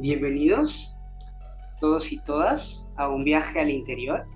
Bienvenidos 0.00 0.96
todos 1.80 2.12
y 2.12 2.20
todas 2.20 2.88
a 2.94 3.08
un 3.08 3.24
viaje 3.24 3.58
al 3.58 3.68
interior. 3.68 4.26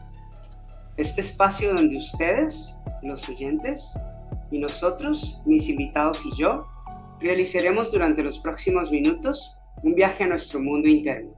Este 0.97 1.21
espacio 1.21 1.73
donde 1.73 1.99
ustedes, 1.99 2.83
los 3.01 3.29
oyentes, 3.29 3.97
y 4.51 4.59
nosotros, 4.59 5.41
mis 5.47 5.69
invitados 5.69 6.27
y 6.27 6.35
yo, 6.37 6.67
realizaremos 7.21 7.93
durante 7.93 8.25
los 8.25 8.41
próximos 8.41 8.91
minutos 8.91 9.57
un 9.85 9.95
viaje 9.95 10.25
a 10.25 10.27
nuestro 10.27 10.59
mundo 10.59 10.89
interno. 10.89 11.31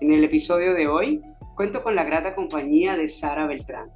En 0.00 0.12
el 0.12 0.22
episodio 0.22 0.72
de 0.72 0.86
hoy 0.86 1.20
cuento 1.56 1.82
con 1.82 1.96
la 1.96 2.04
grata 2.04 2.36
compañía 2.36 2.96
de 2.96 3.08
Sara 3.08 3.48
Beltrán. 3.48 3.90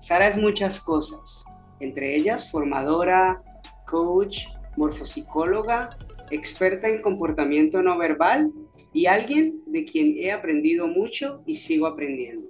Sara 0.00 0.26
es 0.26 0.36
muchas 0.36 0.80
cosas, 0.80 1.44
entre 1.78 2.16
ellas 2.16 2.50
formadora, 2.50 3.40
coach, 3.86 4.48
morfopsicóloga 4.76 5.96
experta 6.30 6.88
en 6.88 7.02
comportamiento 7.02 7.82
no 7.82 7.96
verbal 7.98 8.52
y 8.92 9.06
alguien 9.06 9.62
de 9.66 9.84
quien 9.84 10.14
he 10.16 10.32
aprendido 10.32 10.86
mucho 10.86 11.42
y 11.46 11.54
sigo 11.54 11.86
aprendiendo. 11.86 12.48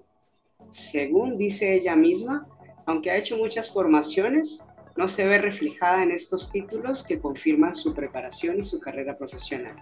Según 0.70 1.38
dice 1.38 1.74
ella 1.74 1.96
misma, 1.96 2.46
aunque 2.86 3.10
ha 3.10 3.16
hecho 3.16 3.36
muchas 3.36 3.72
formaciones, 3.72 4.64
no 4.96 5.08
se 5.08 5.26
ve 5.26 5.38
reflejada 5.38 6.02
en 6.02 6.10
estos 6.10 6.50
títulos 6.50 7.04
que 7.04 7.20
confirman 7.20 7.74
su 7.74 7.94
preparación 7.94 8.58
y 8.58 8.62
su 8.62 8.80
carrera 8.80 9.16
profesional. 9.16 9.76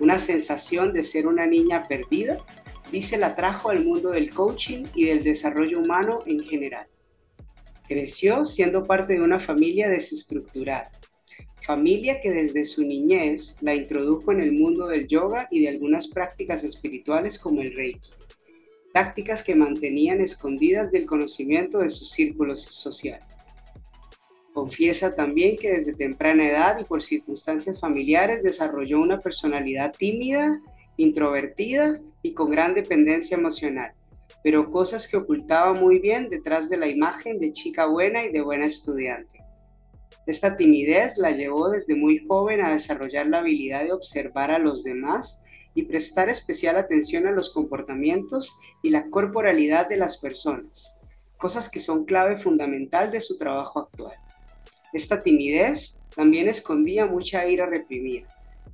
Una 0.00 0.18
sensación 0.18 0.92
de 0.92 1.02
ser 1.02 1.26
una 1.26 1.46
niña 1.46 1.86
perdida, 1.86 2.38
dice, 2.90 3.18
la 3.18 3.34
trajo 3.34 3.70
al 3.70 3.84
mundo 3.84 4.10
del 4.10 4.32
coaching 4.32 4.84
y 4.94 5.04
del 5.04 5.22
desarrollo 5.22 5.80
humano 5.80 6.20
en 6.26 6.40
general. 6.40 6.86
Creció 7.86 8.46
siendo 8.46 8.84
parte 8.84 9.14
de 9.14 9.20
una 9.20 9.38
familia 9.38 9.88
desestructurada, 9.88 10.90
familia 11.64 12.20
que 12.20 12.30
desde 12.30 12.64
su 12.64 12.84
niñez 12.84 13.56
la 13.60 13.74
introdujo 13.74 14.32
en 14.32 14.40
el 14.40 14.52
mundo 14.52 14.86
del 14.88 15.06
yoga 15.06 15.48
y 15.50 15.60
de 15.60 15.68
algunas 15.68 16.08
prácticas 16.08 16.64
espirituales 16.64 17.38
como 17.38 17.62
el 17.62 17.72
reiki, 17.74 18.10
prácticas 18.92 19.42
que 19.42 19.54
mantenían 19.54 20.20
escondidas 20.20 20.90
del 20.90 21.06
conocimiento 21.06 21.78
de 21.78 21.88
sus 21.88 22.10
círculos 22.10 22.62
sociales. 22.62 23.24
Confiesa 24.52 25.14
también 25.14 25.56
que 25.56 25.70
desde 25.70 25.94
temprana 25.94 26.48
edad 26.48 26.78
y 26.78 26.84
por 26.84 27.02
circunstancias 27.02 27.80
familiares 27.80 28.42
desarrolló 28.42 29.00
una 29.00 29.18
personalidad 29.18 29.94
tímida, 29.96 30.60
introvertida 30.98 32.00
y 32.22 32.34
con 32.34 32.50
gran 32.50 32.74
dependencia 32.74 33.36
emocional, 33.36 33.94
pero 34.44 34.70
cosas 34.70 35.08
que 35.08 35.16
ocultaba 35.16 35.72
muy 35.72 36.00
bien 36.00 36.28
detrás 36.28 36.68
de 36.68 36.76
la 36.76 36.86
imagen 36.86 37.38
de 37.38 37.52
chica 37.52 37.86
buena 37.86 38.24
y 38.24 38.30
de 38.30 38.42
buena 38.42 38.66
estudiante. 38.66 39.41
Esta 40.26 40.56
timidez 40.56 41.18
la 41.18 41.32
llevó 41.32 41.68
desde 41.68 41.96
muy 41.96 42.24
joven 42.26 42.64
a 42.64 42.72
desarrollar 42.72 43.26
la 43.26 43.38
habilidad 43.38 43.82
de 43.84 43.92
observar 43.92 44.52
a 44.52 44.58
los 44.58 44.84
demás 44.84 45.42
y 45.74 45.84
prestar 45.84 46.28
especial 46.28 46.76
atención 46.76 47.26
a 47.26 47.32
los 47.32 47.50
comportamientos 47.50 48.54
y 48.82 48.90
la 48.90 49.08
corporalidad 49.08 49.88
de 49.88 49.96
las 49.96 50.18
personas, 50.18 50.96
cosas 51.38 51.68
que 51.68 51.80
son 51.80 52.04
clave 52.04 52.36
fundamental 52.36 53.10
de 53.10 53.20
su 53.20 53.36
trabajo 53.36 53.80
actual. 53.80 54.14
Esta 54.92 55.22
timidez 55.22 56.02
también 56.14 56.48
escondía 56.48 57.06
mucha 57.06 57.46
ira 57.46 57.66
reprimida, 57.66 58.28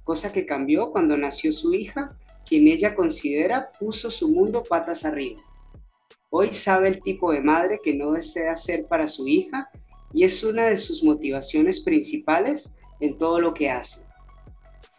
cosa 0.05 0.33
que 0.33 0.45
cambió 0.45 0.91
cuando 0.91 1.17
nació 1.17 1.53
su 1.53 1.73
hija, 1.73 2.17
quien 2.45 2.67
ella 2.69 2.95
considera 2.95 3.71
puso 3.79 4.11
su 4.11 4.29
mundo 4.29 4.65
patas 4.65 5.05
arriba. 5.05 5.41
Hoy 6.31 6.53
sabe 6.53 6.89
el 6.89 7.01
tipo 7.01 7.33
de 7.33 7.41
madre 7.41 7.81
que 7.83 7.95
no 7.95 8.13
desea 8.13 8.55
ser 8.57 8.87
para 8.87 9.07
su 9.07 9.29
hija 9.29 9.71
y 10.13 10.25
es 10.25 10.43
una 10.43 10.67
de 10.67 10.77
sus 10.77 11.03
motivaciones 11.03 11.81
principales 11.81 12.75
en 13.01 13.19
todo 13.19 13.41
lo 13.41 13.55
que 13.55 13.71
hace. 13.71 14.01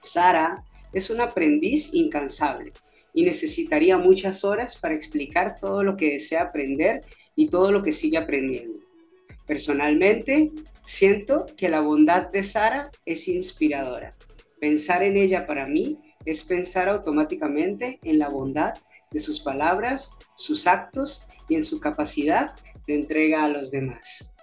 Sara 0.01 0.63
es 0.93 1.09
un 1.09 1.21
aprendiz 1.21 1.89
incansable 1.93 2.73
y 3.13 3.23
necesitaría 3.23 3.97
muchas 3.97 4.43
horas 4.43 4.77
para 4.77 4.95
explicar 4.95 5.59
todo 5.59 5.83
lo 5.83 5.97
que 5.97 6.13
desea 6.13 6.43
aprender 6.43 7.01
y 7.35 7.47
todo 7.47 7.71
lo 7.71 7.83
que 7.83 7.91
sigue 7.91 8.17
aprendiendo. 8.17 8.79
Personalmente, 9.45 10.51
siento 10.83 11.47
que 11.57 11.69
la 11.69 11.81
bondad 11.81 12.29
de 12.29 12.43
Sara 12.43 12.91
es 13.05 13.27
inspiradora. 13.27 14.15
Pensar 14.59 15.03
en 15.03 15.17
ella 15.17 15.45
para 15.47 15.65
mí 15.65 15.99
es 16.25 16.43
pensar 16.43 16.89
automáticamente 16.89 17.99
en 18.03 18.19
la 18.19 18.29
bondad 18.29 18.75
de 19.11 19.19
sus 19.19 19.39
palabras, 19.39 20.11
sus 20.35 20.67
actos 20.67 21.27
y 21.47 21.55
en 21.55 21.63
su 21.63 21.79
capacidad 21.79 22.53
de 22.85 22.95
entrega 22.95 23.43
a 23.43 23.49
los 23.49 23.71
demás. 23.71 24.33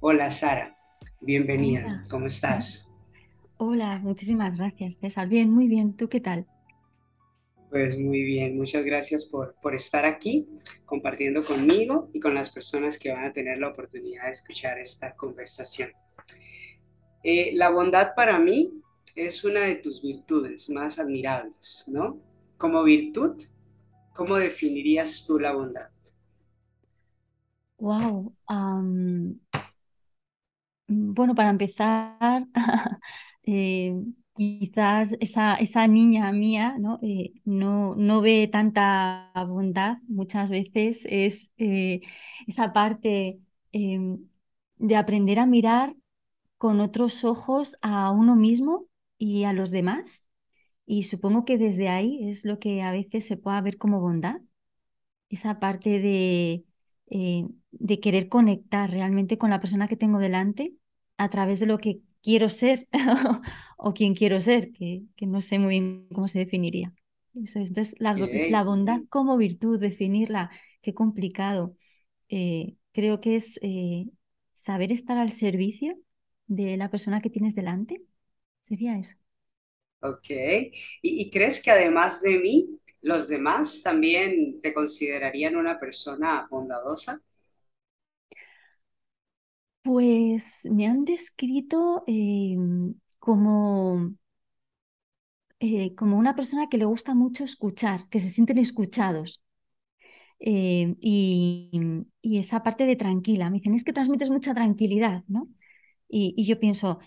Hola 0.00 0.30
Sara, 0.32 0.76
bienvenida, 1.20 2.02
¿cómo 2.10 2.26
estás? 2.26 2.92
Hola, 3.56 3.98
muchísimas 4.00 4.56
gracias 4.56 4.96
César. 4.96 5.28
Bien, 5.28 5.48
muy 5.50 5.68
bien, 5.68 5.94
¿tú 5.96 6.08
qué 6.08 6.20
tal? 6.20 6.46
Pues 7.70 7.98
muy 7.98 8.24
bien, 8.24 8.58
muchas 8.58 8.84
gracias 8.84 9.24
por, 9.24 9.54
por 9.62 9.74
estar 9.74 10.04
aquí 10.04 10.46
compartiendo 10.84 11.42
conmigo 11.42 12.10
y 12.12 12.20
con 12.20 12.34
las 12.34 12.50
personas 12.50 12.98
que 12.98 13.10
van 13.10 13.24
a 13.24 13.32
tener 13.32 13.56
la 13.58 13.68
oportunidad 13.68 14.24
de 14.26 14.32
escuchar 14.32 14.78
esta 14.78 15.14
conversación. 15.16 15.90
Eh, 17.22 17.52
la 17.54 17.70
bondad 17.70 18.14
para 18.16 18.38
mí 18.40 18.82
es 19.14 19.44
una 19.44 19.60
de 19.62 19.76
tus 19.76 20.02
virtudes 20.02 20.68
más 20.70 20.98
admirables, 20.98 21.84
¿no? 21.88 22.20
Como 22.56 22.82
virtud, 22.82 23.40
¿cómo 24.14 24.36
definirías 24.36 25.24
tú 25.26 25.38
la 25.38 25.52
bondad? 25.52 25.90
Wow, 27.80 28.32
Mm, 28.50 29.40
bueno, 30.88 31.34
para 31.34 31.50
empezar, 31.50 32.46
eh, 33.44 33.94
quizás 34.36 35.16
esa, 35.20 35.56
esa, 35.56 35.86
niña 35.86 36.32
mía 36.32 36.76
¿no? 36.78 36.98
Eh, 37.02 37.34
no, 37.44 37.94
no, 37.96 38.20
ve 38.20 38.48
tanta 38.48 39.32
bondad, 39.48 39.98
muchas 40.08 40.50
veces 40.50 41.06
es 41.08 41.50
eh, 41.58 42.00
esa 42.46 42.72
parte 42.72 43.40
em, 43.72 44.28
de 44.76 44.96
aprender 44.96 45.38
a 45.38 45.46
mirar 45.46 45.96
con 46.58 46.80
otros 46.80 47.24
ojos 47.24 47.76
a 47.82 48.10
uno 48.10 48.36
mismo 48.36 48.86
y 49.18 49.44
a 49.44 49.52
los 49.52 49.70
demás. 49.70 50.24
Y 50.86 51.04
supongo 51.04 51.44
que 51.44 51.58
desde 51.58 51.88
ahí 51.88 52.28
es 52.30 52.44
lo 52.44 52.58
que 52.58 52.82
a 52.82 52.92
veces 52.92 53.26
se 53.26 53.36
puede 53.36 53.60
ver 53.62 53.78
como 53.78 54.00
bondad, 54.00 54.40
esa 55.28 55.60
parte 55.60 56.00
de, 56.00 56.64
de 57.78 58.00
querer 58.00 58.28
conectar 58.28 58.90
realmente 58.90 59.38
con 59.38 59.50
la 59.50 59.60
persona 59.60 59.88
que 59.88 59.96
tengo 59.96 60.18
delante 60.18 60.74
a 61.16 61.28
través 61.30 61.60
de 61.60 61.66
lo 61.66 61.78
que 61.78 62.00
quiero 62.22 62.48
ser 62.48 62.88
o 63.76 63.94
quien 63.94 64.14
quiero 64.14 64.40
ser, 64.40 64.72
que, 64.72 65.04
no 65.20 65.40
sé 65.40 65.58
muy 65.58 65.70
bien 65.70 66.08
cómo 66.12 66.28
se 66.28 66.38
definiría. 66.38 66.92
Eso 67.34 67.60
es. 67.60 67.68
Entonces, 67.68 67.94
la, 67.98 68.64
bondad 68.64 69.00
como 69.08 69.36
virtud, 69.36 69.78
definirla, 69.78 70.50
qué 70.82 70.94
complicado. 70.94 71.76
Eh, 72.28 72.76
creo 72.92 73.20
que 73.20 73.36
es 73.36 73.58
eh, 73.62 74.06
saber 74.52 74.92
estar 74.92 75.18
al 75.18 75.32
servicio 75.32 75.96
de 76.46 76.76
la 76.76 76.90
persona 76.90 77.20
que 77.20 77.30
tienes 77.30 77.54
delante. 77.54 78.02
Sería 78.60 78.98
eso. 78.98 79.16
Ok. 80.00 80.30
¿Y, 81.02 81.30
crees 81.30 81.62
que 81.62 81.70
además 81.70 82.20
de 82.22 82.38
mí, 82.38 82.80
los 83.00 83.28
demás 83.28 83.82
también 83.82 84.60
te 84.60 84.72
considerarían 84.72 85.56
una 85.56 85.78
persona 85.78 86.46
bondadosa? 86.50 87.20
Pues 89.88 90.68
me 90.70 90.86
han 90.86 91.06
descrito 91.06 92.04
em, 92.06 92.94
como, 93.18 94.12
eh, 95.60 95.94
como 95.94 96.16
una 96.18 96.34
persona 96.36 96.68
que 96.68 96.78
le 96.78 96.84
gusta 96.84 97.14
mucho 97.14 97.44
escuchar, 97.44 98.08
que 98.10 98.20
se 98.20 98.30
sienten 98.30 98.58
escuchados. 98.58 99.42
Em, 100.40 100.96
y, 101.00 101.70
esa 102.22 102.62
parte 102.62 102.86
de 102.86 102.96
tranquila. 102.96 103.50
Me 103.50 103.58
dicen, 103.58 103.74
es 103.74 103.84
que 103.84 103.92
transmites 103.92 104.30
mucha 104.30 104.54
tranquilidad, 104.54 105.24
¿no? 105.28 105.48
Y, 106.08 106.44
yo 106.44 106.58
pienso, 106.60 107.00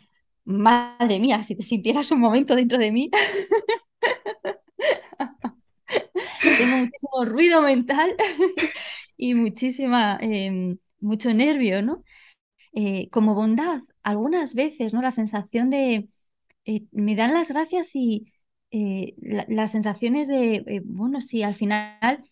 madre 0.45 1.19
mía, 1.19 1.43
si 1.43 1.55
te 1.55 1.63
sintieras 1.63 2.11
un 2.11 2.19
momento 2.21 2.55
dentro 2.55 2.77
de 2.79 2.91
mí. 2.91 3.11
Tengo 6.57 6.77
muchísimo 6.77 7.25
ruido 7.25 7.61
mental 7.61 8.15
y 9.17 9.33
muchísima, 9.35 10.17
em, 10.21 10.77
mucho 10.99 11.33
nervio, 11.33 11.81
¿no? 11.81 12.03
Eh, 12.73 13.09
como 13.09 13.35
bondad, 13.35 13.81
algunas 14.03 14.55
veces, 14.55 14.93
¿no? 14.93 15.01
La 15.01 15.11
sensación 15.11 15.69
de, 15.69 16.09
eh, 16.65 16.85
me 16.91 17.15
dan 17.15 17.33
las 17.33 17.49
gracias 17.49 17.95
y 17.95 18.33
eh, 18.71 19.15
las 19.21 19.71
sensaciones 19.71 20.27
de, 20.29 20.81
bueno, 20.85 21.21
sí, 21.21 21.43
al 21.43 21.55
final 21.55 22.23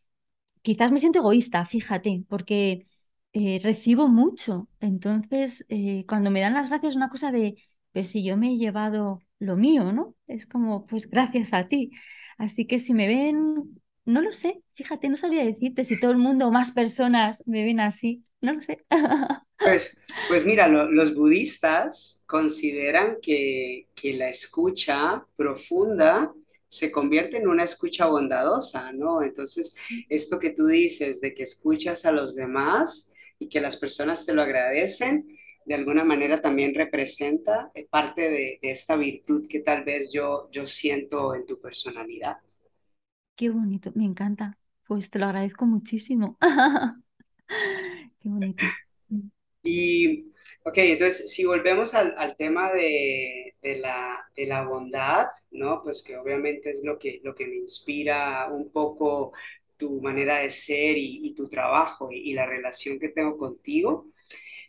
quizás 0.62 0.92
me 0.92 1.00
siento 1.00 1.20
egoísta, 1.20 1.66
fíjate, 1.66 2.24
porque 2.30 2.88
recibo 3.34 4.08
mucho. 4.08 4.68
Entonces, 4.80 5.66
cuando 6.08 6.32
me 6.32 6.42
dan 6.42 6.54
las 6.54 6.70
gracias, 6.70 6.96
una 6.96 7.10
cosa 7.10 7.32
de, 7.32 7.56
pues 7.94 8.10
si 8.10 8.24
yo 8.24 8.38
me 8.38 8.54
he 8.54 8.58
llevado 8.58 9.20
lo 9.40 9.56
mío, 9.58 9.92
¿no? 9.94 10.16
Es 10.28 10.46
como, 10.48 10.86
pues 10.86 11.10
gracias 11.10 11.54
a 11.54 11.68
ti. 11.68 11.92
Así 12.38 12.66
que 12.68 12.80
si 12.80 12.94
me 12.94 13.08
ven, 13.08 13.80
no 14.06 14.22
lo 14.22 14.34
sé, 14.34 14.62
fíjate, 14.74 15.10
no 15.10 15.18
sabría 15.18 15.46
decirte 15.46 15.84
si 15.84 16.00
todo 16.00 16.12
el 16.12 16.18
mundo 16.18 16.48
o 16.48 16.52
más 16.52 16.72
personas 16.72 17.44
me 17.46 17.64
ven 17.64 17.80
así, 17.80 18.24
no 18.42 18.54
lo 18.54 18.62
sé. 18.62 18.86
Pues, 19.62 20.00
pues 20.30 20.46
mira, 20.46 20.70
los 20.70 21.14
budistas 21.14 22.24
consideran 22.26 23.18
que, 23.22 23.88
la 24.02 24.30
escucha 24.30 25.26
profunda 25.36 26.34
se 26.70 26.94
convierte 26.94 27.36
en 27.36 27.48
una 27.50 27.66
escucha 27.66 28.06
bondadosa, 28.06 28.94
¿no? 28.94 29.22
Entonces, 29.22 29.76
esto 30.08 30.40
que 30.40 30.52
tú 30.52 30.68
dices 30.68 31.20
de 31.20 31.34
que 31.34 31.44
escuchas 31.44 32.06
a 32.06 32.14
los 32.14 32.36
demás 32.36 33.14
y 33.38 33.50
que 33.50 33.60
las 33.60 33.76
personas 33.76 34.26
te 34.26 34.34
lo 34.34 34.42
agradecen, 34.42 35.28
de 35.66 35.76
alguna 35.76 36.06
manera 36.06 36.42
también 36.42 36.74
representa 36.74 37.70
eh, 37.76 37.86
parte 37.90 38.30
de, 38.30 38.60
esta 38.62 38.96
virtud 38.96 39.46
que 39.48 39.60
tal 39.60 39.84
vez 39.84 40.12
yo, 40.14 40.50
yo 40.52 40.66
siento 40.66 41.36
en 41.36 41.46
tu 41.46 41.60
personalidad. 41.60 42.38
Qué 43.40 43.48
bonito, 43.48 43.94
me 43.96 44.04
encanta. 44.04 44.58
Pues 44.86 45.10
te 45.10 45.18
lo 45.18 45.28
agradezco 45.28 45.66
muchísimo. 45.66 46.38
Qué 48.20 48.28
bonito. 48.28 48.66
Y, 49.64 50.34
ok, 50.66 50.78
entonces, 50.80 51.32
si 51.32 51.46
volvemos 51.46 51.94
al, 51.94 52.14
al 52.18 52.36
tema 52.36 52.74
de, 52.74 53.56
de, 53.62 53.78
la, 53.78 54.30
de, 54.36 54.46
la, 54.46 54.64
bondad, 54.64 55.28
¿no? 55.52 55.82
Pues 55.82 56.02
que 56.02 56.18
obviamente 56.18 56.70
es 56.72 56.84
lo 56.84 57.00
que, 57.00 57.22
lo 57.24 57.34
que 57.34 57.48
me 57.48 57.56
inspira 57.56 58.50
un 58.52 58.74
poco 58.74 59.32
tu 59.78 60.02
manera 60.02 60.40
de 60.40 60.50
ser 60.50 60.98
y, 60.98 61.22
y 61.24 61.34
tu 61.34 61.48
trabajo 61.48 62.12
y, 62.12 62.32
y, 62.32 62.34
la 62.34 62.46
relación 62.46 63.00
que 63.00 63.08
tengo 63.08 63.38
contigo. 63.38 64.08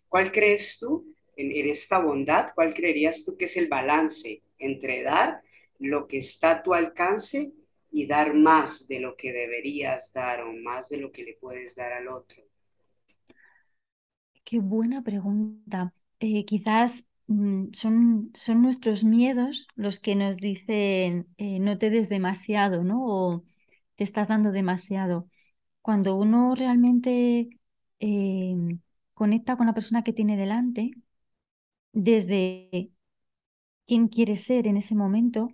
¿Cuál 0.08 0.31
crees 0.31 0.78
tú 0.78 1.12
en, 1.34 1.50
en 1.50 1.69
esta 1.69 1.99
bondad? 1.99 2.52
¿Cuál 2.55 2.72
creerías 2.72 3.25
tú 3.25 3.37
que 3.37 3.46
es 3.46 3.56
el 3.56 3.67
balance 3.67 4.44
entre 4.61 5.02
dar 5.02 5.43
lo 5.81 6.06
que 6.06 6.19
está 6.19 6.52
a 6.52 6.62
tu 6.62 6.72
alcance 6.72 7.52
y 7.90 8.06
dar 8.06 8.34
más 8.34 8.87
de 8.88 9.00
lo 9.00 9.16
que 9.16 9.32
deberías 9.32 10.12
dar 10.12 10.42
o 10.42 10.52
más 10.52 10.88
de 10.90 10.98
lo 10.98 11.12
que 11.12 11.25
le 11.25 11.34
puedes 11.40 11.76
dar 11.76 11.92
al 11.92 12.08
otro? 12.08 12.42
Qué 14.44 14.58
buena 14.60 15.02
pregunta. 15.02 15.94
Eh, 16.19 16.44
quizás 16.44 17.04
mm, 17.28 17.69
son, 17.72 18.31
son 18.34 18.62
nuestros 18.62 19.04
miedos 19.04 19.69
los 19.76 20.00
que 20.00 20.14
nos 20.16 20.37
dicen 20.37 21.28
eh, 21.38 21.60
no 21.60 21.78
te 21.78 21.90
des 21.90 22.08
demasiado, 22.08 22.82
¿no? 22.84 23.04
O 23.06 23.44
te 23.96 24.04
estás 24.04 24.28
dando 24.28 24.52
demasiado. 24.52 25.28
Cuando 25.82 26.16
uno 26.16 26.54
realmente 26.54 27.50
eh, 28.00 28.56
conecta 29.14 29.56
con 29.56 29.66
la 29.66 29.75
persona 29.75 30.04
que 30.04 30.12
tiene 30.12 30.36
delante, 30.36 30.93
desde 31.93 32.90
quién 33.86 34.08
quiere 34.08 34.36
ser 34.36 34.66
en 34.66 34.76
ese 34.76 34.94
momento, 34.94 35.48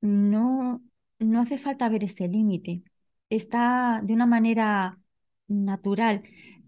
no, 0.00 0.82
no 1.18 1.40
hace 1.40 1.58
falta 1.58 1.88
ver 1.88 2.04
ese 2.04 2.28
límite. 2.28 2.82
Está 3.30 4.00
de 4.02 4.14
una 4.14 4.26
manera 4.26 4.98
natural. 5.48 6.22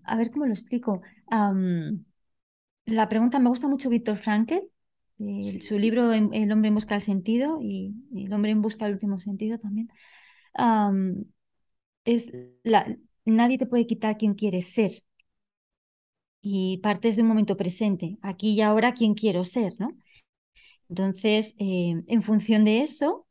A 0.04 0.16
ver 0.16 0.30
cómo 0.30 0.46
lo 0.46 0.52
explico. 0.52 1.02
la 2.86 3.08
pregunta, 3.08 3.38
me 3.38 3.48
gusta 3.48 3.68
mucho 3.68 3.90
Víctor 3.90 4.16
Frankl, 4.16 4.60
su 5.60 5.78
libro 5.78 6.12
El 6.12 6.52
hombre 6.52 6.68
en 6.68 6.74
busca 6.74 6.94
del 6.94 7.02
sentido 7.02 7.58
y 7.62 7.94
El 8.14 8.32
hombre 8.32 8.50
en 8.50 8.62
busca 8.62 8.84
del 8.84 8.94
último 8.94 9.18
sentido 9.18 9.58
también. 9.58 9.88
es 12.04 12.30
la, 12.62 12.96
nadie 13.24 13.58
te 13.58 13.66
puede 13.66 13.86
quitar 13.86 14.16
quien 14.16 14.34
quieres 14.34 14.72
ser. 14.72 15.02
Y 16.40 16.78
partes 16.78 17.16
de 17.16 17.22
un 17.22 17.28
momento 17.28 17.56
presente, 17.56 18.18
aquí 18.22 18.52
y 18.52 18.60
ahora, 18.60 18.94
quién 18.94 19.14
quiero 19.14 19.42
ser, 19.42 19.72
¿no? 19.80 19.96
Entonces, 20.88 21.54
eh, 21.58 22.02
en 22.06 22.22
función 22.22 22.64
de 22.64 22.82
eso, 22.82 23.25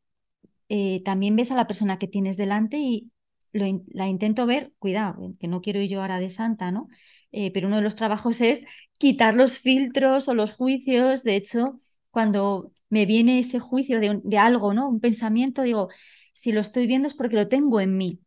eh, 0.69 1.01
también 1.03 1.35
ves 1.35 1.51
a 1.51 1.55
la 1.55 1.67
persona 1.67 1.99
que 1.99 2.07
tienes 2.07 2.37
delante 2.37 2.77
y 2.77 3.11
la 3.51 4.07
intento 4.07 4.45
ver, 4.45 4.73
cuidado, 4.79 5.33
que 5.39 5.47
no 5.47 5.61
quiero 5.61 5.79
ir 5.79 5.89
yo 5.89 6.01
ahora 6.01 6.19
de 6.19 6.29
santa, 6.29 6.71
¿no? 6.71 6.89
Eh, 7.31 7.51
pero 7.51 7.67
uno 7.67 7.77
de 7.77 7.81
los 7.81 7.95
trabajos 7.95 8.41
es 8.41 8.63
quitar 8.97 9.35
los 9.35 9.59
filtros 9.59 10.27
o 10.27 10.33
los 10.33 10.51
juicios. 10.51 11.23
De 11.23 11.35
hecho, 11.35 11.79
cuando 12.11 12.71
me 12.89 13.05
viene 13.05 13.39
ese 13.39 13.59
juicio 13.59 13.99
de, 13.99 14.37
algo, 14.37 14.73
¿no? 14.73 14.89
Un 14.89 14.99
pensamiento, 14.99 15.61
digo, 15.63 15.89
si 16.33 16.51
lo 16.51 16.61
estoy 16.61 16.87
viendo 16.87 17.07
es 17.07 17.13
porque 17.13 17.35
lo 17.35 17.47
tengo 17.47 17.79
en 17.81 17.97
mí. 17.97 18.19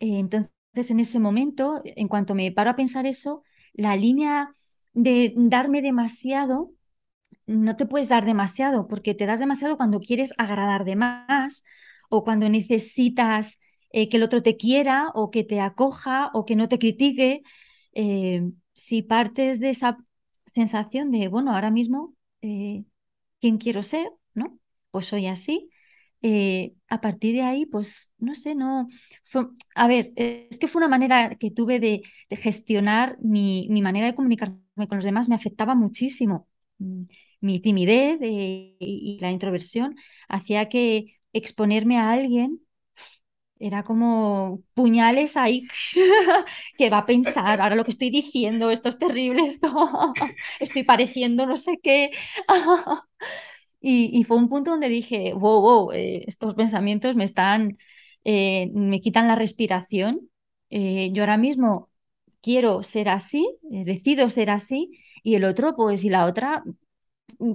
Eh, 0.00 0.18
entonces, 0.18 0.50
en 0.90 1.00
ese 1.00 1.18
momento, 1.18 1.80
en 1.84 2.08
cuanto 2.08 2.34
me 2.34 2.50
paro 2.52 2.70
a 2.70 2.76
pensar 2.76 3.06
eso, 3.06 3.42
la 3.72 3.96
línea 3.96 4.54
de 4.92 5.32
darme 5.36 5.82
demasiado, 5.82 6.72
no 7.46 7.76
te 7.76 7.86
puedes 7.86 8.08
dar 8.08 8.24
demasiado, 8.24 8.88
porque 8.88 9.14
te 9.14 9.26
das 9.26 9.38
demasiado 9.40 9.76
cuando 9.76 10.00
quieres 10.00 10.32
agradar 10.38 10.84
de 10.84 10.96
más 10.96 11.64
o 12.08 12.24
cuando 12.24 12.48
necesitas 12.48 13.58
eh, 13.90 14.08
que 14.08 14.16
el 14.16 14.22
otro 14.24 14.42
te 14.42 14.56
quiera 14.56 15.10
o 15.14 15.30
que 15.30 15.44
te 15.44 15.60
acoja 15.60 16.30
o 16.34 16.44
que 16.44 16.56
no 16.56 16.68
te 16.68 16.78
critique. 16.78 17.42
Eh, 17.92 18.42
si 18.74 19.02
partes 19.02 19.60
de 19.60 19.70
esa 19.70 19.98
sensación 20.52 21.10
de, 21.10 21.28
bueno, 21.28 21.54
ahora 21.54 21.70
mismo, 21.70 22.14
eh, 22.42 22.84
¿quién 23.40 23.58
quiero 23.58 23.82
ser? 23.82 24.10
¿No? 24.34 24.58
Pues 24.90 25.06
soy 25.06 25.26
así. 25.26 25.70
a 26.88 27.00
partir 27.00 27.34
de 27.34 27.42
ahí, 27.42 27.66
pues, 27.66 28.12
no 28.18 28.34
sé, 28.34 28.54
no... 28.54 28.88
a 29.74 29.86
ver, 29.88 30.12
es 30.16 30.58
que 30.58 30.68
fue 30.68 30.80
una 30.80 30.88
manera 30.88 31.36
que 31.36 31.50
tuve 31.50 31.80
de, 31.80 32.02
gestionar 32.30 33.18
mi, 33.20 33.68
manera 33.82 34.06
de 34.06 34.14
comunicarme 34.14 34.58
con 34.88 34.96
los 34.98 35.04
demás, 35.04 35.28
me 35.28 35.34
afectaba 35.34 35.74
muchísimo. 35.74 36.48
Mi 37.44 37.60
timidez 37.60 38.18
y 38.22 39.18
la 39.20 39.30
introversión 39.30 39.96
hacía 40.28 40.68
que 40.68 41.18
exponerme 41.32 41.98
a 41.98 42.10
alguien 42.10 42.64
era 43.58 43.82
como 43.84 44.62
puñales 44.74 45.36
ahí 45.36 45.62
que 46.78 46.90
va 46.90 46.98
a 46.98 47.06
pensar, 47.06 47.60
ahora 47.60 47.76
lo 47.76 47.84
que 47.84 47.92
estoy 47.92 48.10
diciendo, 48.10 48.70
esto 48.70 48.88
es 48.88 48.98
terrible, 48.98 49.46
esto 49.46 49.68
estoy 50.60 50.84
pareciendo 50.84 51.46
no 51.46 51.56
sé 51.56 51.78
qué. 51.82 52.10
y, 53.80 54.24
fue 54.24 54.36
un 54.36 54.48
punto 54.48 54.72
donde 54.72 54.88
dije, 54.88 55.32
wow, 55.34 55.60
wow, 55.60 55.92
eh, 55.92 56.24
estos 56.26 56.54
pensamientos 56.54 57.16
me 57.16 57.24
están, 57.24 57.78
eh, 58.24 58.70
me 58.74 59.00
quitan 59.00 59.28
la 59.28 59.36
respiración. 59.36 60.30
Eh, 60.70 61.10
yo 61.12 61.22
ahora 61.22 61.36
mismo 61.38 61.90
quiero 62.42 62.82
ser 62.82 63.08
así, 63.08 63.48
decido 63.62 64.28
ser 64.30 64.50
así, 64.50 64.90
y 65.22 65.36
el 65.36 65.44
otro, 65.44 65.76
pues, 65.76 66.04
y 66.04 66.10
la 66.10 66.26
otra 66.26 66.64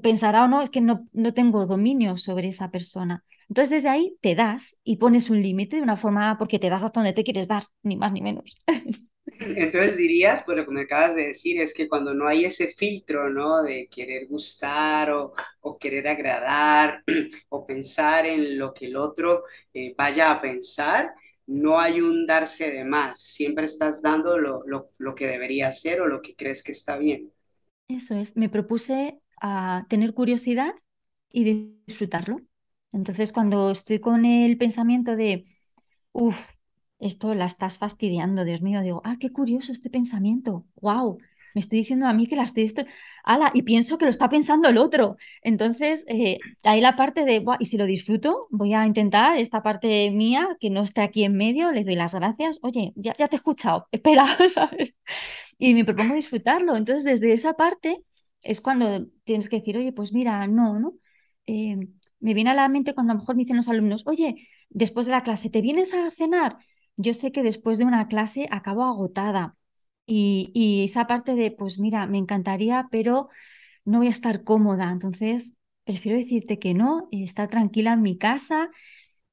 pensará 0.01 0.45
o 0.45 0.47
no, 0.47 0.61
es 0.61 0.69
que 0.69 0.81
no, 0.81 1.07
no 1.13 1.33
tengo 1.33 1.65
dominio 1.65 2.17
sobre 2.17 2.47
esa 2.49 2.71
persona. 2.71 3.23
Entonces 3.49 3.69
desde 3.71 3.89
ahí 3.89 4.17
te 4.21 4.35
das 4.35 4.77
y 4.83 4.97
pones 4.97 5.29
un 5.29 5.41
límite 5.41 5.77
de 5.77 5.81
una 5.83 5.97
forma 5.97 6.37
porque 6.37 6.59
te 6.59 6.69
das 6.69 6.83
hasta 6.83 6.99
donde 6.99 7.13
te 7.13 7.23
quieres 7.23 7.47
dar, 7.47 7.65
ni 7.83 7.97
más 7.97 8.11
ni 8.11 8.21
menos. 8.21 8.55
Entonces 9.39 9.95
dirías, 9.97 10.43
pues 10.45 10.57
lo 10.57 10.65
que 10.65 10.71
me 10.71 10.81
acabas 10.81 11.15
de 11.15 11.27
decir 11.27 11.61
es 11.61 11.73
que 11.73 11.87
cuando 11.87 12.13
no 12.13 12.27
hay 12.27 12.45
ese 12.45 12.67
filtro, 12.67 13.29
¿no? 13.29 13.63
De 13.63 13.87
querer 13.89 14.27
gustar 14.27 15.11
o, 15.11 15.33
o 15.61 15.77
querer 15.77 16.07
agradar 16.07 17.03
o 17.49 17.65
pensar 17.65 18.25
en 18.25 18.57
lo 18.57 18.73
que 18.73 18.87
el 18.87 18.97
otro 18.97 19.43
eh, 19.73 19.93
vaya 19.97 20.31
a 20.31 20.41
pensar, 20.41 21.13
no 21.47 21.79
hay 21.79 22.01
un 22.01 22.25
darse 22.27 22.71
de 22.71 22.83
más, 22.85 23.21
siempre 23.21 23.65
estás 23.65 24.01
dando 24.01 24.37
lo, 24.37 24.63
lo, 24.67 24.91
lo 24.97 25.15
que 25.15 25.27
debería 25.27 25.71
ser 25.71 26.01
o 26.01 26.07
lo 26.07 26.21
que 26.21 26.35
crees 26.35 26.61
que 26.63 26.73
está 26.73 26.97
bien. 26.97 27.31
Eso 27.87 28.15
es, 28.15 28.35
me 28.37 28.49
propuse 28.49 29.19
a 29.41 29.85
tener 29.89 30.13
curiosidad 30.13 30.73
y 31.31 31.81
disfrutarlo. 31.85 32.41
Entonces, 32.91 33.33
cuando 33.33 33.71
estoy 33.71 33.99
con 33.99 34.25
el 34.25 34.57
pensamiento 34.57 35.15
de, 35.15 35.45
uff, 36.11 36.51
esto 36.99 37.33
la 37.35 37.45
estás 37.45 37.77
fastidiando, 37.77 38.45
Dios 38.45 38.61
mío, 38.61 38.81
digo, 38.81 39.01
ah, 39.05 39.17
qué 39.19 39.31
curioso 39.31 39.71
este 39.71 39.89
pensamiento, 39.89 40.65
wow, 40.81 41.17
me 41.53 41.61
estoy 41.61 41.79
diciendo 41.79 42.07
a 42.07 42.13
mí 42.13 42.27
que 42.27 42.35
la 42.35 42.43
estoy... 42.43 42.71
¡Hala! 43.23 43.51
Y 43.53 43.63
pienso 43.63 43.97
que 43.97 44.05
lo 44.05 44.11
está 44.11 44.29
pensando 44.29 44.69
el 44.69 44.77
otro. 44.77 45.17
Entonces, 45.41 46.05
eh, 46.07 46.39
hay 46.63 46.81
la 46.81 46.95
parte 46.95 47.25
de, 47.25 47.43
y 47.59 47.65
si 47.65 47.77
lo 47.77 47.85
disfruto, 47.85 48.47
voy 48.51 48.73
a 48.73 48.85
intentar 48.85 49.37
esta 49.37 49.63
parte 49.63 50.11
mía, 50.11 50.57
que 50.59 50.69
no 50.69 50.83
esté 50.83 51.01
aquí 51.01 51.23
en 51.23 51.35
medio, 51.35 51.71
le 51.71 51.83
doy 51.83 51.95
las 51.95 52.13
gracias, 52.15 52.59
oye, 52.61 52.93
ya, 52.95 53.15
ya 53.17 53.27
te 53.27 53.35
he 53.35 53.37
escuchado, 53.37 53.87
espera, 53.91 54.27
¿sabes? 54.53 54.95
Y 55.57 55.73
me 55.73 55.85
propongo 55.85 56.15
disfrutarlo. 56.15 56.75
Entonces, 56.75 57.03
desde 57.03 57.33
esa 57.33 57.53
parte 57.53 58.03
es 58.41 58.61
cuando 58.61 59.07
tienes 59.23 59.49
que 59.49 59.57
decir, 59.57 59.77
oye, 59.77 59.91
pues 59.93 60.13
mira, 60.13 60.47
no, 60.47 60.79
¿no? 60.79 60.93
Eh, 61.45 61.77
me 62.19 62.33
viene 62.33 62.51
a 62.51 62.53
la 62.53 62.69
mente 62.69 62.93
cuando 62.93 63.11
a 63.11 63.15
lo 63.15 63.21
mejor 63.21 63.35
me 63.35 63.43
dicen 63.43 63.57
los 63.57 63.69
alumnos, 63.69 64.05
oye, 64.07 64.47
después 64.69 65.05
de 65.05 65.13
la 65.13 65.23
clase, 65.23 65.49
¿te 65.49 65.61
vienes 65.61 65.93
a 65.93 66.11
cenar? 66.11 66.57
Yo 66.97 67.13
sé 67.13 67.31
que 67.31 67.43
después 67.43 67.77
de 67.77 67.85
una 67.85 68.07
clase 68.07 68.47
acabo 68.51 68.83
agotada 68.83 69.55
y, 70.05 70.83
esa 70.83 71.07
parte 71.07 71.35
de, 71.35 71.51
pues 71.51 71.79
mira, 71.79 72.07
me 72.07 72.17
encantaría, 72.17 72.87
pero 72.91 73.29
no 73.85 73.99
voy 73.99 74.07
a 74.07 74.11
estar 74.11 74.43
cómoda, 74.43 74.91
entonces 74.91 75.55
prefiero 75.85 76.17
decirte 76.17 76.59
que 76.59 76.73
no, 76.73 77.09
estar 77.11 77.49
tranquila 77.49 77.93
en 77.93 78.01
mi 78.03 78.17
casa 78.17 78.69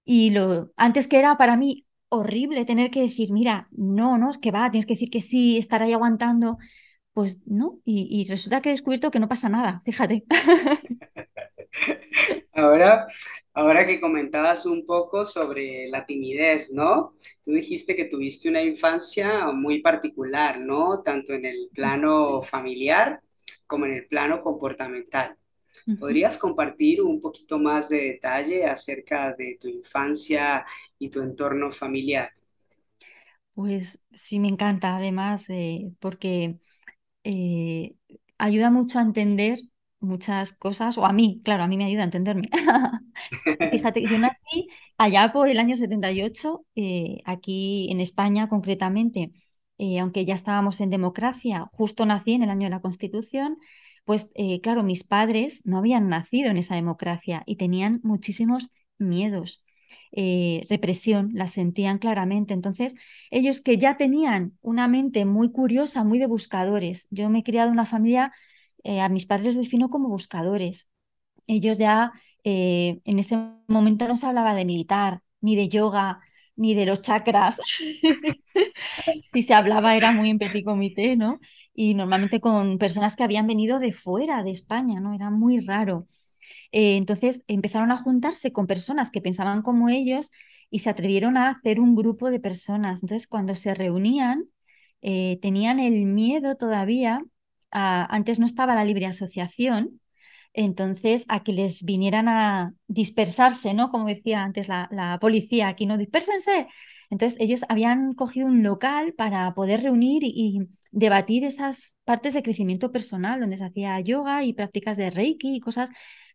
y 0.05 0.31
lo 0.31 0.73
antes 0.77 1.09
que 1.09 1.19
era 1.19 1.37
para 1.39 1.57
mí 1.57 1.87
horrible 2.09 2.65
tener 2.65 2.91
que 2.91 3.03
decir, 3.03 3.33
mira, 3.33 3.69
no, 3.73 4.19
no, 4.19 4.31
es 4.31 4.39
que 4.39 4.51
va, 4.51 4.71
tienes 4.71 4.87
que 4.87 4.95
decir 4.95 5.11
que 5.11 5.21
sí, 5.21 5.59
estar 5.59 5.83
ahí 5.83 5.93
aguantando, 5.93 6.59
pues 7.17 7.41
no, 7.47 7.81
y, 7.87 8.07
y 8.11 8.29
resulta 8.29 8.61
que 8.61 8.69
he 8.69 8.73
descubierto 8.73 9.11
que 9.11 9.19
no 9.21 9.29
pasa 9.29 9.49
nada, 9.49 9.81
fíjate. 9.87 10.25
Ahora, 12.53 13.07
ahora 13.55 13.87
que 13.87 14.01
comentabas 14.01 14.67
un 14.67 14.85
poco 14.87 15.27
sobre 15.27 15.89
la 15.89 16.05
timidez, 16.07 16.73
¿no? 16.73 17.15
Tú 17.45 17.53
dijiste 17.53 17.95
que 17.97 18.07
tuviste 18.07 18.49
una 18.49 18.63
infancia 18.63 19.51
muy 19.53 19.81
particular, 19.81 20.61
¿no? 20.61 21.03
Tanto 21.03 21.33
en 21.35 21.45
el 21.47 21.71
plano 21.75 22.43
familiar 22.43 23.21
como 23.67 23.87
en 23.87 23.93
el 23.95 24.07
plano 24.07 24.41
comportamental. 24.41 25.37
¿Podrías 25.99 26.39
compartir 26.39 27.03
un 27.03 27.21
poquito 27.21 27.59
más 27.59 27.89
de 27.91 27.99
detalle 28.03 28.65
acerca 28.67 29.35
de 29.35 29.57
tu 29.61 29.69
infancia 29.69 30.65
y 30.99 31.09
tu 31.11 31.21
entorno 31.23 31.71
familiar? 31.71 32.31
Pues 33.55 34.01
sí, 34.13 34.39
me 34.41 34.49
encanta, 34.49 34.97
además, 34.97 35.47
eh, 35.49 35.91
porque 36.01 36.59
eh, 37.27 37.97
ayuda 38.39 38.71
mucho 38.71 38.99
a 38.99 39.03
entender 39.03 39.61
muchas 40.01 40.53
cosas, 40.53 40.99
o 40.99 41.07
a 41.07 41.13
mí, 41.13 41.41
claro, 41.45 41.63
a 41.65 41.69
mí 41.69 41.77
me 41.77 41.85
ayuda 41.85 42.03
a 42.03 42.05
entenderme. 42.05 42.49
Fíjate 43.71 44.03
yo 44.03 44.19
nací 44.19 44.69
allá 44.99 45.33
por 45.33 45.49
el 45.49 45.59
año 45.59 45.77
78, 45.77 46.65
eh, 46.77 47.19
aquí 47.25 47.89
en 47.91 48.01
España 48.01 48.49
concretamente, 48.49 49.33
aunque 50.01 50.25
ya 50.25 50.35
estábamos 50.35 50.81
en 50.81 50.91
democracia, 50.91 51.69
justo 51.73 52.07
nací 52.07 52.33
en 52.33 52.43
el 52.45 52.51
año 52.51 52.65
de 52.67 52.71
la 52.71 52.81
Constitución, 52.81 53.59
pues 54.05 54.31
claro, 54.63 54.83
mis 54.83 55.05
padres 55.05 55.63
no 55.65 55.79
habían 55.79 56.09
nacido 56.09 56.51
en 56.51 56.57
esa 56.57 56.77
democracia 56.77 57.43
y 57.47 57.57
tenían 57.57 58.01
muchísimos 58.03 58.71
miedos. 58.99 59.63
Eh, 60.19 60.65
represión, 60.71 61.31
la 61.35 61.47
sentían 61.47 61.99
claramente. 61.99 62.55
Entonces, 62.55 62.95
ellos 63.31 63.61
que 63.61 63.77
ya 63.77 63.99
tenían 63.99 64.57
una 64.63 64.89
mente 64.89 65.27
muy 65.27 65.53
curiosa, 65.53 66.05
muy 66.05 66.19
de 66.19 66.27
buscadores, 66.27 67.07
yo 67.11 67.29
me 67.29 67.41
he 67.41 67.43
criado 67.43 67.69
en 67.69 67.75
una 67.75 67.85
familia, 67.87 68.33
eh, 68.83 69.01
a 69.01 69.09
mis 69.11 69.27
padres 69.27 69.47
les 69.49 69.57
defino 69.57 69.91
como 69.91 70.09
buscadores. 70.09 70.89
Ellos 71.47 71.79
ya 71.79 72.13
eh, 72.45 73.01
en 73.05 73.19
ese 73.19 73.39
momento 73.69 74.09
no 74.09 74.17
se 74.17 74.27
hablaba 74.27 74.55
de 74.55 74.65
militar, 74.65 75.23
ni 75.41 75.57
de 75.57 75.69
yoga, 75.69 76.21
ni 76.57 76.75
de 76.75 76.87
los 76.87 77.03
chakras. 77.03 77.61
si 79.33 79.43
se 79.43 79.55
hablaba 79.55 79.97
era 79.97 80.13
muy 80.13 80.31
en 80.31 80.39
petit 80.39 80.65
comité, 80.65 81.17
¿no? 81.17 81.41
Y 81.75 81.95
normalmente 81.95 82.41
con 82.41 82.79
personas 82.79 83.17
que 83.17 83.25
habían 83.25 83.47
venido 83.47 83.79
de 83.79 83.93
fuera 83.93 84.43
de 84.43 84.51
España, 84.51 85.01
¿no? 85.01 85.15
Era 85.15 85.31
muy 85.31 85.61
raro. 85.61 86.07
Eh, 86.73 86.97
entonces 86.97 87.45
empezaron 87.47 87.93
a 87.93 87.99
juntarse 87.99 88.53
con 88.53 88.67
personas 88.67 89.11
que 89.11 89.21
pensaban 89.21 89.63
como 89.63 89.89
ellos 89.89 90.31
y 90.71 90.81
se 90.81 90.91
atrevieron 90.91 91.37
a 91.37 91.51
hacer 91.51 91.81
un 91.81 91.95
grupo 91.95 92.31
de 92.31 92.41
personas. 92.41 93.03
Entonces 93.03 93.29
cuando 93.29 93.55
se 93.55 93.75
reunían, 93.75 94.45
eh, 95.03 95.39
tenían 95.43 95.81
el 95.81 96.07
miedo 96.07 96.57
todavía, 96.57 97.23
antes 97.71 98.39
no 98.39 98.47
estaba 98.47 98.75
la 98.75 98.85
libre 98.85 99.07
asociación, 99.07 100.01
entonces 100.55 101.27
a 101.29 101.43
que 101.45 101.53
les 101.53 101.85
vinieran 101.85 102.29
a 102.29 102.73
dispersarse, 102.87 103.75
¿no? 103.75 103.91
Como 103.91 104.07
decía 104.07 104.43
antes 104.43 104.69
la, 104.69 104.89
la 104.91 105.19
policía, 105.21 105.69
aquí 105.69 105.85
no 105.87 105.99
dispersense. 105.99 106.69
Entonces 107.11 107.39
ellos 107.41 107.65
habían 107.69 108.15
cogido 108.15 108.47
un 108.47 108.63
local 108.63 109.15
para 109.15 109.55
poder 109.55 109.83
reunir 109.83 110.23
y, 110.25 110.61
debatir 110.91 111.45
esas 111.45 111.99
partes 112.05 112.33
de 112.33 112.43
crecimiento 112.43 112.91
personal, 112.91 113.39
donde 113.39 113.59
se 113.59 113.65
hacía 113.67 114.01
yoga 114.01 114.45
y 114.45 114.55
prácticas 114.55 114.97
de 114.97 115.11
reiki 115.11 115.57
y 115.57 115.61
cosas 115.61 115.91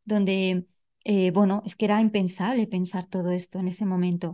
donde, 0.06 0.66
eh, 1.04 1.32
bueno, 1.32 1.64
es 1.66 1.76
que 1.76 1.86
era 1.86 2.02
impensable 2.02 2.68
pensar 2.68 3.08
todo 3.08 3.32
esto 3.32 3.60
en 3.60 3.68
ese 3.68 3.86
momento. 3.86 4.34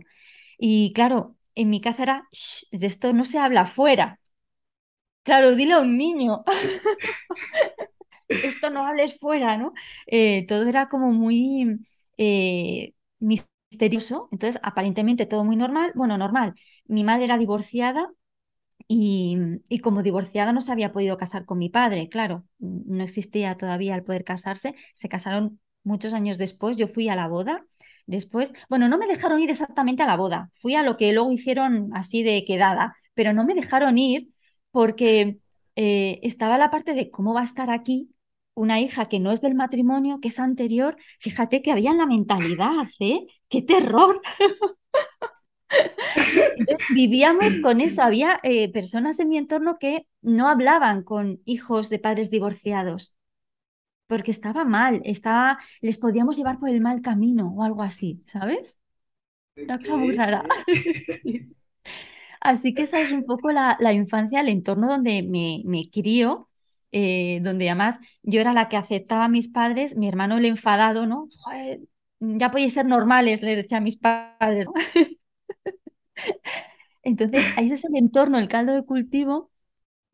Y 0.58 0.92
claro, 0.94 1.36
en 1.56 1.70
mi 1.70 1.80
casa 1.80 2.02
era, 2.04 2.28
de 2.72 2.86
esto 2.86 3.12
no 3.14 3.24
se 3.24 3.38
habla 3.38 3.62
afuera. 3.62 4.20
Claro, 5.22 5.54
dile 5.54 5.74
a 5.74 5.80
un 5.80 5.96
niño. 5.98 6.42
esto 8.28 8.70
no 8.70 8.86
hables 8.86 9.18
fuera, 9.18 9.56
¿no? 9.56 9.72
Eh, 10.06 10.46
todo 10.46 10.66
era 10.68 10.88
como 10.88 11.12
muy 11.12 11.78
eh, 12.18 12.94
misterioso, 13.20 14.28
entonces 14.32 14.60
aparentemente 14.62 15.26
todo 15.26 15.44
muy 15.44 15.56
normal. 15.56 15.92
Bueno, 15.94 16.18
normal. 16.18 16.54
Mi 16.86 17.04
madre 17.04 17.24
era 17.24 17.38
divorciada 17.38 18.10
y, 18.88 19.80
como 19.82 20.02
divorciada 20.02 20.52
no 20.52 20.62
se 20.62 20.72
había 20.72 20.92
podido 20.92 21.18
casar 21.18 21.44
con 21.44 21.58
mi 21.58 21.68
padre, 21.68 22.08
claro, 22.08 22.44
no 22.58 23.04
existía 23.04 23.56
todavía 23.56 23.94
el 23.94 24.02
poder 24.02 24.24
casarse, 24.24 24.74
se 24.94 25.08
casaron 25.08 25.60
muchos 25.84 26.14
años 26.14 26.38
después, 26.38 26.78
yo 26.78 26.88
fui 26.88 27.08
a 27.08 27.14
la 27.14 27.28
boda. 27.28 27.64
Después, 28.06 28.54
bueno, 28.70 28.88
no 28.88 28.96
me 28.98 29.06
dejaron 29.06 29.40
ir 29.40 29.50
exactamente 29.50 30.02
a 30.02 30.06
la 30.06 30.16
boda, 30.16 30.50
fui 30.56 30.74
a 30.74 30.82
lo 30.82 30.96
que 30.96 31.12
luego 31.12 31.30
hicieron 31.30 31.90
así 31.94 32.22
de 32.22 32.44
quedada, 32.46 32.96
pero 33.14 33.34
no 33.34 33.44
me 33.44 33.54
dejaron 33.54 33.98
ir 33.98 34.30
porque 34.70 35.38
eh, 35.76 36.18
estaba 36.22 36.56
la 36.58 36.70
parte 36.70 36.94
de 36.94 37.10
cómo 37.10 37.34
va 37.34 37.42
a 37.42 37.44
estar 37.44 37.70
aquí 37.70 38.10
una 38.54 38.80
hija 38.80 39.08
que 39.08 39.20
no 39.20 39.30
es 39.32 39.40
del 39.40 39.54
matrimonio, 39.54 40.18
que 40.20 40.28
es 40.28 40.38
anterior. 40.40 40.96
Fíjate 41.20 41.62
que 41.62 41.70
había 41.70 41.90
en 41.90 41.98
la 41.98 42.06
mentalidad, 42.06 42.86
¿eh? 42.98 43.26
¡Qué 43.48 43.62
terror! 43.62 44.20
vivíamos 46.94 47.56
con 47.62 47.80
eso. 47.80 48.02
Había 48.02 48.40
eh, 48.42 48.70
personas 48.72 49.18
en 49.20 49.28
mi 49.28 49.38
entorno 49.38 49.78
que 49.78 50.06
no 50.22 50.48
hablaban 50.48 51.02
con 51.02 51.40
hijos 51.44 51.90
de 51.90 51.98
padres 51.98 52.30
divorciados 52.30 53.18
porque 54.08 54.30
estaba 54.30 54.64
mal, 54.64 55.02
estaba, 55.04 55.58
les 55.82 55.98
podíamos 55.98 56.36
llevar 56.36 56.58
por 56.58 56.70
el 56.70 56.80
mal 56.80 57.02
camino 57.02 57.52
o 57.54 57.62
algo 57.62 57.82
así, 57.82 58.18
¿sabes? 58.26 58.78
Una 59.54 59.78
cosa 59.78 59.96
muy 59.96 60.16
rara. 60.16 60.44
Así 62.40 62.72
que 62.72 62.82
esa 62.82 63.00
es 63.00 63.12
un 63.12 63.24
poco 63.24 63.50
la, 63.50 63.76
infancia, 63.92 64.40
el 64.40 64.48
entorno 64.48 64.88
donde 64.88 65.22
me, 65.22 65.62
me 65.66 65.90
crío, 65.90 66.48
eh, 66.90 67.40
donde 67.42 67.68
además 67.68 67.98
yo 68.22 68.40
era 68.40 68.54
la 68.54 68.68
que 68.68 68.78
aceptaba 68.78 69.26
a 69.26 69.28
mis 69.28 69.48
padres, 69.48 69.96
mi 69.96 70.08
hermano 70.08 70.38
el 70.38 70.46
enfadado, 70.46 71.06
¿no? 71.06 71.28
ya 72.20 72.50
podéis 72.50 72.74
ser 72.74 72.86
normales, 72.86 73.42
les 73.42 73.56
decía 73.56 73.78
a 73.78 73.82
mis 73.82 73.96
padres. 73.96 74.66
Entonces, 77.02 77.44
ahí 77.56 77.70
es 77.70 77.84
el 77.84 77.96
entorno, 77.96 78.38
el 78.38 78.48
caldo 78.48 78.72
de 78.74 78.84
cultivo, 78.84 79.50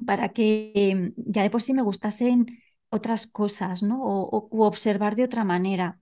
para 0.05 0.31
que 0.31 1.13
ya 1.17 1.43
de 1.43 1.51
por 1.51 1.63
sí 1.63 1.75
me 1.75 1.83
gustasen 1.83 2.47
otras 2.91 3.27
cosas, 3.27 3.83
¿no? 3.83 4.03
O, 4.03 4.49
observar 4.67 5.17
de 5.17 5.25
otra 5.25 5.45
manera. 5.45 6.01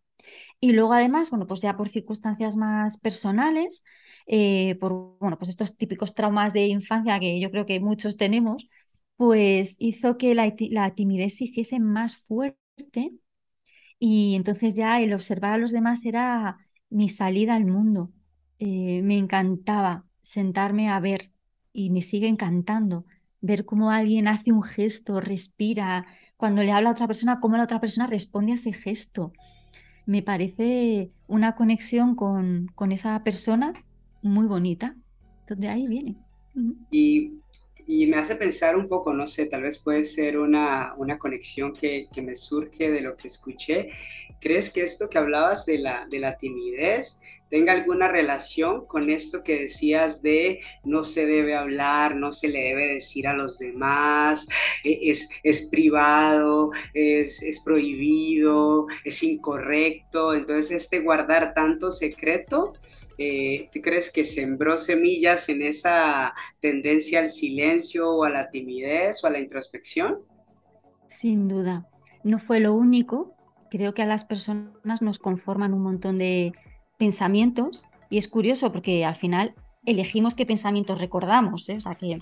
Y 0.61 0.73
luego 0.73 0.92
además, 0.94 1.30
bueno, 1.30 1.47
pues 1.47 1.62
ya 1.62 1.76
por 1.76 1.88
circunstancias 1.88 2.56
más 2.56 2.99
personales, 2.99 3.85
eh, 4.26 4.76
por, 4.80 5.18
bueno, 5.21 5.38
pues 5.38 5.50
estos 5.50 5.76
típicos 5.76 6.14
traumas 6.14 6.52
de 6.52 6.66
infancia 6.66 7.18
que 7.21 7.40
yo 7.40 7.50
creo 7.50 7.66
que 7.66 7.80
muchos 7.80 8.16
tenemos, 8.16 8.68
pues 9.16 9.76
hizo 9.78 10.18
que 10.18 10.35
la, 10.35 10.54
timidez 10.94 11.37
se 11.37 11.44
hiciese 11.44 11.80
más 11.80 12.16
fuerte 12.16 13.12
y 13.99 14.35
entonces 14.37 14.76
ya 14.76 15.00
el 15.00 15.12
observar 15.14 15.54
a 15.54 15.59
los 15.59 15.73
demás 15.73 16.04
era 16.04 16.59
mi 16.90 17.09
salida 17.09 17.54
al 17.54 17.66
mundo. 17.66 18.12
Eh, 18.64 19.02
me 19.02 19.19
encantaba 19.19 20.04
sentarme 20.23 20.88
a 20.88 21.00
ver 21.00 21.33
y 21.73 21.90
me 21.90 22.00
sigue 22.00 22.28
encantando 22.28 23.04
ver 23.40 23.64
cómo 23.64 23.90
alguien 23.90 24.28
hace 24.28 24.52
un 24.52 24.62
gesto, 24.62 25.21
respira, 25.21 26.07
cuando 26.37 26.62
le 26.62 26.71
habla 26.71 26.90
a 26.90 26.92
otra 26.92 27.09
persona, 27.09 27.40
cómo 27.40 27.57
la 27.57 27.64
otra 27.64 27.81
persona 27.81 28.07
responde 28.07 28.52
a 28.52 28.54
ese 28.54 28.73
gesto. 28.73 29.33
Me 30.07 30.23
parece 30.23 31.11
una 31.26 31.57
conexión 31.57 32.14
con, 32.14 32.69
con 32.76 32.92
esa 32.92 33.25
persona 33.25 33.73
muy 34.23 34.47
bonita. 34.47 34.95
De 35.49 35.69
ahí 35.69 35.88
viene. 35.88 36.16
Y 36.92 37.41
y 37.86 38.06
me 38.06 38.16
hace 38.16 38.36
pensar 38.36 38.76
un 38.76 38.88
poco, 38.88 39.12
no 39.12 39.26
sé, 39.26 39.46
tal 39.46 39.62
vez 39.62 39.78
puede 39.78 40.04
ser 40.04 40.38
una, 40.38 40.94
una 40.96 41.18
conexión 41.18 41.72
que, 41.72 42.08
que, 42.12 42.22
me 42.22 42.36
surge 42.36 42.90
de 42.90 43.00
lo 43.00 43.16
que 43.16 43.28
escuché. 43.28 43.88
¿Crees 44.40 44.70
que 44.70 44.82
esto 44.82 45.08
que 45.08 45.18
hablabas 45.18 45.66
de 45.66 45.78
la, 45.78 46.06
de 46.08 46.18
la 46.18 46.36
timidez 46.36 47.20
tenga 47.52 47.74
alguna 47.74 48.08
relación 48.08 48.86
con 48.86 49.10
esto 49.10 49.42
que 49.44 49.58
decías 49.58 50.22
de 50.22 50.60
no 50.84 51.04
se 51.04 51.26
debe 51.26 51.54
hablar, 51.54 52.16
no 52.16 52.32
se 52.32 52.48
le 52.48 52.60
debe 52.60 52.86
decir 52.88 53.28
a 53.28 53.34
los 53.34 53.58
demás, 53.58 54.48
e, 54.84 55.10
es, 55.10 55.28
es 55.42 55.68
privado, 55.68 56.70
es, 56.94 57.42
es 57.42 57.60
prohibido, 57.60 58.86
es 59.04 59.22
incorrecto? 59.22 60.32
Entonces, 60.34 60.70
este 60.70 61.00
guardar 61.00 61.52
tanto 61.52 61.92
secreto 61.92 62.72
eh, 63.19 63.69
¿tú 63.73 63.81
crees 63.81 64.11
que 64.11 64.25
sembró 64.25 64.78
semillas 64.78 65.49
en 65.49 65.62
esa 65.62 66.35
tendencia 66.61 67.21
al 67.21 67.28
silencio 67.28 68.11
o 68.11 68.25
a 68.25 68.31
la 68.31 68.50
timidez 68.50 69.23
o 69.23 69.26
a 69.26 69.31
la 69.31 69.38
introspección? 69.38 70.19
Sin 71.09 71.49
duda. 71.49 71.88
No 72.25 72.38
fue 72.38 72.61
lo 72.61 72.75
único. 72.75 73.35
Creo 73.71 73.95
que 73.95 74.02
a 74.02 74.07
las 74.07 74.25
personas 74.25 75.02
nos 75.02 75.19
conforman 75.19 75.75
un 75.75 75.83
montón 75.83 76.19
de 76.19 76.52
pensamientos 76.99 77.87
y 78.11 78.19
es 78.19 78.28
curioso 78.28 78.73
porque 78.73 79.04
al 79.04 79.16
final 79.16 79.54
elegimos 79.87 80.35
qué 80.35 80.47
pensamientos 80.47 81.00
recordamos, 81.00 81.69
¿eh? 81.69 81.78
que, 81.99 82.19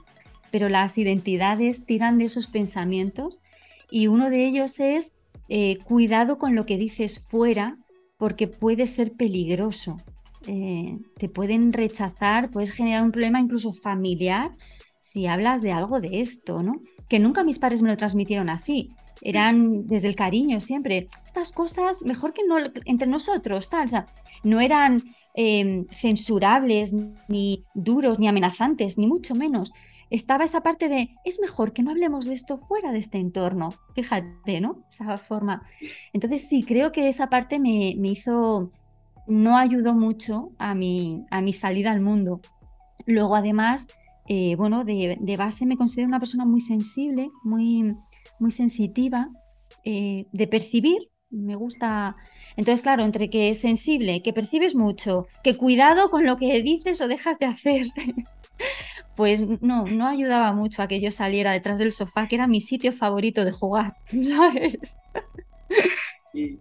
pero 0.51 0.69
las 0.69 0.97
identidades 0.99 1.85
tiran 1.85 2.19
de 2.19 2.27
esos 2.27 2.47
pensamientos 2.47 3.41
y 3.91 4.07
uno 4.07 4.31
de 4.31 4.47
ellos 4.47 4.81
es 4.81 5.13
eh, 5.49 5.79
cuidado 5.85 6.39
con 6.39 6.55
lo 6.55 6.65
que 6.65 6.79
dices 6.79 7.19
fuera 7.19 7.77
porque 8.17 8.47
puede 8.47 8.87
ser 8.87 9.13
peligroso. 9.13 9.97
Eh, 10.47 10.93
te 11.19 11.29
pueden 11.29 11.73
rechazar, 11.73 12.51
puedes 12.51 12.73
generar 12.73 13.03
un 13.03 13.13
problema 13.13 13.41
incluso 13.41 13.73
familiar 13.73 14.57
si 15.01 15.27
hablas 15.27 15.63
de 15.63 15.73
algo 15.73 16.01
de 16.01 16.21
esto, 16.21 16.63
¿no? 16.63 16.83
Que 17.09 17.19
nunca 17.19 17.43
mis 17.43 17.59
padres 17.59 17.83
me 17.83 17.89
lo 17.89 17.97
transmitieron 17.97 18.49
así. 18.49 18.91
Eran 19.23 19.87
desde 19.87 20.09
el 20.09 20.15
cariño 20.15 20.61
siempre. 20.61 21.09
Estas 21.25 21.53
cosas, 21.53 22.01
mejor 22.03 22.33
que 22.33 22.43
no 22.47 22.57
entre 22.85 23.09
nosotros, 23.09 23.69
tal. 23.69 23.87
O 23.87 23.89
sea, 23.89 24.07
no 24.45 24.61
eran 24.61 25.03
em, 25.35 25.87
censurables, 25.89 26.95
ni 27.29 27.65
duros, 27.75 28.19
ni 28.19 28.29
amenazantes, 28.29 28.99
ni 28.99 29.07
mucho 29.07 29.35
menos. 29.35 29.73
estaba 30.11 30.45
esa 30.45 30.63
parte 30.63 30.89
de, 30.89 31.11
es 31.25 31.39
mejor 31.41 31.73
que 31.73 31.83
no 31.83 31.93
hablemos 31.93 32.25
de 32.25 32.35
esto 32.35 32.59
fuera 32.59 32.93
de 32.93 32.99
este 32.99 33.19
entorno. 33.19 33.73
Fíjate, 33.95 34.61
¿no? 34.61 34.85
Esa 34.91 35.17
forma. 35.19 35.63
Entonces 36.13 36.49
sí, 36.49 36.63
creo 36.63 36.93
que 36.93 37.09
esa 37.09 37.29
parte 37.29 37.59
me, 37.59 37.95
hizo, 38.05 38.73
no 39.27 39.57
ayudó 39.57 39.95
mucho 39.95 40.53
a 40.59 40.75
mi, 40.75 41.25
a 41.31 41.41
mi 41.41 41.53
salida 41.53 41.93
al 41.93 42.01
mundo. 42.01 42.41
Luego, 43.07 43.37
además, 43.37 43.87
eh, 44.29 44.55
bueno, 44.57 44.85
de, 44.85 45.37
base 45.37 45.67
me 45.67 45.77
considero 45.77 46.09
una 46.09 46.21
persona 46.21 46.45
muy 46.45 46.61
sensible, 46.61 47.31
muy, 47.43 47.97
muy 48.39 48.51
sensitiva, 48.51 49.29
eh, 49.85 50.27
de 50.33 50.47
percibir. 50.47 51.11
Me 51.31 51.55
gusta. 51.55 52.17
Entonces, 52.57 52.83
claro, 52.83 53.05
entre 53.05 53.31
que 53.31 53.51
es 53.51 53.61
sensible, 53.61 54.23
que 54.23 54.33
percibes 54.33 54.75
mucho, 54.75 55.27
que 55.45 55.57
cuidado 55.57 56.11
con 56.11 56.27
lo 56.27 56.37
que 56.37 56.61
dices 56.63 57.01
o 57.01 57.09
dejas 57.09 57.39
de 57.39 57.47
hacer. 57.47 57.87
pues 59.17 59.41
no, 59.61 59.85
no 59.85 60.07
ayudaba 60.07 60.53
mucho 60.53 60.83
a 60.83 60.89
que 60.89 61.01
yo 61.01 61.11
saliera 61.11 61.53
detrás 61.53 61.79
del 61.79 61.93
sofá, 61.93 62.27
que 62.27 62.37
era 62.37 62.47
mi 62.47 62.61
sitio 62.61 62.93
favorito 62.93 63.45
de 63.45 63.53
jugar, 63.53 63.95
¿sabes? 64.23 64.97
Y 66.33 66.59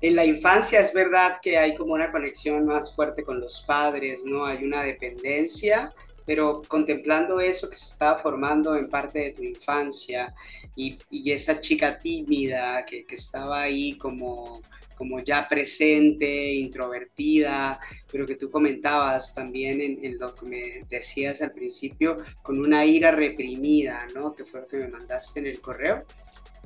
en 0.00 0.16
la 0.16 0.24
infancia 0.24 0.80
es 0.80 0.92
verdad 0.92 1.38
que 1.42 1.58
hay 1.58 1.74
como 1.74 1.94
una 1.94 2.10
conexión 2.10 2.64
más 2.66 2.94
fuerte 2.94 3.22
con 3.22 3.40
los 3.40 3.62
padres, 3.62 4.24
¿no? 4.24 4.46
Hay 4.46 4.64
una 4.64 4.82
dependencia, 4.82 5.92
pero 6.24 6.62
contemplando 6.66 7.40
eso 7.40 7.68
que 7.68 7.76
se 7.76 7.88
estaba 7.88 8.18
formando 8.18 8.76
en 8.76 8.88
parte 8.88 9.18
de 9.18 9.30
tu 9.32 9.42
infancia 9.42 10.34
y, 10.76 10.98
esa 11.30 11.60
chica 11.60 11.98
tímida 11.98 12.84
que, 12.86 13.04
que 13.04 13.14
estaba 13.14 13.62
ahí 13.62 13.96
como 13.96 14.62
como 15.00 15.18
ya 15.20 15.48
presente, 15.48 16.52
introvertida, 16.52 17.80
pero 18.12 18.26
que 18.26 18.34
tú 18.34 18.50
comentabas 18.50 19.32
también 19.34 19.80
en, 19.80 20.18
lo 20.18 20.34
que 20.34 20.44
me 20.44 20.84
decías 20.90 21.40
al 21.40 21.52
principio, 21.52 22.18
con 22.42 22.58
una 22.60 22.84
ira 22.84 23.10
reprimida, 23.10 24.06
¿no? 24.14 24.34
Que 24.34 24.44
fue 24.44 24.60
lo 24.60 24.68
que 24.68 24.76
me 24.76 24.88
mandaste 24.88 25.40
en 25.40 25.46
el 25.46 25.62
correo. 25.62 26.04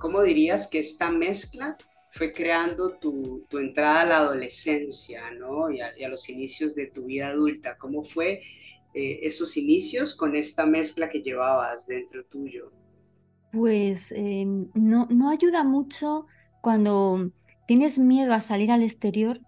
¿Cómo 0.00 0.21
dirías 0.21 0.67
que 0.67 0.81
esta 0.81 1.12
mezcla 1.12 1.76
fue 2.14 2.30
creando 2.30 2.90
tu, 2.99 3.44
tu 3.49 3.59
entrada 3.59 4.02
a 4.02 4.06
la 4.06 4.18
adolescencia, 4.18 5.33
¿no? 5.33 5.68
Y 5.68 5.80
a, 5.80 6.09
los 6.09 6.28
inicios 6.28 6.76
de 6.76 6.87
tu 6.87 7.06
vida 7.06 7.28
adulta. 7.28 7.76
¿Cómo 7.76 8.04
fue 8.04 8.40
eh, 8.94 9.18
esos 9.23 9.56
inicios 9.56 10.14
con 10.14 10.37
esta 10.37 10.64
mezcla 10.64 11.09
que 11.09 11.23
llevabas 11.23 11.88
dentro 11.88 12.25
tuyo? 12.26 12.71
Pues 13.50 14.12
eh, 14.12 14.47
no, 14.75 15.09
no 15.11 15.30
ayuda 15.30 15.64
mucho 15.64 16.26
cuando 16.61 17.33
tienes 17.66 17.99
miedo 17.99 18.33
a 18.33 18.40
salir 18.40 18.71
al 18.71 18.85
exterior, 18.85 19.40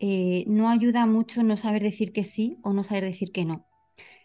eh, 0.00 0.44
no 0.46 0.70
ayuda 0.70 1.04
mucho 1.04 1.42
no 1.42 1.58
saber 1.58 1.82
decir 1.82 2.12
que 2.12 2.24
sí 2.24 2.56
o 2.62 2.72
no 2.72 2.82
saber 2.82 3.04
decir 3.04 3.32
que 3.32 3.44
no. 3.44 3.66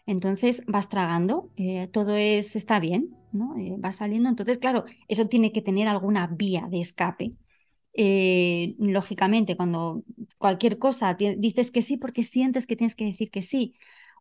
Entonces 0.06 0.64
vas 0.66 0.88
tragando, 0.88 1.50
eh, 1.56 1.86
todo 1.92 2.16
es, 2.16 2.56
está 2.56 2.80
bien, 2.80 3.14
¿no? 3.30 3.56
Eh, 3.58 3.78
saliendo. 3.92 4.30
Entonces, 4.30 4.56
claro, 4.56 4.86
eso 5.08 5.28
tiene 5.28 5.52
que 5.52 5.60
tener 5.60 5.86
alguna 5.86 6.26
vía 6.26 6.66
de 6.70 6.80
escape. 6.80 7.34
Lógicamente, 7.94 9.56
cuando 9.56 10.04
cualquier 10.38 10.78
cosa 10.78 11.14
dices 11.14 11.70
que 11.70 11.82
sí 11.82 11.96
porque 11.96 12.22
sientes 12.22 12.66
que 12.66 12.76
tienes 12.76 12.94
que 12.94 13.06
decir 13.06 13.30
que 13.30 13.42
sí, 13.42 13.74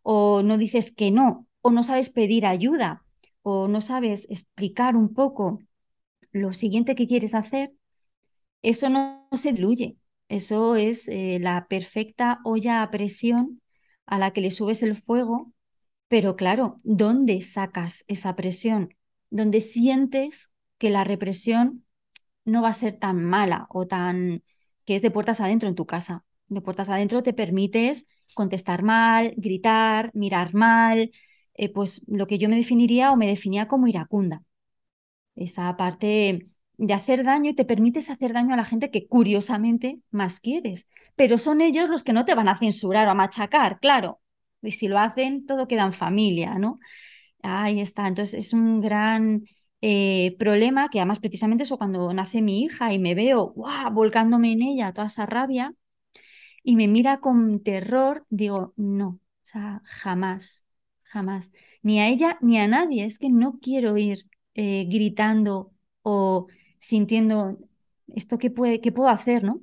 o 0.03 0.43
no 0.43 0.57
dices 0.57 0.91
que 0.91 1.11
no, 1.11 1.47
o 1.61 1.71
no 1.71 1.83
sabes 1.83 2.09
pedir 2.09 2.45
ayuda, 2.45 3.05
o 3.41 3.67
no 3.67 3.81
sabes 3.81 4.27
explicar 4.29 4.95
un 4.95 5.13
poco 5.13 5.59
lo 6.31 6.53
siguiente 6.53 6.95
que 6.95 7.07
quieres 7.07 7.35
hacer, 7.35 7.73
eso 8.61 8.89
no, 8.89 9.27
se 9.33 9.53
diluye, 9.53 9.97
eso 10.27 10.75
es 10.75 11.07
eh, 11.07 11.39
la 11.39 11.67
perfecta 11.67 12.39
olla 12.43 12.83
a 12.83 12.91
presión 12.91 13.61
a 14.05 14.17
la 14.17 14.31
que 14.31 14.41
le 14.41 14.51
subes 14.51 14.83
el 14.83 14.95
fuego, 15.01 15.53
pero 16.07 16.35
claro, 16.35 16.79
¿dónde 16.83 17.41
sacas 17.41 18.03
esa 18.07 18.35
presión? 18.35 18.95
Donde 19.29 19.61
sientes 19.61 20.49
que 20.77 20.89
la 20.89 21.03
represión 21.03 21.85
no 22.45 22.61
va 22.61 22.69
a 22.69 22.73
ser 22.73 22.97
tan 22.99 23.23
mala 23.23 23.67
o 23.69 23.87
tan 23.87 24.43
que 24.85 24.95
es 24.95 25.01
de 25.01 25.11
puertas 25.11 25.41
adentro 25.41 25.69
en 25.69 25.75
tu 25.75 25.85
casa. 25.85 26.25
De 26.47 26.61
puertas 26.61 26.89
adentro 26.89 27.23
te 27.23 27.33
permites 27.33 28.07
contestar 28.33 28.83
mal, 28.83 29.33
gritar, 29.37 30.11
mirar 30.13 30.53
mal, 30.53 31.11
eh, 31.53 31.69
pues 31.71 32.03
lo 32.07 32.27
que 32.27 32.37
yo 32.37 32.49
me 32.49 32.55
definiría 32.57 33.11
o 33.11 33.15
me 33.17 33.27
definía 33.27 33.67
como 33.67 33.87
iracunda. 33.87 34.43
Esa 35.35 35.75
parte 35.77 36.47
de 36.77 36.93
hacer 36.93 37.23
daño 37.23 37.51
y 37.51 37.55
te 37.55 37.65
permites 37.65 38.09
hacer 38.09 38.33
daño 38.33 38.53
a 38.53 38.57
la 38.57 38.65
gente 38.65 38.91
que 38.91 39.07
curiosamente 39.07 39.99
más 40.11 40.39
quieres. 40.39 40.87
Pero 41.15 41.37
son 41.37 41.61
ellos 41.61 41.89
los 41.89 42.03
que 42.03 42.13
no 42.13 42.25
te 42.25 42.35
van 42.35 42.49
a 42.49 42.57
censurar 42.57 43.07
o 43.07 43.11
a 43.11 43.13
machacar, 43.13 43.79
claro. 43.79 44.21
Y 44.61 44.71
si 44.71 44.87
lo 44.87 44.99
hacen, 44.99 45.45
todo 45.45 45.67
queda 45.67 45.83
en 45.85 45.93
familia, 45.93 46.55
¿no? 46.55 46.79
Ahí 47.43 47.81
está. 47.81 48.07
Entonces 48.07 48.35
es 48.47 48.53
un 48.53 48.81
gran 48.81 49.45
eh, 49.81 50.35
problema 50.39 50.89
que 50.89 50.99
además 50.99 51.19
precisamente 51.19 51.63
eso 51.63 51.77
cuando 51.77 52.13
nace 52.13 52.41
mi 52.41 52.63
hija 52.63 52.93
y 52.93 52.99
me 52.99 53.15
veo 53.15 53.53
volcándome 53.91 54.51
en 54.51 54.61
ella 54.61 54.93
toda 54.93 55.07
esa 55.07 55.25
rabia 55.25 55.73
y 56.63 56.75
me 56.75 56.87
mira 56.87 57.19
con 57.19 57.61
terror, 57.63 58.25
digo, 58.29 58.73
no, 58.77 59.07
o 59.09 59.19
sea, 59.43 59.81
jamás, 59.85 60.63
jamás. 61.03 61.51
Ni 61.81 61.99
a 61.99 62.07
ella 62.07 62.37
ni 62.41 62.59
a 62.59 62.67
nadie. 62.67 63.05
Es 63.05 63.19
que 63.19 63.29
no 63.29 63.59
quiero 63.61 63.97
ir 63.97 64.27
eh, 64.55 64.85
gritando 64.89 65.73
o 66.01 66.47
sintiendo 66.77 67.57
esto 68.07 68.37
que, 68.37 68.51
puede, 68.51 68.81
que 68.81 68.91
puedo 68.91 69.09
hacer, 69.09 69.43
¿no? 69.43 69.61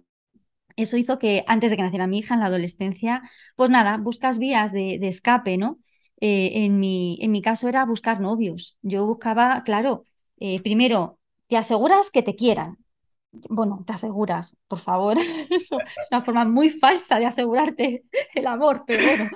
Eso 0.76 0.96
hizo 0.96 1.18
que 1.18 1.44
antes 1.46 1.70
de 1.70 1.76
que 1.76 1.82
naciera 1.82 2.06
mi 2.06 2.18
hija 2.18 2.34
en 2.34 2.40
la 2.40 2.46
adolescencia, 2.46 3.22
pues 3.56 3.70
nada, 3.70 3.96
buscas 3.98 4.38
vías 4.38 4.72
de, 4.72 4.96
escape, 5.02 5.56
¿no? 5.58 5.78
Eh, 6.20 6.64
en, 6.64 6.78
mi, 6.80 7.18
en 7.20 7.30
mi 7.32 7.42
caso 7.42 7.68
era 7.68 7.84
buscar 7.84 8.20
novios. 8.20 8.78
Yo 8.82 9.06
buscaba, 9.06 9.62
claro, 9.64 10.04
eh, 10.38 10.60
primero, 10.62 11.18
te 11.48 11.56
aseguras 11.56 12.10
que 12.10 12.22
te 12.22 12.34
quieran. 12.36 12.78
Bueno, 13.50 13.84
te 13.86 13.92
aseguras, 13.92 14.56
por 14.68 14.78
favor. 14.78 15.18
Eso 15.50 15.78
es 15.80 16.08
una 16.10 16.22
forma 16.24 16.44
muy 16.46 16.70
falsa 16.70 17.18
de 17.18 17.26
asegurarte 17.26 18.04
el 18.34 18.46
amor, 18.46 18.84
pero 18.86 19.04
bueno. 19.06 19.30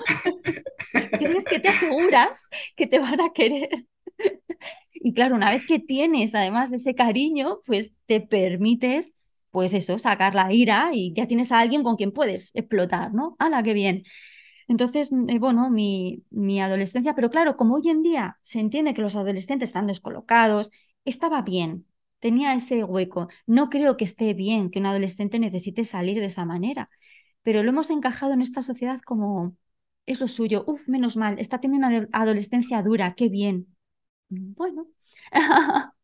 Tienes 1.19 1.45
que 1.45 1.61
te 1.61 1.69
aseguras 1.69 2.49
que 2.77 2.87
te 2.87 2.99
van 2.99 3.21
a 3.21 3.33
querer. 3.33 3.87
Y 4.93 5.13
claro, 5.15 5.37
una 5.37 5.51
vez 5.51 5.67
que 5.67 5.79
tienes 5.79 6.35
además 6.35 6.73
ese 6.73 6.95
cariño, 6.95 7.61
pues 7.67 7.93
te 8.07 8.21
permites, 8.21 9.13
pues 9.51 9.73
eso, 9.75 9.99
sacar 9.99 10.35
la 10.35 10.53
ira 10.53 10.91
y 10.93 11.13
ya 11.15 11.27
tienes 11.27 11.53
a 11.53 11.61
alguien 11.61 11.83
con 11.83 11.97
quien 11.97 12.13
puedes 12.13 12.55
explotar, 12.55 13.13
¿no? 13.15 13.37
¡Hala, 13.39 13.63
qué 13.63 13.73
bien! 13.75 14.05
Entonces, 14.71 15.13
eh, 15.13 15.39
bueno, 15.41 15.71
mi, 15.71 16.25
mi 16.31 16.61
adolescencia, 16.63 17.15
pero 17.17 17.31
claro, 17.31 17.57
como 17.59 17.77
hoy 17.77 17.91
en 17.91 18.03
día 18.03 18.39
se 18.43 18.61
entiende 18.61 18.95
que 18.95 19.03
los 19.03 19.17
adolescentes 19.17 19.71
están 19.71 19.89
descolocados, 19.89 20.73
estaba 21.05 21.43
bien, 21.43 21.87
tenía 22.21 22.55
ese 22.55 22.85
hueco. 22.85 23.29
No 23.47 23.71
creo 23.71 23.99
que 23.99 24.05
esté 24.07 24.35
bien 24.35 24.71
que 24.71 24.79
un 24.81 24.87
adolescente 24.87 25.41
necesite 25.41 25.85
salir 25.85 26.21
de 26.21 26.27
esa 26.27 26.47
manera, 26.47 26.91
pero 27.43 27.63
lo 27.65 27.71
hemos 27.71 27.91
encajado 27.91 28.33
en 28.35 28.43
esta 28.43 28.63
sociedad 28.63 29.01
como 29.05 29.57
es 30.07 30.21
lo 30.21 30.29
suyo. 30.29 30.65
Uf, 30.69 30.89
menos 30.89 31.17
mal, 31.17 31.39
está 31.41 31.61
teniendo 31.61 31.89
una 31.89 32.09
adolescencia 32.13 32.83
dura, 32.83 33.15
qué 33.17 33.29
bien. 33.29 33.77
Bueno. 34.31 34.89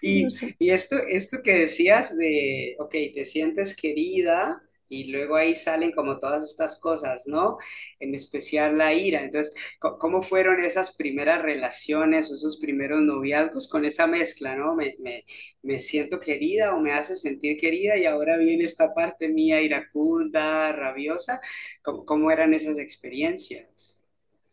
y, 0.00 0.26
y 0.58 0.70
esto, 0.70 0.96
esto 1.08 1.42
que 1.42 1.54
decías 1.54 2.16
de, 2.16 2.76
ok, 2.78 2.90
te 3.14 3.24
sientes 3.24 3.76
querida 3.76 4.62
y 4.92 5.04
luego 5.04 5.36
ahí 5.36 5.54
salen 5.54 5.92
como 5.92 6.18
todas 6.18 6.44
estas 6.44 6.78
cosas, 6.78 7.24
¿no? 7.26 7.56
En 7.98 8.14
especial 8.14 8.76
la 8.76 8.92
ira. 8.92 9.22
Entonces, 9.22 9.54
¿cómo 9.98 10.20
fueron 10.20 10.62
esas 10.62 10.94
primeras 10.96 11.40
relaciones 11.40 12.30
o 12.30 12.34
esos 12.34 12.58
primeros 12.58 13.00
noviazgos 13.00 13.68
con 13.68 13.86
esa 13.86 14.06
mezcla, 14.06 14.54
¿no? 14.54 14.74
Me, 14.74 14.96
me, 15.00 15.24
me 15.62 15.78
siento 15.78 16.20
querida 16.20 16.74
o 16.74 16.80
me 16.80 16.92
hace 16.92 17.16
sentir 17.16 17.56
querida 17.56 17.96
y 17.96 18.04
ahora 18.04 18.36
viene 18.36 18.64
esta 18.64 18.92
parte 18.92 19.30
mía 19.30 19.62
iracunda, 19.62 20.70
rabiosa. 20.72 21.40
¿Cómo, 21.82 22.04
cómo 22.04 22.30
eran 22.30 22.52
esas 22.52 22.78
experiencias? 22.78 24.04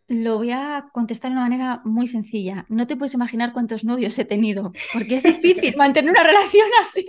Lo 0.07 0.37
voy 0.37 0.51
a 0.51 0.89
contestar 0.93 1.31
de 1.31 1.33
una 1.33 1.43
manera 1.49 1.81
muy 1.83 2.07
sencilla. 2.07 2.65
No 2.69 2.87
te 2.87 2.95
puedes 2.95 3.13
imaginar 3.13 3.51
cuántos 3.51 3.83
novios 3.83 4.17
he 4.17 4.25
tenido, 4.25 4.71
porque 4.93 5.17
es 5.17 5.23
difícil 5.23 5.75
mantener 5.77 6.11
una 6.11 6.23
relación 6.23 6.67
así. 6.81 7.05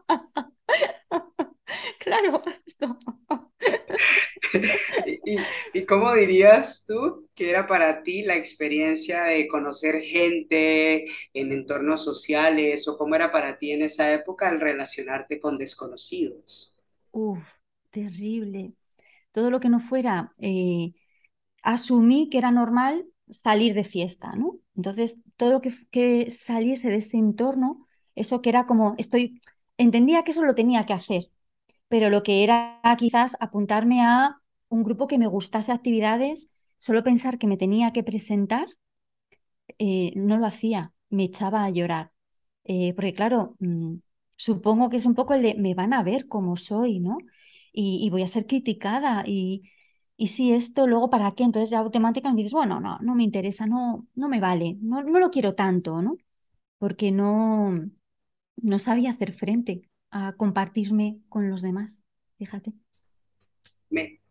claro. 2.06 2.42
¿Y, 5.74 5.86
cómo 5.86 6.14
dirías 6.14 6.86
tú 6.88 7.28
que 7.36 7.50
era 7.50 7.68
para 7.68 8.04
ti 8.04 8.22
la 8.22 8.36
experiencia 8.36 9.24
de 9.24 9.48
conocer 9.48 10.02
gente 10.02 11.06
en 11.34 11.52
entornos 11.52 12.04
sociales 12.04 12.88
o 12.88 12.98
cómo 12.98 13.16
era 13.16 13.32
para 13.32 13.58
ti 13.58 13.72
en 13.72 13.82
esa 13.82 14.12
época 14.14 14.50
el 14.50 14.60
relacionarte 14.60 15.40
con 15.40 15.58
desconocidos? 15.58 16.74
Uf, 17.12 17.40
terrible. 17.92 18.74
Todo 19.32 19.50
lo 19.50 19.60
que 19.60 19.70
no 19.70 19.80
fuera 19.80 20.34
eh, 20.40 20.94
asumí 21.62 22.30
que 22.30 22.38
era 22.38 22.52
normal 22.52 23.06
salir 23.30 23.74
de 23.74 23.84
fiesta, 23.84 24.34
¿no? 24.36 24.60
Entonces, 24.76 25.18
todo 25.36 25.54
lo 25.54 25.62
que, 25.62 26.32
saliese 26.32 26.90
de 26.90 26.98
ese 26.98 27.18
entorno, 27.18 27.88
eso 28.14 28.42
que 28.42 28.50
era 28.50 28.66
como, 28.66 28.94
estoy, 28.98 29.42
entendía 29.78 30.24
que 30.24 30.32
eso 30.32 30.44
lo 30.44 30.56
tenía 30.56 30.86
que 30.86 30.94
hacer, 30.94 31.30
pero 31.88 32.10
lo 32.10 32.24
que 32.24 32.44
era 32.44 32.82
quizás 32.98 33.38
apuntarme 33.40 34.02
a 34.04 34.42
un 34.70 34.84
grupo 34.84 35.08
que 35.08 35.18
me 35.18 35.28
gustase 35.28 35.72
actividades 35.72 36.48
solo 36.78 37.04
pensar 37.04 37.38
que 37.38 37.48
me 37.48 37.58
tenía 37.58 37.94
que 37.94 38.04
presentar, 38.04 38.68
eh, 39.80 40.14
no 40.16 40.38
lo 40.38 40.46
hacía, 40.46 40.94
me 41.10 41.24
echaba 41.26 41.64
a 41.66 41.70
llorar. 41.70 42.12
Eh, 42.64 42.94
porque 42.96 43.14
claro, 43.14 43.56
mm, 43.60 43.96
supongo 44.36 44.90
que 44.90 44.98
es 44.98 45.06
un 45.06 45.16
poco 45.16 45.34
el 45.34 45.44
de 45.44 45.56
me 45.56 45.74
van 45.76 45.94
a 45.94 46.04
ver 46.04 46.28
como 46.28 46.56
soy, 46.58 47.00
¿no? 47.00 47.18
Y, 47.74 48.10
voy 48.10 48.24
a 48.24 48.28
ser 48.28 48.48
criticada 48.48 49.24
y, 49.28 49.64
y 50.18 50.28
si 50.28 50.54
esto, 50.54 50.88
luego 50.88 51.10
para 51.10 51.34
qué, 51.36 51.44
entonces 51.44 51.70
ya 51.72 51.80
automáticamente 51.80 52.42
dices, 52.44 52.54
bueno, 52.54 52.80
no, 52.80 52.98
no 53.00 53.16
me 53.16 53.24
interesa, 53.24 53.66
no, 53.68 54.08
no 54.16 54.30
me 54.30 54.40
vale, 54.40 54.78
no, 54.82 55.04
no 55.04 55.20
lo 55.20 55.30
quiero 55.32 55.56
tanto, 55.56 56.02
¿no? 56.02 56.18
Porque 56.80 57.12
no, 57.12 57.72
no 58.58 58.80
sabía 58.80 59.12
hacer 59.12 59.34
frente 59.34 59.90
a 60.16 60.34
compartirme 60.38 61.20
con 61.28 61.50
los 61.50 61.62
demás, 61.62 62.02
fíjate. 62.38 62.72
Me, 63.90 64.22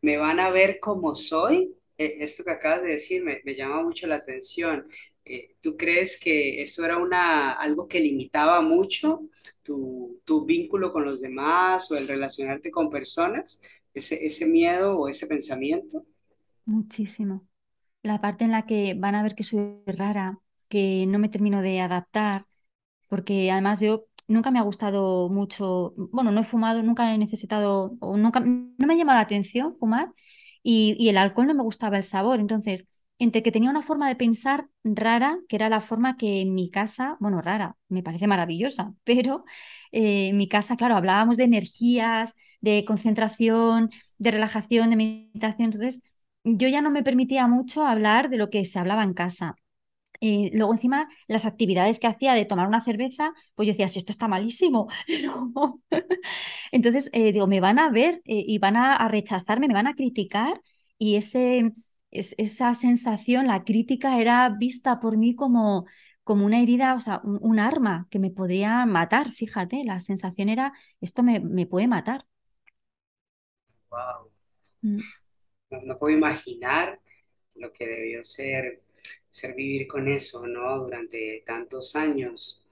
me 0.00 0.16
van 0.16 0.38
a 0.38 0.50
ver 0.50 0.78
como 0.78 1.16
soy. 1.16 1.74
Eh, 1.98 2.18
esto 2.20 2.44
que 2.44 2.52
acabas 2.52 2.82
de 2.82 2.90
decir 2.90 3.24
me, 3.24 3.40
me 3.44 3.52
llama 3.52 3.82
mucho 3.82 4.06
la 4.06 4.16
atención. 4.16 4.86
Eh, 5.24 5.56
¿tú 5.60 5.76
crees 5.76 6.18
que 6.20 6.62
eso 6.62 6.84
era 6.84 6.96
una, 6.96 7.50
algo 7.52 7.88
que 7.88 7.98
limitaba 7.98 8.60
mucho 8.60 9.22
tu, 9.64 10.20
tu, 10.24 10.44
vínculo 10.44 10.92
con 10.92 11.04
los 11.04 11.20
demás 11.20 11.90
o 11.90 11.96
el 11.96 12.06
relacionarte 12.06 12.70
con 12.70 12.88
personas? 12.88 13.60
Ese, 13.92 14.24
ese 14.24 14.46
miedo 14.46 14.96
o 14.96 15.08
ese 15.08 15.26
pensamiento. 15.26 16.06
Muchísimo. 16.66 17.48
La 18.04 18.20
parte 18.20 18.44
en 18.44 18.52
la 18.52 18.64
que 18.64 18.94
van 18.94 19.16
a 19.16 19.24
ver 19.24 19.34
que 19.34 19.42
soy 19.42 19.82
rara, 19.86 20.38
que 20.68 21.04
no 21.08 21.18
me 21.18 21.28
termino 21.28 21.62
de 21.62 21.80
adaptar, 21.80 22.46
porque 23.08 23.50
además 23.50 23.80
yo 23.80 24.06
nunca 24.32 24.50
me 24.50 24.58
ha 24.58 24.62
gustado 24.62 25.28
mucho, 25.28 25.94
bueno, 25.96 26.30
no 26.32 26.40
he 26.40 26.44
fumado, 26.44 26.82
nunca 26.82 27.14
he 27.14 27.18
necesitado, 27.18 27.96
o 28.00 28.16
nunca, 28.16 28.40
no 28.40 28.86
me 28.86 28.94
ha 28.94 28.96
llamado 28.96 29.18
la 29.18 29.22
atención 29.24 29.76
fumar 29.78 30.12
y, 30.62 31.08
el 31.08 31.16
alcohol 31.18 31.46
no 31.48 31.54
me 31.54 31.62
gustaba 31.62 31.96
el 31.96 32.04
sabor. 32.04 32.40
Entonces, 32.40 32.86
entre 33.18 33.42
que 33.42 33.52
tenía 33.52 33.70
una 33.70 33.82
forma 33.82 34.08
de 34.08 34.16
pensar 34.16 34.68
rara, 34.84 35.38
que 35.48 35.56
era 35.56 35.68
la 35.68 35.80
forma 35.80 36.16
que 36.16 36.40
en 36.40 36.54
mi 36.54 36.70
casa, 36.70 37.16
bueno, 37.20 37.40
rara, 37.42 37.76
me 37.88 38.02
parece 38.02 38.26
maravillosa, 38.26 38.94
pero 39.04 39.44
eh, 39.92 40.28
en 40.28 40.36
mi 40.36 40.48
casa, 40.48 40.76
claro, 40.76 40.96
hablábamos 40.96 41.36
de 41.36 41.44
energías, 41.44 42.34
de 42.60 42.84
concentración, 42.84 43.90
de 44.18 44.30
relajación, 44.30 44.90
de 44.90 44.96
meditación, 44.96 45.66
entonces 45.66 46.02
yo 46.44 46.68
ya 46.68 46.82
no 46.82 46.90
me 46.90 47.02
permitía 47.02 47.46
mucho 47.46 47.86
hablar 47.86 48.28
de 48.30 48.36
lo 48.36 48.50
que 48.50 48.64
se 48.64 48.78
hablaba 48.78 49.04
en 49.04 49.14
casa. 49.14 49.56
Eh, 50.24 50.50
luego 50.54 50.72
encima 50.72 51.08
las 51.26 51.46
actividades 51.46 51.98
que 51.98 52.06
hacía 52.06 52.34
de 52.34 52.44
tomar 52.44 52.68
una 52.68 52.80
cerveza, 52.82 53.34
pues 53.56 53.66
yo 53.66 53.72
decía, 53.72 53.88
si 53.88 53.98
esto 53.98 54.12
está 54.12 54.28
malísimo. 54.28 54.88
Entonces, 56.72 57.10
eh, 57.12 57.32
digo, 57.32 57.48
me 57.48 57.60
van 57.60 57.78
a 57.80 57.90
ver 57.90 58.22
y 58.24 58.58
van 58.58 58.76
a, 58.76 59.08
rechazarme, 59.08 59.68
me 59.68 59.74
van 59.74 59.88
a 59.88 59.94
criticar 59.96 60.62
y 60.96 61.16
ese, 61.16 61.72
esa 62.10 62.74
sensación, 62.74 63.48
la 63.48 63.64
crítica 63.64 64.20
era 64.20 64.48
vista 64.48 65.00
por 65.00 65.16
mí 65.16 65.34
como, 65.34 65.86
como 66.22 66.46
una 66.46 66.60
herida, 66.60 66.94
o 66.94 67.00
sea, 67.00 67.20
un, 67.24 67.58
arma 67.58 68.06
que 68.10 68.20
me 68.20 68.30
podría 68.30 68.86
matar, 68.86 69.32
fíjate, 69.32 69.82
la 69.84 69.98
sensación 69.98 70.48
era, 70.48 70.72
esto 71.00 71.24
me, 71.24 71.40
me 71.40 71.66
puede 71.66 71.88
matar. 71.88 72.26
Wow. 73.90 74.30
Mm. 74.82 74.98
No, 75.84 75.98
puedo 75.98 76.16
imaginar 76.16 77.00
lo 77.54 77.72
que 77.72 77.88
debió 77.88 78.22
ser, 78.22 78.82
ser 79.32 79.54
vivir 79.56 79.88
con 79.88 80.08
eso, 80.08 80.46
¿no? 80.46 80.78
Durante 80.80 81.42
tantos 81.46 81.96
años. 81.96 82.66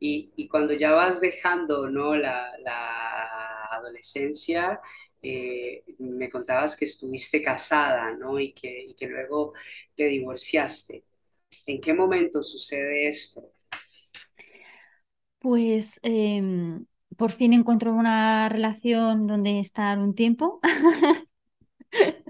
Y, 0.00 0.32
y 0.36 0.48
cuando 0.48 0.74
ya 0.74 0.92
vas 0.92 1.20
dejando, 1.20 1.88
¿no? 1.90 2.16
La, 2.16 2.50
la 2.64 3.66
adolescencia, 3.72 4.80
eh, 5.22 5.84
me 5.98 6.30
contabas 6.30 6.76
que 6.76 6.86
estuviste 6.86 7.42
casada, 7.42 8.12
¿no? 8.16 8.40
Y 8.40 8.52
que, 8.54 8.84
y 8.86 8.94
que 8.94 9.08
luego 9.08 9.54
te 9.96 10.06
divorciaste. 10.06 11.04
¿En 11.66 11.80
qué 11.80 11.94
momento 11.94 12.42
sucede 12.42 13.08
esto? 13.08 13.52
Pues 15.38 16.00
em, 16.02 16.86
por 17.16 17.32
fin 17.32 17.52
encuentro 17.52 17.92
una 17.94 18.48
relación 18.48 19.26
donde 19.26 19.60
estar 19.60 19.98
un 19.98 20.14
tiempo. 20.14 20.60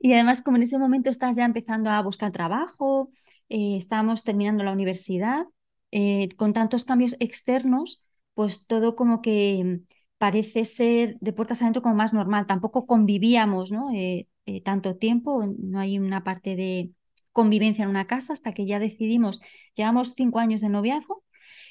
y 0.00 0.12
además, 0.12 0.42
como 0.42 0.56
en 0.56 0.62
ese 0.64 0.78
momento 0.78 1.10
estás 1.10 1.36
ya 1.36 1.44
empezando 1.44 1.90
a 1.90 2.02
buscar 2.02 2.32
trabajo, 2.32 3.10
eh, 3.48 3.76
estábamos 3.76 4.24
terminando 4.24 4.64
la 4.64 4.72
universidad, 4.72 5.46
eh, 5.90 6.28
con 6.36 6.52
tantos 6.52 6.84
cambios 6.84 7.16
externos, 7.20 8.02
pues 8.34 8.66
todo 8.66 8.94
como 8.96 9.22
que 9.22 9.80
parece 10.18 10.64
ser 10.64 11.16
de 11.20 11.32
puertas 11.32 11.62
adentro 11.62 11.82
como 11.82 11.94
más 11.94 12.12
normal. 12.12 12.46
Tampoco 12.46 12.86
convivíamos 12.86 13.70
¿no? 13.72 13.90
Eh, 13.92 14.28
eh, 14.46 14.62
tanto 14.62 14.96
tiempo, 14.96 15.44
no 15.58 15.78
hay 15.80 15.98
una 15.98 16.24
parte 16.24 16.56
de 16.56 16.90
convivencia 17.32 17.84
en 17.84 17.90
una 17.90 18.06
casa 18.06 18.32
hasta 18.32 18.52
que 18.52 18.66
ya 18.66 18.78
decidimos, 18.80 19.40
llevamos 19.74 20.14
cinco 20.16 20.38
años 20.40 20.60
de 20.60 20.68
noviazgo 20.70 21.24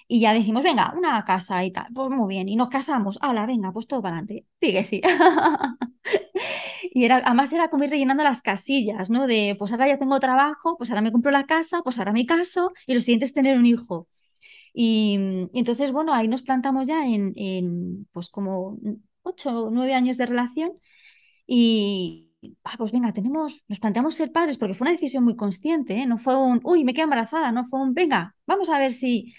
y 0.08 0.20
ya 0.22 0.34
decimos, 0.34 0.64
venga, 0.64 0.94
una 0.98 1.24
casa 1.26 1.64
y 1.66 1.72
tal, 1.72 1.88
pues 1.94 2.10
muy 2.10 2.28
bien, 2.30 2.48
y 2.50 2.56
nos 2.56 2.70
casamos, 2.70 3.18
hala, 3.22 3.46
venga, 3.46 3.72
pues 3.74 3.88
todo 3.88 4.02
para 4.02 4.18
adelante, 4.18 4.46
sigue, 4.62 4.84
sí. 4.84 5.02
y 6.94 7.06
era, 7.06 7.18
además 7.18 7.52
era 7.54 7.70
como 7.70 7.84
ir 7.84 7.90
rellenando 7.90 8.24
las 8.24 8.42
casillas, 8.42 9.10
¿no? 9.10 9.28
De, 9.28 9.56
pues 9.60 9.72
ahora 9.72 9.88
ya 9.88 10.00
tengo 10.00 10.20
trabajo, 10.20 10.78
pues 10.78 10.90
ahora 10.90 11.02
me 11.02 11.12
compro 11.12 11.32
la 11.32 11.46
casa, 11.46 11.82
pues 11.84 12.00
ahora 12.00 12.14
me 12.14 12.26
caso, 12.26 12.72
y 12.86 12.94
lo 12.94 13.02
siguiente 13.02 13.26
es 13.26 13.34
tener 13.34 13.58
un 13.58 13.66
hijo. 13.66 14.08
Y, 14.74 15.16
entonces, 15.54 15.92
bueno, 15.92 16.14
ahí 16.14 16.28
nos 16.28 16.44
plantamos 16.44 16.88
ya 16.88 17.06
en, 17.06 18.08
pues 18.12 18.30
como 18.30 18.78
ocho 19.24 19.66
o 19.66 19.72
nueve 19.72 19.94
años 19.96 20.18
de 20.18 20.26
relación 20.26 20.72
y, 21.48 22.30
ah, 22.64 22.76
pues 22.78 22.92
venga, 22.92 23.14
tenemos, 23.14 23.64
nos 23.68 23.80
planteamos 23.80 24.16
ser 24.16 24.32
padres 24.32 24.58
porque 24.58 24.74
fue 24.76 24.86
una 24.86 24.92
decisión 24.92 25.24
muy 25.24 25.36
consciente, 25.36 25.96
¿eh? 25.96 26.06
no 26.06 26.18
fue 26.18 26.36
un, 26.38 26.62
uy, 26.64 26.84
me 26.84 26.94
quedo 26.94 27.06
embarazada, 27.06 27.52
no 27.52 27.66
fue 27.66 27.80
un, 27.82 27.94
venga, 27.94 28.36
vamos 28.46 28.70
a 28.70 28.80
ver 28.80 28.92
si... 28.92 29.34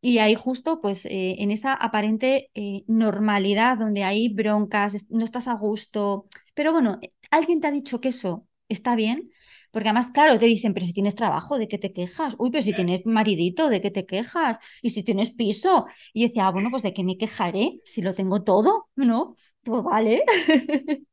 Y 0.00 0.18
ahí 0.18 0.34
justo, 0.34 0.80
pues 0.80 1.06
eh, 1.06 1.36
en 1.38 1.50
esa 1.50 1.74
aparente 1.74 2.50
eh, 2.54 2.84
normalidad 2.86 3.78
donde 3.78 4.04
hay 4.04 4.28
broncas, 4.28 5.10
no 5.10 5.24
estás 5.24 5.48
a 5.48 5.54
gusto, 5.54 6.26
pero 6.54 6.72
bueno, 6.72 7.00
alguien 7.30 7.60
te 7.60 7.66
ha 7.66 7.72
dicho 7.72 8.00
que 8.00 8.08
eso 8.08 8.46
está 8.68 8.94
bien, 8.94 9.30
porque 9.70 9.88
además, 9.88 10.10
claro, 10.12 10.38
te 10.38 10.46
dicen, 10.46 10.72
pero 10.72 10.86
si 10.86 10.92
tienes 10.94 11.14
trabajo, 11.14 11.58
¿de 11.58 11.68
qué 11.68 11.78
te 11.78 11.92
quejas? 11.92 12.34
Uy, 12.38 12.50
pero 12.50 12.62
si 12.62 12.72
tienes 12.72 13.04
maridito, 13.06 13.68
¿de 13.68 13.80
qué 13.80 13.90
te 13.90 14.06
quejas? 14.06 14.58
Y 14.82 14.90
si 14.90 15.02
tienes 15.02 15.30
piso. 15.30 15.86
Y 16.14 16.26
decía, 16.26 16.46
ah, 16.46 16.50
bueno, 16.52 16.70
pues 16.70 16.82
¿de 16.82 16.94
qué 16.94 17.04
me 17.04 17.18
quejaré? 17.18 17.80
Si 17.84 18.00
lo 18.02 18.14
tengo 18.14 18.42
todo, 18.44 18.88
¿no? 18.96 19.36
Pues 19.62 19.82
vale. 19.84 20.24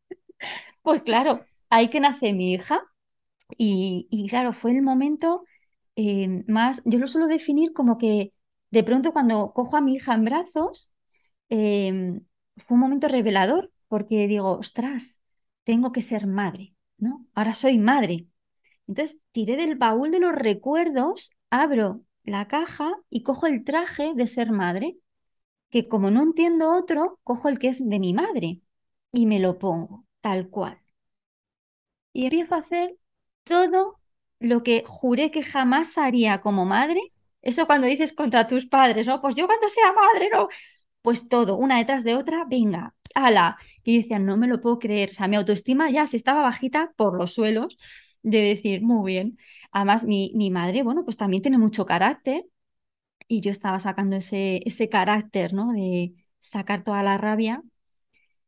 pues 0.82 1.04
claro, 1.04 1.46
ahí 1.70 1.90
que 1.90 2.00
nace 2.00 2.34
mi 2.34 2.54
hija. 2.54 2.82
Y, 3.58 4.28
claro, 4.30 4.54
fue 4.54 4.72
el 4.72 4.82
momento 4.82 5.44
eh, 5.96 6.44
más, 6.48 6.82
yo 6.86 7.00
lo 7.00 7.08
suelo 7.08 7.28
definir 7.28 7.74
como 7.74 7.98
que 7.98 8.34
de 8.76 8.84
pronto 8.84 9.14
cuando 9.14 9.54
cojo 9.54 9.78
a 9.78 9.82
mi 9.82 9.96
hija 9.96 10.14
en 10.14 10.26
brazos, 10.26 10.92
em, 11.50 12.26
fue 12.58 12.76
un 12.76 12.82
momento 12.82 13.08
revelador, 13.08 13.72
porque 13.88 14.28
digo, 14.28 14.52
ostras, 14.60 15.22
tengo 15.64 15.92
que 15.94 16.02
ser 16.02 16.28
madre, 16.28 16.76
¿no? 16.98 17.26
Ahora 17.34 17.54
soy 17.54 17.78
madre. 17.80 18.28
Entonces 18.88 19.20
tiré 19.34 19.58
del 19.58 19.76
baúl 19.78 20.12
de 20.12 20.20
los 20.20 20.34
recuerdos, 20.36 21.32
abro 21.52 22.04
la 22.24 22.48
caja 22.50 22.92
y 23.10 23.24
cojo 23.24 23.48
el 23.48 23.64
traje 23.64 24.14
de 24.16 24.28
ser 24.28 24.52
madre, 24.52 24.98
que 25.72 25.88
como 25.88 26.12
no 26.12 26.24
entiendo 26.24 26.76
otro, 26.76 27.20
cojo 27.24 27.50
el 27.50 27.60
que 27.60 27.70
es 27.70 27.88
de 27.90 28.00
mi 28.00 28.14
madre 28.14 28.62
y 29.14 29.26
me 29.28 29.40
lo 29.40 29.60
pongo 29.60 30.06
tal 30.22 30.50
cual. 30.50 30.80
Y 32.14 32.26
empiezo 32.26 32.56
a 32.56 32.60
hacer 32.60 32.98
todo 33.44 34.00
lo 34.40 34.64
que 34.64 34.84
juré 34.86 35.32
que 35.32 35.44
jamás 35.44 35.98
haría 35.98 36.42
como 36.42 36.66
madre. 36.66 37.14
Eso 37.46 37.68
cuando 37.68 37.88
dices 37.88 38.14
contra 38.14 38.48
tus 38.48 38.66
padres, 38.68 39.08
¿no? 39.08 39.22
Pues 39.22 39.36
yo 39.36 39.48
cuando 39.48 39.70
sea 39.70 39.94
madre, 39.94 40.30
no. 40.34 40.50
Pues 41.02 41.30
todo, 41.30 41.58
una 41.58 41.78
detrás 41.78 42.04
de 42.04 42.16
otra, 42.16 42.46
venga, 42.46 42.96
ala. 43.16 43.58
Y 43.84 43.98
decían, 44.00 44.26
no 44.26 44.38
me 44.38 44.48
lo 44.48 44.62
puedo 44.62 44.80
creer. 44.80 45.12
O 45.12 45.14
sea, 45.14 45.28
mi 45.28 45.36
autoestima 45.38 45.90
ya 45.92 46.08
se 46.08 46.18
estaba 46.18 46.42
bajita 46.42 46.94
por 46.98 47.18
los 47.18 47.34
suelos 47.34 47.78
de 48.24 48.40
decir, 48.42 48.82
muy 48.84 49.14
bien. 49.14 49.38
Además, 49.72 50.04
mi, 50.06 50.32
mi, 50.36 50.52
madre, 50.52 50.84
bueno, 50.84 51.04
pues 51.06 51.18
también 51.18 51.44
tiene 51.44 51.58
mucho 51.60 51.86
carácter 51.86 52.46
y 53.28 53.42
yo 53.42 53.52
estaba 53.52 53.80
sacando 53.80 54.16
ese, 54.18 54.62
ese 54.66 54.90
carácter, 54.90 55.54
¿no? 55.54 55.74
De 55.74 56.16
sacar 56.40 56.84
toda 56.84 57.04
la 57.04 57.18
rabia. 57.18 57.64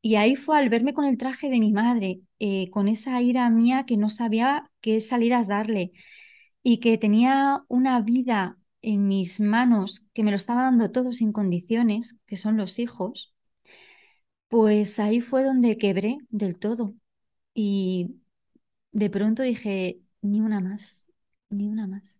Y 0.02 0.16
ahí 0.16 0.36
fue 0.36 0.58
al 0.58 0.70
verme 0.70 0.94
con 0.94 1.06
el 1.06 1.18
traje 1.18 1.50
de 1.50 1.60
mi 1.60 1.72
madre, 1.74 2.22
eh, 2.40 2.70
con 2.72 2.88
esa 2.88 3.22
ira 3.22 3.50
mía 3.50 3.86
que 3.86 3.98
no 3.98 4.10
sabía 4.10 4.72
qué 4.82 5.02
salidas 5.02 5.48
darle 5.48 5.92
y 6.64 6.80
que 6.80 6.98
tenía 6.98 7.64
una 7.68 8.02
vida 8.02 8.58
en 8.82 9.08
mis 9.08 9.40
manos 9.40 10.02
que 10.14 10.24
me 10.24 10.32
lo 10.32 10.38
estaba 10.38 10.64
dando 10.64 10.92
todo 10.92 11.12
sin 11.12 11.32
condiciones, 11.34 12.16
que 12.28 12.38
son 12.38 12.58
los 12.58 12.80
hijos, 12.80 13.34
pues 14.48 15.00
ahí 15.00 15.22
fue 15.22 15.44
donde 15.44 15.78
quebré 15.78 16.18
del 16.30 16.58
todo. 16.60 16.96
Y 17.54 18.18
de 18.92 19.10
pronto 19.10 19.44
dije, 19.44 20.02
ni 20.22 20.42
una 20.42 20.62
más, 20.62 21.10
ni 21.50 21.70
una 21.70 21.88
más. 21.88 22.20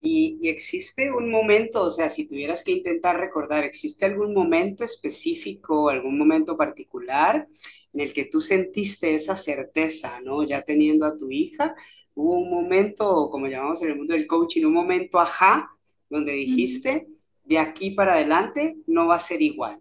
Y, 0.00 0.38
y 0.42 0.48
existe 0.48 1.12
un 1.12 1.30
momento, 1.30 1.84
o 1.84 1.90
sea, 1.90 2.08
si 2.08 2.26
tuvieras 2.28 2.64
que 2.64 2.72
intentar 2.72 3.18
recordar, 3.20 3.62
¿existe 3.64 4.04
algún 4.04 4.34
momento 4.34 4.82
específico, 4.84 5.88
algún 5.88 6.18
momento 6.18 6.56
particular 6.56 7.46
en 7.92 8.00
el 8.00 8.12
que 8.12 8.24
tú 8.24 8.40
sentiste 8.40 9.14
esa 9.14 9.36
certeza, 9.36 10.20
¿no? 10.22 10.42
Ya 10.44 10.62
teniendo 10.62 11.06
a 11.06 11.16
tu 11.16 11.30
hija, 11.30 11.76
hubo 12.14 12.38
un 12.40 12.50
momento, 12.50 13.28
como 13.30 13.46
llamamos 13.46 13.80
en 13.82 13.90
el 13.90 13.96
mundo 13.96 14.14
del 14.14 14.26
coaching, 14.26 14.64
un 14.64 14.72
momento 14.74 15.20
ajá, 15.20 15.70
donde 16.12 16.32
dijiste, 16.32 17.08
de 17.44 17.58
aquí 17.58 17.90
para 17.92 18.14
adelante 18.14 18.76
no 18.86 19.08
va 19.08 19.16
a 19.16 19.20
ser 19.20 19.42
igual. 19.42 19.80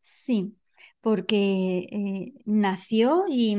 Sí, 0.00 0.54
porque 1.00 1.88
eh, 1.90 2.32
nació 2.44 3.24
y 3.28 3.56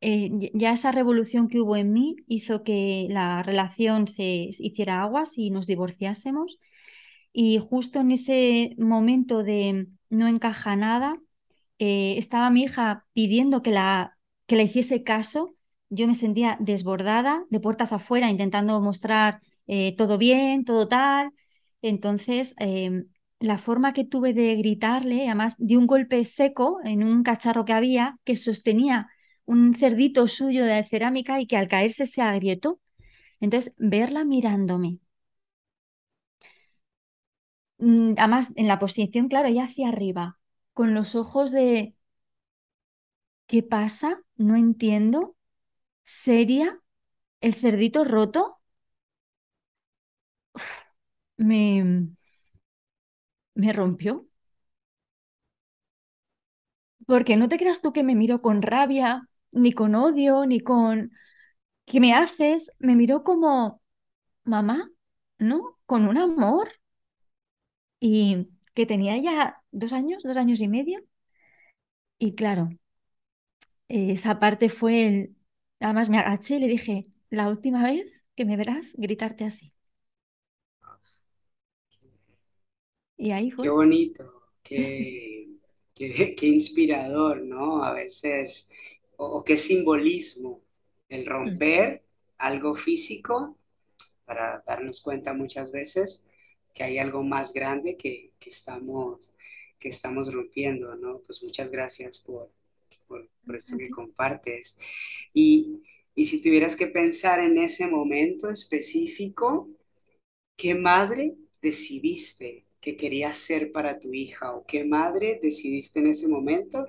eh, 0.00 0.30
ya 0.54 0.72
esa 0.72 0.92
revolución 0.92 1.48
que 1.48 1.60
hubo 1.60 1.76
en 1.76 1.92
mí 1.92 2.16
hizo 2.28 2.62
que 2.62 3.06
la 3.10 3.42
relación 3.42 4.06
se 4.08 4.50
hiciera 4.58 5.02
aguas 5.02 5.38
y 5.38 5.50
nos 5.50 5.66
divorciásemos. 5.66 6.58
Y 7.32 7.58
justo 7.58 8.00
en 8.00 8.10
ese 8.12 8.74
momento 8.78 9.42
de 9.42 9.88
no 10.10 10.28
encaja 10.28 10.76
nada, 10.76 11.18
eh, 11.78 12.16
estaba 12.18 12.50
mi 12.50 12.64
hija 12.64 13.06
pidiendo 13.14 13.62
que 13.62 13.70
la, 13.70 14.18
que 14.46 14.56
la 14.56 14.62
hiciese 14.64 15.02
caso. 15.02 15.56
Yo 15.90 16.06
me 16.06 16.14
sentía 16.14 16.56
desbordada, 16.60 17.44
de 17.50 17.60
puertas 17.60 17.92
afuera, 17.92 18.30
intentando 18.30 18.80
mostrar 18.80 19.42
eh, 19.66 19.94
todo 19.96 20.18
bien, 20.18 20.64
todo 20.64 20.88
tal. 20.88 21.32
Entonces, 21.82 22.54
em, 22.58 23.06
la 23.40 23.58
forma 23.58 23.92
que 23.92 24.04
tuve 24.04 24.32
de 24.34 24.54
gritarle, 24.56 25.26
además 25.26 25.56
de 25.58 25.76
un 25.76 25.86
golpe 25.86 26.24
seco 26.24 26.78
en 26.84 27.02
un 27.04 27.22
cacharro 27.22 27.64
que 27.64 27.72
había, 27.72 28.18
que 28.24 28.36
sostenía 28.36 29.08
un 29.44 29.74
cerdito 29.74 30.28
suyo 30.28 30.64
de 30.64 30.84
cerámica 30.84 31.40
y 31.40 31.46
que 31.46 31.56
al 31.56 31.68
caerse 31.68 32.06
se 32.06 32.22
agrietó. 32.22 32.80
Entonces, 33.40 33.74
verla 33.78 34.24
mirándome, 34.24 35.00
mm, 37.78 38.14
además 38.18 38.52
en 38.56 38.68
la 38.68 38.78
posición, 38.78 39.28
claro, 39.28 39.48
ella 39.48 39.64
hacia 39.64 39.88
arriba, 39.88 40.38
con 40.74 40.94
los 40.94 41.14
ojos 41.14 41.50
de 41.52 41.94
¿qué 43.46 43.62
pasa? 43.62 44.22
No 44.36 44.56
entiendo. 44.56 45.36
¿Seria? 46.04 46.80
¿El 47.42 47.54
cerdito 47.54 48.04
roto? 48.04 48.61
Me, 51.42 52.08
me 53.54 53.72
rompió. 53.72 54.26
Porque 57.06 57.36
no 57.36 57.48
te 57.48 57.58
creas 57.58 57.80
tú 57.82 57.92
que 57.92 58.02
me 58.04 58.14
miro 58.14 58.42
con 58.42 58.62
rabia, 58.62 59.28
ni 59.52 59.72
con 59.72 59.94
odio, 59.94 60.46
ni 60.46 60.60
con 60.60 61.12
¿qué 61.86 62.00
me 62.00 62.14
haces? 62.14 62.72
Me 62.80 62.96
miró 62.96 63.24
como 63.24 63.82
mamá, 64.44 64.90
¿no? 65.38 65.78
Con 65.86 66.08
un 66.08 66.18
amor. 66.18 66.70
Y 68.00 68.48
que 68.74 68.84
tenía 68.86 69.16
ya 69.18 69.62
dos 69.70 69.92
años, 69.94 70.22
dos 70.24 70.36
años 70.36 70.60
y 70.60 70.68
medio. 70.68 71.00
Y 72.18 72.34
claro, 72.34 72.70
esa 73.88 74.38
parte 74.40 74.68
fue 74.68 75.06
el... 75.06 75.36
Además 75.80 76.08
me 76.10 76.18
agaché 76.18 76.56
y 76.56 76.60
le 76.60 76.68
dije, 76.68 77.04
la 77.30 77.48
última 77.48 77.82
vez 77.84 78.22
que 78.36 78.44
me 78.44 78.56
verás 78.56 78.94
gritarte 78.98 79.44
así. 79.44 79.72
Y 83.16 83.30
ahí 83.32 83.50
Qué 83.60 83.68
fue. 83.68 83.70
bonito, 83.70 84.42
qué, 84.62 85.48
qué, 85.94 86.34
qué 86.36 86.46
inspirador, 86.48 87.42
¿no? 87.42 87.82
A 87.84 87.92
veces, 87.94 88.70
o, 89.16 89.26
o 89.38 89.44
qué 89.44 89.56
simbolismo 89.56 90.62
el 91.08 91.26
Mm. 91.44 91.62
romper 91.66 92.02
algo 92.38 92.74
físico 92.74 93.56
para 94.24 94.62
darnos 94.66 95.00
cuenta 95.02 95.32
muchas 95.34 95.72
veces 95.72 96.26
que 96.74 96.84
hay 96.84 96.98
algo 96.98 97.22
más 97.24 97.52
grande 97.52 97.96
que, 97.96 98.32
que 98.40 98.50
estamos, 98.50 99.32
que 99.78 99.88
estamos 99.90 100.32
rompiendo, 100.32 100.96
¿no? 100.96 101.20
Pues 101.20 101.42
muchas 101.42 101.70
gracias 101.70 102.20
por, 102.20 102.50
por, 103.08 103.28
por 103.46 103.56
esto 103.56 103.76
que 103.78 103.90
compartes. 103.90 104.78
Y, 105.34 105.82
y 106.14 106.26
si 106.26 106.42
tuvieras 106.42 106.76
que 106.76 106.88
pensar 106.88 107.40
en 107.40 107.58
ese 107.58 107.86
momento 107.88 108.50
específico, 108.50 109.70
¿Qué 110.56 110.74
madre 110.74 111.36
decidiste 111.60 112.64
que 112.82 112.96
querías 112.98 113.38
ser 113.38 113.72
para 113.72 114.00
tu 114.00 114.14
hija 114.14 114.52
o 114.54 114.64
qué 114.64 114.84
madre 114.84 115.40
decidiste 115.42 116.00
en 116.00 116.08
ese 116.08 116.28
momento 116.28 116.86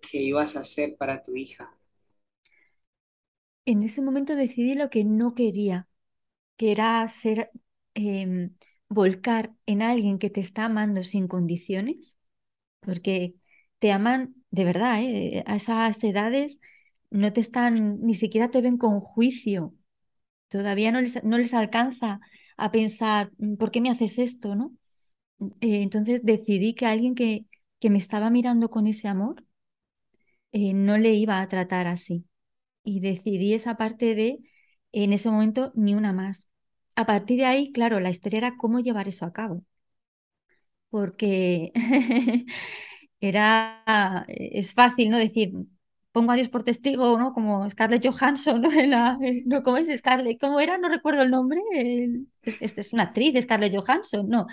que 0.00 0.18
ibas 0.22 0.56
a 0.56 0.64
ser 0.64 0.96
para 0.98 1.22
tu 1.22 1.36
hija? 1.36 1.72
En 3.66 3.82
ese 3.82 4.00
momento 4.02 4.34
decidí 4.36 4.74
lo 4.74 4.88
que 4.90 5.04
no 5.04 5.34
quería, 5.34 5.88
que 6.58 6.72
era 6.72 7.06
ser, 7.08 7.50
em, 7.94 8.54
volcar 8.90 9.54
en 9.66 9.82
alguien 9.82 10.18
que 10.20 10.30
te 10.30 10.40
está 10.40 10.66
amando 10.66 11.02
sin 11.04 11.28
condiciones, 11.28 12.16
porque 12.80 13.36
te 13.80 13.92
aman 13.92 14.36
de 14.52 14.64
verdad, 14.66 15.02
¿eh? 15.02 15.44
A 15.46 15.56
esas 15.56 16.02
edades 16.04 16.60
no 17.10 17.32
te 17.34 17.40
están, 17.42 18.00
ni 18.02 18.14
siquiera 18.14 18.50
te 18.52 18.62
ven 18.62 18.78
con 18.78 19.00
juicio, 19.00 19.74
todavía 20.50 20.92
no 20.92 21.02
les, 21.02 21.24
no 21.24 21.38
les 21.38 21.54
alcanza 21.54 22.20
a 22.58 22.72
pensar, 22.72 23.32
"Mm, 23.38 23.56
¿por 23.58 23.72
qué 23.72 23.82
me 23.82 23.90
haces 23.90 24.18
esto, 24.20 24.56
no? 24.56 24.77
Eh, 25.40 25.82
entonces 25.82 26.24
decidí 26.24 26.74
que 26.74 26.86
alguien 26.86 27.14
que, 27.14 27.46
que 27.80 27.90
me 27.90 27.98
estaba 27.98 28.30
mirando 28.30 28.70
con 28.70 28.86
ese 28.86 29.08
amor, 29.08 29.44
eh, 30.52 30.72
no 30.74 30.98
le 30.98 31.14
iba 31.14 31.40
a 31.40 31.48
tratar 31.48 31.86
así. 31.86 32.26
y 32.84 33.00
decidí 33.00 33.54
esa 33.54 33.76
parte 33.76 34.14
de, 34.16 34.40
en 34.92 35.12
ese 35.14 35.30
momento, 35.30 35.72
ni 35.76 35.94
una 35.94 36.12
más. 36.14 36.48
A 36.96 37.06
partir 37.06 37.38
de 37.40 37.46
ahí, 37.46 37.72
claro, 37.72 38.00
la 38.00 38.10
historia 38.10 38.38
era 38.38 38.56
cómo 38.58 38.80
llevar 38.80 39.08
eso 39.08 39.26
a 39.26 39.32
cabo, 39.34 39.64
porque 40.90 41.72
era, 43.20 44.24
es 44.28 44.74
fácil, 44.74 45.10
¿no? 45.10 45.18
Decir, 45.18 45.52
pongo 46.12 46.32
a 46.32 46.36
Dios 46.36 46.48
por 46.48 46.64
testigo, 46.64 47.18
¿no? 47.18 47.32
Como 47.34 47.68
Scarlett 47.70 48.06
Johansson, 48.06 48.62
¿no? 48.62 48.70
La- 48.86 49.18
no, 49.46 49.62
¿cómo 49.62 49.76
es 49.78 49.88
Scarlett? 49.98 50.40
¿Cómo 50.40 50.60
era? 50.60 50.78
No 50.78 50.88
recuerdo 50.88 51.22
el 51.22 51.30
nombre. 51.30 51.60
El- 51.74 52.28
es, 52.42 52.56
es- 52.60 52.78
es 52.78 52.92
una 52.92 53.04
actriz, 53.04 53.40
Scarlett 53.42 53.74
Johansson, 53.76 54.28
no. 54.28 54.46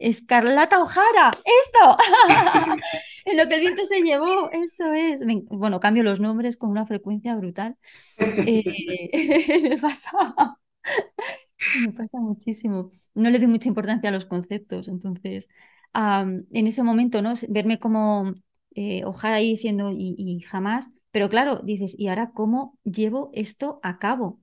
Escarlata 0.00 0.80
O'Hara, 0.82 1.30
esto. 1.44 1.96
En 3.26 3.36
lo 3.36 3.46
que 3.48 3.54
el 3.56 3.60
viento 3.60 3.84
se 3.84 4.00
llevó, 4.00 4.50
eso 4.50 4.92
es. 4.94 5.20
Bueno, 5.50 5.78
cambio 5.78 6.02
los 6.02 6.20
nombres 6.20 6.56
con 6.56 6.70
una 6.70 6.86
frecuencia 6.86 7.36
brutal. 7.36 7.76
Eh, 8.18 9.60
me 9.62 9.78
pasa, 9.78 10.10
me 11.72 11.92
pasa 11.92 12.18
muchísimo. 12.20 12.90
No 13.14 13.30
le 13.30 13.38
doy 13.38 13.48
mucha 13.48 13.68
importancia 13.68 14.08
a 14.10 14.12
los 14.12 14.26
conceptos, 14.26 14.88
entonces, 14.88 15.48
en 15.94 16.66
ese 16.66 16.82
momento, 16.82 17.22
¿no? 17.22 17.34
Verme 17.48 17.78
como 17.78 18.34
eh, 18.74 19.04
O'Hara 19.04 19.36
ahí 19.36 19.52
diciendo 19.52 19.90
y 19.92 20.40
jamás, 20.42 20.90
pero 21.10 21.28
claro, 21.28 21.60
dices, 21.64 21.94
¿y 21.98 22.08
ahora 22.08 22.30
cómo 22.32 22.78
llevo 22.84 23.30
esto 23.34 23.80
a 23.82 23.98
cabo? 23.98 24.40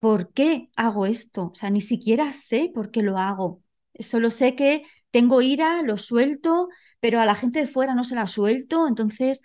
¿Por 0.00 0.32
qué 0.32 0.70
hago 0.76 1.06
esto? 1.06 1.50
O 1.52 1.56
sea, 1.56 1.70
ni 1.70 1.80
siquiera 1.82 2.32
sé 2.32 2.70
por 2.74 2.90
qué 2.92 3.02
lo 3.02 3.18
hago. 3.18 3.62
Solo 3.98 4.30
sé 4.30 4.54
que 4.54 4.84
tengo 5.10 5.42
ira, 5.42 5.82
lo 5.82 5.96
suelto, 5.96 6.68
pero 7.00 7.20
a 7.20 7.26
la 7.26 7.34
gente 7.34 7.60
de 7.60 7.66
fuera 7.66 7.94
no 7.94 8.04
se 8.04 8.14
la 8.14 8.26
suelto, 8.26 8.86
entonces 8.88 9.42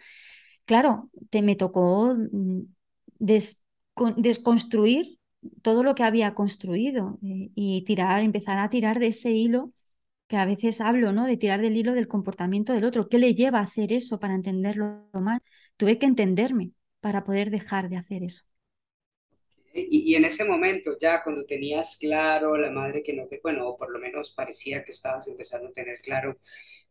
Claro, 0.66 1.10
te 1.30 1.42
me 1.42 1.56
tocó 1.56 2.16
mm, 2.16 2.62
des- 3.20 3.62
con- 3.94 4.22
desconstruir 4.22 5.20
todo 5.62 5.84
lo 5.84 5.96
que 5.96 6.04
había 6.04 6.34
construido 6.36 7.20
eh, 7.24 7.52
y 7.56 7.84
tirar, 7.86 8.22
empezar 8.22 8.60
a 8.60 8.70
tirar 8.70 9.00
de 9.00 9.08
ese 9.08 9.32
hilo 9.32 9.74
que 10.28 10.38
a 10.38 10.46
veces 10.46 10.82
hablo, 10.82 11.13
¿no? 11.13 11.26
De 11.28 11.38
tirar 11.38 11.62
del 11.62 11.78
hilo 11.78 11.94
del 11.94 12.08
comportamiento 12.08 12.74
del 12.74 12.86
otro. 12.86 13.10
¿Qué 13.10 13.20
le 13.20 13.36
lleva 13.36 13.60
a 13.60 13.63
hacer 13.63 13.94
eso 13.94 14.20
para 14.20 14.36
entenderlo 14.36 15.08
más? 15.13 15.42
Tuve 15.78 16.00
que 16.00 16.06
entenderme 16.08 16.72
para 17.02 17.24
poder 17.26 17.52
dejar 17.52 17.89
de 17.89 17.98
hacer 17.98 18.24
eso. 18.24 18.44
Y, 19.73 20.12
y 20.12 20.15
en 20.15 20.25
ese 20.25 20.45
momento, 20.45 20.97
ya 20.99 21.23
cuando 21.23 21.45
tenías 21.45 21.97
claro 21.97 22.57
la 22.57 22.71
madre 22.71 23.01
que 23.03 23.13
no 23.13 23.27
te, 23.27 23.39
bueno, 23.41 23.67
o 23.69 23.77
por 23.77 23.91
lo 23.91 23.99
menos 23.99 24.31
parecía 24.31 24.83
que 24.83 24.91
estabas 24.91 25.27
empezando 25.27 25.69
a 25.69 25.71
tener 25.73 25.99
claro 26.01 26.38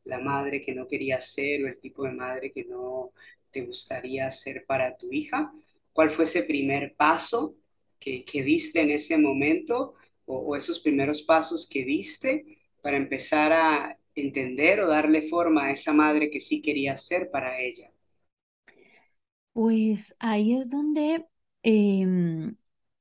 la 0.04 0.18
madre 0.20 0.62
que 0.62 0.74
no 0.74 0.86
querías 0.88 1.32
ser 1.32 1.64
o 1.64 1.68
el 1.68 1.78
tipo 1.80 2.04
de 2.04 2.12
madre 2.12 2.52
que 2.52 2.64
no 2.64 3.12
te 3.50 3.62
gustaría 3.62 4.30
ser 4.30 4.64
para 4.66 4.96
tu 4.96 5.12
hija, 5.12 5.52
¿cuál 5.92 6.10
fue 6.10 6.24
ese 6.24 6.42
primer 6.44 6.94
paso 6.96 7.56
que, 7.98 8.24
que 8.24 8.42
diste 8.42 8.80
en 8.80 8.90
ese 8.90 9.18
momento 9.18 9.94
o, 10.26 10.56
esos 10.56 10.80
primeros 10.80 11.22
pasos 11.22 11.68
que 11.68 11.84
diste 11.84 12.58
para 12.80 12.96
empezar 12.96 13.52
a 13.52 13.98
entender 14.14 14.80
o 14.80 14.88
darle 14.88 15.22
forma 15.22 15.66
a 15.66 15.70
esa 15.72 15.92
madre 15.92 16.30
que 16.30 16.40
sí 16.40 16.60
querías 16.60 17.04
ser 17.04 17.30
para 17.30 17.60
ella? 17.60 17.90
Pues 19.52 20.16
ahí 20.18 20.54
es 20.56 20.70
donde 20.70 21.26
em, 21.62 22.56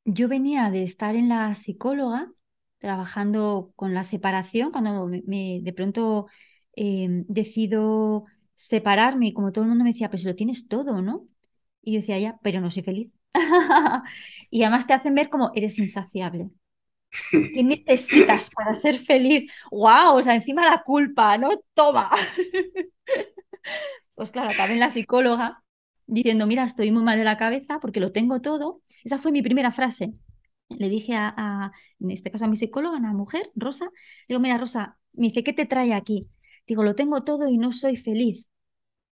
yo 0.05 0.27
venía 0.27 0.69
de 0.71 0.83
estar 0.83 1.15
en 1.15 1.29
la 1.29 1.53
psicóloga, 1.55 2.31
trabajando 2.79 3.73
con 3.75 3.93
la 3.93 4.03
separación, 4.03 4.71
cuando 4.71 5.07
me, 5.07 5.23
me- 5.27 5.59
de 5.61 5.73
pronto 5.73 6.27
em, 6.75 7.25
decido 7.27 8.25
separarme, 8.55 9.27
y 9.27 9.33
como 9.33 9.51
todo 9.51 9.63
el 9.63 9.69
mundo 9.69 9.83
me 9.83 9.91
decía, 9.91 10.09
pues 10.09 10.23
lo 10.25 10.35
tienes 10.35 10.67
todo, 10.67 11.01
¿no? 11.01 11.27
Y 11.81 11.93
yo 11.93 11.99
decía, 12.01 12.19
ya, 12.19 12.39
pero 12.43 12.61
no 12.61 12.69
soy 12.71 12.83
feliz. 12.83 13.11
Y 14.51 14.63
además 14.63 14.87
te 14.87 14.93
hacen 14.93 15.15
ver 15.15 15.29
como 15.29 15.51
eres 15.55 15.77
insaciable. 15.79 16.49
¿Qué 17.53 17.63
necesitas 17.63 18.51
para 18.51 18.75
ser 18.75 18.99
feliz? 18.99 19.51
¡Wow! 19.71 20.17
O 20.17 20.21
sea, 20.21 20.35
encima 20.35 20.65
la 20.69 20.83
culpa, 20.83 21.37
¿no? 21.37 21.51
Toma. 21.73 22.11
Pues 24.15 24.31
claro, 24.31 24.53
en 24.71 24.79
la 24.79 24.89
psicóloga 24.89 25.63
diciendo, 26.07 26.45
mira, 26.47 26.63
estoy 26.63 26.91
muy 26.91 27.03
mal 27.03 27.17
de 27.17 27.23
la 27.23 27.37
cabeza 27.37 27.79
porque 27.79 27.99
lo 27.99 28.11
tengo 28.11 28.41
todo. 28.41 28.81
Esa 29.03 29.17
fue 29.19 29.31
mi 29.31 29.41
primera 29.41 29.71
frase. 29.71 30.13
Le 30.69 30.89
dije 30.89 31.13
a, 31.15 31.71
en 31.99 32.11
este 32.11 32.31
caso 32.31 32.45
a 32.45 32.47
mi 32.47 32.55
psicóloga, 32.55 32.97
a 32.97 32.99
una 32.99 33.13
mujer, 33.13 33.51
Rosa, 33.55 33.89
digo, 34.27 34.39
mira, 34.39 34.57
Rosa, 34.57 34.97
me 35.13 35.27
dice, 35.27 35.43
¿qué 35.43 35.53
te 35.53 35.65
trae 35.65 35.93
aquí? 35.93 36.29
Digo, 36.67 36.83
lo 36.83 36.95
tengo 36.95 37.23
todo 37.23 37.47
y 37.49 37.57
no 37.57 37.71
soy 37.73 37.97
feliz. 37.97 38.47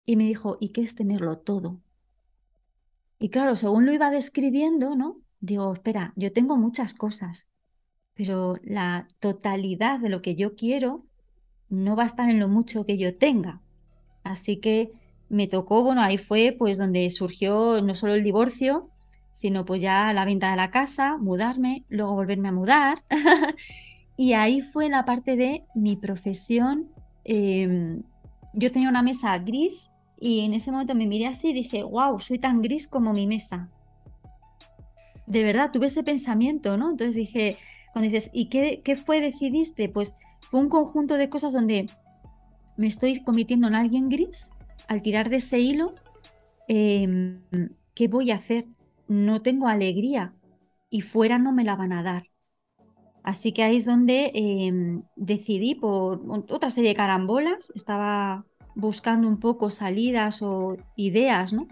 Y 0.06 0.16
me 0.16 0.26
dijo, 0.26 0.58
¿y 0.60 0.70
qué 0.72 0.82
es 0.82 0.96
tenerlo 0.96 1.40
todo? 1.40 1.82
Y 3.20 3.30
claro, 3.30 3.56
según 3.56 3.86
lo 3.86 3.94
iba 3.94 4.10
describiendo, 4.12 4.96
¿no? 4.96 5.22
Digo, 5.42 5.74
espera, 5.74 6.14
yo 6.16 6.32
tengo 6.32 6.58
muchas 6.58 6.94
cosas, 6.94 7.50
pero 8.14 8.58
la 8.64 9.08
totalidad 9.20 10.00
de 10.00 10.10
lo 10.10 10.22
que 10.22 10.36
yo 10.36 10.56
quiero 10.56 11.06
no 11.70 11.96
va 11.96 12.04
a 12.04 12.08
estar 12.08 12.30
en 12.30 12.40
lo 12.40 12.48
mucho 12.48 12.86
que 12.86 12.98
yo 12.98 13.18
tenga. 13.18 13.62
Así 14.24 14.58
que 14.58 14.92
me 15.30 15.48
tocó, 15.48 15.84
bueno, 15.84 16.02
ahí 16.02 16.18
fue 16.18 16.56
pues 16.58 16.78
donde 16.78 17.10
surgió 17.10 17.82
no 17.82 17.96
solo 17.96 18.16
el 18.16 18.24
divorcio, 18.24 18.90
sino 19.40 19.64
pues 19.64 19.82
ya 19.82 20.12
la 20.12 20.26
venta 20.26 20.52
de 20.52 20.58
la 20.58 20.70
casa, 20.70 21.18
mudarme, 21.18 21.86
luego 21.88 22.14
volverme 22.14 22.50
a 22.50 22.52
mudar. 22.52 23.04
y 24.18 24.34
ahí 24.34 24.62
fue 24.62 24.90
la 24.90 25.06
parte 25.06 25.38
de 25.38 25.64
mi 25.74 25.96
profesión. 25.96 26.90
Em, 27.24 28.04
yo 28.54 28.70
tenía 28.70 28.90
una 28.90 29.02
mesa 29.02 29.38
gris 29.40 29.92
y 30.20 30.42
en 30.42 30.54
ese 30.54 30.72
momento 30.74 30.94
me 30.94 31.08
miré 31.08 31.28
así 31.28 31.52
y 31.52 31.54
dije, 31.54 31.84
wow, 31.84 32.20
soy 32.20 32.38
tan 32.38 32.62
gris 32.62 32.86
como 32.86 33.14
mi 33.14 33.28
mesa. 33.28 33.70
De 35.26 35.42
verdad, 35.42 35.72
tuve 35.72 35.86
ese 35.86 36.04
pensamiento, 36.04 36.76
¿no? 36.76 36.90
Entonces 36.90 37.16
dije, 37.16 37.56
cuando 37.94 38.12
dices, 38.12 38.30
¿y 38.34 38.50
qué, 38.50 38.82
qué 38.84 38.98
fue 38.98 39.22
decidiste? 39.22 39.88
Pues 39.88 40.18
fue 40.42 40.60
un 40.60 40.68
conjunto 40.68 41.14
de 41.14 41.30
cosas 41.30 41.54
donde 41.54 41.90
me 42.76 42.88
estoy 42.88 43.24
convirtiendo 43.24 43.70
en 43.70 43.76
alguien 43.76 44.10
gris 44.10 44.50
al 44.90 45.02
tirar 45.02 45.30
de 45.30 45.38
ese 45.38 45.60
hilo. 45.60 45.96
Em, 46.68 47.40
¿Qué 47.94 48.10
voy 48.10 48.32
a 48.32 48.36
hacer? 48.36 48.66
No 49.10 49.42
tengo 49.42 49.68
alegría 49.68 50.34
y 50.90 51.02
fuera 51.02 51.38
no 51.38 51.52
me 51.52 51.66
la 51.66 51.76
van 51.76 51.92
a 51.92 52.04
dar. 52.04 52.28
Así 53.24 53.52
que 53.52 53.64
ahí 53.64 53.76
es 53.76 53.86
donde 53.86 54.32
em, 54.34 55.04
decidí 55.16 55.76
por 55.76 56.22
otra 56.50 56.70
serie 56.70 56.92
de 56.92 56.96
carambolas. 56.96 57.72
Estaba 57.76 58.46
buscando 58.76 59.28
un 59.28 59.40
poco 59.40 59.70
salidas 59.70 60.42
o 60.42 60.78
ideas, 60.96 61.52
¿no? 61.52 61.68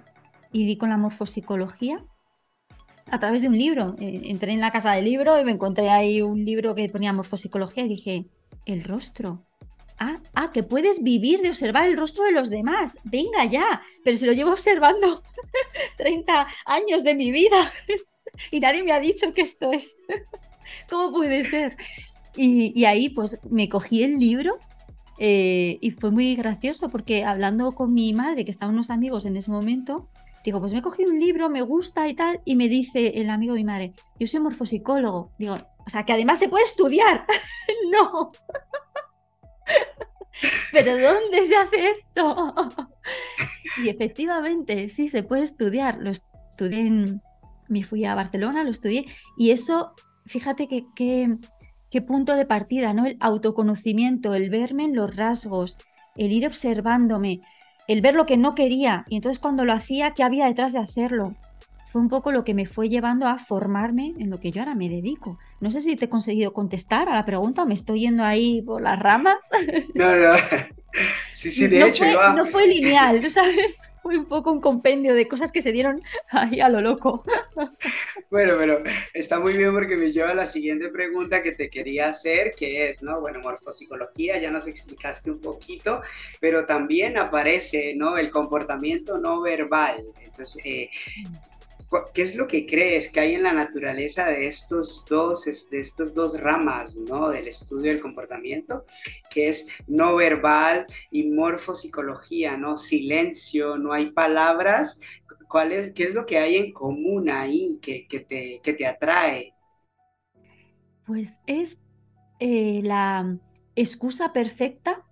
Y 0.51 0.65
di 0.65 0.77
con 0.77 0.89
la 0.89 0.97
morfopsicología 0.97 2.03
a 3.09 3.19
través 3.19 3.41
de 3.41 3.47
un 3.47 3.57
libro. 3.57 3.95
Eh, 3.99 4.23
entré 4.25 4.51
en 4.51 4.59
la 4.59 4.71
casa 4.71 4.91
del 4.91 5.05
libro 5.05 5.39
y 5.39 5.45
me 5.45 5.51
encontré 5.51 5.89
ahí 5.89 6.21
un 6.21 6.43
libro 6.43 6.75
que 6.75 6.89
ponía 6.89 7.13
morfopsicología 7.13 7.85
y 7.85 7.89
dije, 7.89 8.27
el 8.65 8.83
rostro. 8.83 9.46
Ah, 9.99 10.19
ah, 10.35 10.51
que 10.53 10.61
puedes 10.61 11.01
vivir 11.01 11.41
de 11.41 11.49
observar 11.49 11.89
el 11.89 11.97
rostro 11.97 12.23
de 12.23 12.31
los 12.31 12.49
demás. 12.49 12.97
Venga 13.03 13.45
ya, 13.45 13.81
pero 14.03 14.15
se 14.15 14.27
lo 14.27 14.33
llevo 14.33 14.51
observando 14.51 15.23
30 15.97 16.47
años 16.65 17.03
de 17.03 17.15
mi 17.15 17.31
vida 17.31 17.73
y 18.51 18.59
nadie 18.59 18.83
me 18.83 18.91
ha 18.91 18.99
dicho 18.99 19.33
que 19.33 19.41
esto 19.41 19.71
es. 19.71 19.95
¿Cómo 20.89 21.11
puede 21.11 21.43
ser? 21.43 21.77
Y, 22.35 22.85
ahí 22.85 23.09
pues 23.09 23.39
me 23.49 23.67
cogí 23.67 24.03
el 24.03 24.19
libro 24.19 24.59
eh, 25.17 25.79
y 25.81 25.89
fue 25.91 26.11
muy 26.11 26.35
gracioso 26.35 26.89
porque 26.89 27.23
hablando 27.23 27.71
con 27.71 27.93
mi 27.93 28.13
madre, 28.13 28.45
que 28.45 28.51
estaban 28.51 28.75
unos 28.75 28.91
amigos 28.91 29.25
en 29.25 29.37
ese 29.37 29.49
momento, 29.49 30.07
digo, 30.45 30.59
pues 30.59 30.71
me 30.71 30.79
he 30.79 30.81
cogido 30.83 31.09
un 31.09 31.19
libro, 31.19 31.49
me 31.49 31.63
gusta 31.63 32.07
y 32.07 32.13
tal, 32.13 32.41
y 32.45 32.55
me 32.55 32.67
dice 32.67 33.13
el 33.15 33.31
amigo 33.31 33.53
de 33.53 33.61
mi 33.61 33.63
madre, 33.63 33.93
yo 34.19 34.27
soy 34.27 34.39
morfopsicólogo. 34.41 35.31
Digo, 35.39 35.57
o 35.87 35.89
sea, 35.89 36.05
que 36.05 36.13
además 36.13 36.37
se 36.37 36.49
puede 36.49 36.65
estudiar. 36.65 37.25
no. 37.91 38.31
Pero 40.71 40.97
¿dónde 40.97 41.45
se 41.45 41.55
hace 41.55 41.89
esto? 41.89 42.53
y 43.83 43.89
efectivamente, 43.89 44.89
sí, 44.89 45.07
se 45.07 45.23
puede 45.23 45.43
estudiar. 45.43 45.97
Lo 45.99 46.11
estudié 46.11 46.81
en... 46.81 47.21
Me 47.69 47.83
fui 47.83 48.05
a 48.05 48.15
Barcelona, 48.15 48.63
lo 48.63 48.69
estudié 48.69 49.07
y 49.37 49.51
eso, 49.51 49.93
fíjate 50.25 50.69
que, 50.69 50.85
qué 51.89 52.01
punto 52.01 52.33
de 52.33 52.45
partida, 52.45 52.93
¿no? 52.93 53.05
El 53.05 53.17
autoconocimiento, 53.19 54.35
el 54.35 54.49
verme 54.49 54.85
en 54.85 54.95
los 54.95 55.13
rasgos, 55.13 55.75
el 56.15 56.31
ir 56.31 56.47
observándome, 56.47 57.41
el 57.89 58.01
ver 58.01 58.13
lo 58.13 58.25
que 58.25 58.37
no 58.37 58.55
quería 58.55 59.03
y 59.09 59.17
entonces 59.17 59.39
cuando 59.39 59.65
lo 59.65 59.73
hacía, 59.73 60.11
¿qué 60.11 60.23
había 60.23 60.45
detrás 60.45 60.71
de 60.71 60.79
hacerlo? 60.79 61.35
Fue 61.97 62.03
un 62.03 62.09
poco 62.09 62.31
lo 62.31 62.43
que 62.43 62.53
me 62.53 62.67
fue 62.67 62.89
llevando 62.89 63.25
a 63.25 63.39
formarme 63.39 64.13
en 64.19 64.29
lo 64.29 64.39
que 64.39 64.51
yo 64.51 64.61
ahora 64.61 64.75
me 64.75 64.87
dedico. 64.87 65.39
No 65.59 65.71
sé 65.71 65.81
si 65.81 65.95
te 65.95 66.05
he 66.05 66.09
conseguido 66.09 66.53
contestar 66.53 67.09
a 67.09 67.15
la 67.15 67.25
pregunta, 67.25 67.65
me 67.65 67.73
estoy 67.73 68.01
yendo 68.01 68.23
ahí 68.23 68.61
por 68.61 68.83
las 68.83 68.99
ramas. 68.99 69.37
No, 69.95 70.15
no. 70.15 70.33
Sí, 71.33 71.51
sí, 71.51 71.67
de 71.67 71.87
hecho. 71.87 72.05
Fue, 72.05 72.35
No 72.35 72.45
fue 72.47 72.67
lineal, 72.67 73.29
¿sabes? 73.31 73.79
Fue 74.01 74.17
un 74.17 74.25
poco 74.25 74.51
un 74.51 74.61
compendio 74.61 75.13
de 75.13 75.27
cosas 75.27 75.51
que 75.51 75.61
se 75.61 75.71
dieron 75.71 76.01
ahí 76.29 76.59
a 76.59 76.69
lo 76.69 76.81
loco. 76.81 77.23
Bueno, 78.31 78.55
pero 78.57 78.81
está 79.13 79.39
muy 79.39 79.55
bien 79.55 79.73
porque 79.73 79.95
me 79.95 80.11
lleva 80.11 80.31
a 80.31 80.35
la 80.35 80.45
siguiente 80.45 80.89
pregunta 80.89 81.43
que 81.43 81.51
te 81.51 81.69
quería 81.69 82.09
hacer, 82.09 82.51
que 82.57 82.89
es, 82.89 83.03
¿no? 83.03 83.21
Bueno, 83.21 83.39
morfopsicología, 83.41 84.39
ya 84.39 84.49
nos 84.49 84.67
explicaste 84.67 85.31
un 85.31 85.39
poquito, 85.39 86.01
pero 86.39 86.65
también 86.65 87.17
aparece, 87.17 87.93
¿no? 87.95 88.17
El 88.17 88.31
comportamiento 88.31 89.19
no 89.19 89.41
verbal. 89.41 90.03
Entonces, 90.23 90.61
eh, 90.65 90.89
¿Qué 92.13 92.21
es 92.21 92.35
lo 92.35 92.47
que 92.47 92.65
crees 92.65 93.09
que 93.09 93.21
hay 93.21 93.35
en 93.35 93.43
la 93.43 93.53
naturaleza 93.53 94.27
de 94.29 94.47
estos 94.47 95.05
dos, 95.09 95.45
de 95.45 95.79
estos 95.79 96.13
dos 96.13 96.37
ramas 96.39 96.97
¿no? 96.97 97.29
del 97.29 97.47
estudio 97.47 97.91
del 97.91 98.01
comportamiento, 98.01 98.85
que 99.29 99.47
es 99.49 99.67
no 99.87 100.15
verbal 100.15 100.85
y 101.11 101.23
morfopsicología, 101.29 102.57
¿no? 102.57 102.77
Silencio, 102.77 103.77
no 103.77 103.93
hay 103.93 104.11
palabras. 104.11 104.99
¿Cuál 105.47 105.71
es, 105.71 105.93
¿Qué 105.93 106.03
es 106.03 106.13
lo 106.13 106.25
que 106.25 106.39
hay 106.39 106.57
en 106.57 106.73
común 106.73 107.29
ahí 107.29 107.79
que, 107.81 108.05
te, 108.19 108.59
te 108.61 108.85
atrae? 108.85 109.53
Pues 111.05 111.39
es 111.47 111.79
eh, 112.39 112.81
la 112.83 113.39
excusa 113.75 114.33
perfecta 114.33 115.05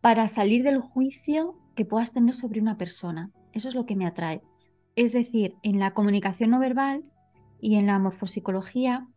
para 0.00 0.28
salir 0.28 0.62
del 0.62 0.78
juicio 0.78 1.58
que 1.74 1.84
puedas 1.84 2.12
tener 2.12 2.34
sobre 2.34 2.60
una 2.60 2.78
persona. 2.78 3.32
Eso 3.52 3.68
es 3.68 3.74
lo 3.74 3.84
que 3.84 3.96
me 3.96 4.06
atrae 4.06 4.42
es 4.96 5.12
decir, 5.12 5.56
en 5.62 5.78
la 5.78 5.92
comunicación 5.94 6.50
no 6.50 6.58
verbal 6.58 7.04
y 7.60 7.76
en 7.76 7.86
la 7.86 7.98
morfopsicología 7.98 9.08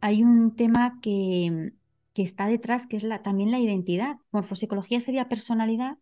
hay 0.00 0.22
un 0.22 0.56
tema 0.56 0.98
que, 1.02 1.72
está 2.14 2.46
detrás, 2.46 2.86
que 2.86 2.98
es 2.98 3.06
también 3.22 3.50
la 3.50 3.58
identidad. 3.58 4.16
Morfopsicología 4.30 5.00
sería 5.00 5.28
personalidad 5.28 5.96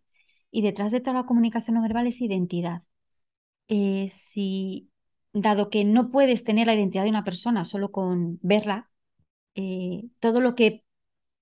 y 0.50 0.62
detrás 0.62 0.90
de 0.90 1.00
toda 1.00 1.20
la 1.20 1.26
comunicación 1.26 1.76
no 1.76 1.82
verbal 1.82 2.08
es 2.08 2.20
identidad. 2.20 2.82
Eh, 3.68 4.08
si, 4.10 4.90
dado 5.32 5.70
que 5.70 5.84
no 5.84 6.10
puedes 6.10 6.44
tener 6.44 6.66
la 6.66 6.74
identidad 6.74 7.04
de 7.04 7.10
una 7.10 7.24
persona 7.24 7.64
solo 7.64 7.92
con 7.92 8.38
verla, 8.42 8.90
eh, 9.54 10.08
todo 10.20 10.40
lo 10.40 10.54
que 10.54 10.84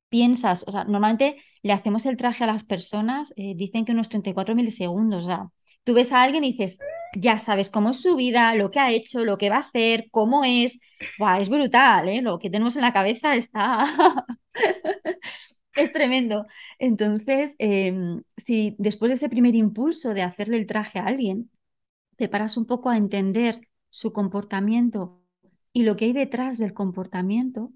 piensas, 0.09 0.65
o 0.67 0.73
sea, 0.73 0.85
normalmente 0.85 1.37
le 1.63 1.73
hacemos 1.73 2.07
el 2.07 2.17
traje 2.17 2.45
a 2.45 2.47
las 2.47 2.65
personas, 2.65 3.33
eh, 3.37 3.55
dicen 3.57 3.85
que 3.85 3.93
unos 3.93 4.09
34 4.09 4.55
milisegundos, 4.55 5.25
o 5.25 5.27
sea, 5.27 5.51
tú 5.85 5.95
ves 5.95 6.13
a 6.13 6.23
alguien 6.23 6.45
y 6.45 6.53
dices, 6.53 6.79
ya 7.21 7.39
sabes 7.39 7.71
cómo 7.71 7.91
es 7.91 8.01
su 8.03 8.17
vida, 8.17 8.55
lo 8.55 8.71
que 8.71 8.81
ha 8.81 8.91
hecho, 8.93 9.25
lo 9.25 9.39
que 9.39 9.51
va 9.51 9.57
a 9.57 9.61
hacer, 9.61 10.09
cómo 10.11 10.45
es. 10.45 10.79
es 11.39 11.49
brutal, 11.49 12.09
¿eh? 12.09 12.23
Lo 12.23 12.39
que 12.39 12.51
tenemos 12.51 12.77
en 12.77 12.83
la 12.83 12.93
cabeza 12.93 13.37
está... 13.37 13.87
es 15.77 15.93
tremendo. 15.93 16.47
Entonces, 16.79 17.55
em, 17.59 18.23
si 18.37 18.75
después 18.79 19.11
de 19.11 19.15
ese 19.17 19.29
primer 19.29 19.55
impulso 19.55 20.15
de 20.15 20.23
hacerle 20.23 20.57
el 20.59 20.67
traje 20.67 20.99
a 20.99 21.07
alguien, 21.07 21.51
te 22.17 22.29
paras 22.29 22.57
un 22.57 22.67
poco 22.67 22.91
a 22.91 22.97
entender 22.97 23.69
su 23.91 24.13
comportamiento 24.13 25.23
y 25.73 25.85
lo 25.85 25.97
que 25.97 26.07
hay 26.07 26.13
detrás 26.13 26.59
del 26.59 26.75
comportamiento, 26.75 27.73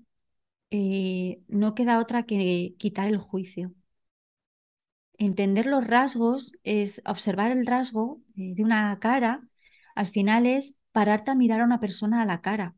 eh, 0.70 1.42
no 1.48 1.74
queda 1.74 2.00
otra 2.00 2.24
que 2.24 2.74
quitar 2.78 3.08
el 3.08 3.18
juicio 3.18 3.74
entender 5.20 5.66
los 5.66 5.86
rasgos 5.86 6.54
es 6.64 7.02
observar 7.06 7.52
el 7.52 7.66
rasgo 7.66 8.22
eh, 8.36 8.54
de 8.56 8.64
una 8.64 8.98
cara, 9.00 9.48
al 9.96 10.08
final 10.08 10.46
es 10.46 10.74
pararte 10.92 11.30
a 11.32 11.36
mirar 11.36 11.62
a 11.62 11.64
una 11.66 11.80
persona 11.80 12.22
a 12.22 12.26
la 12.26 12.42
cara 12.42 12.76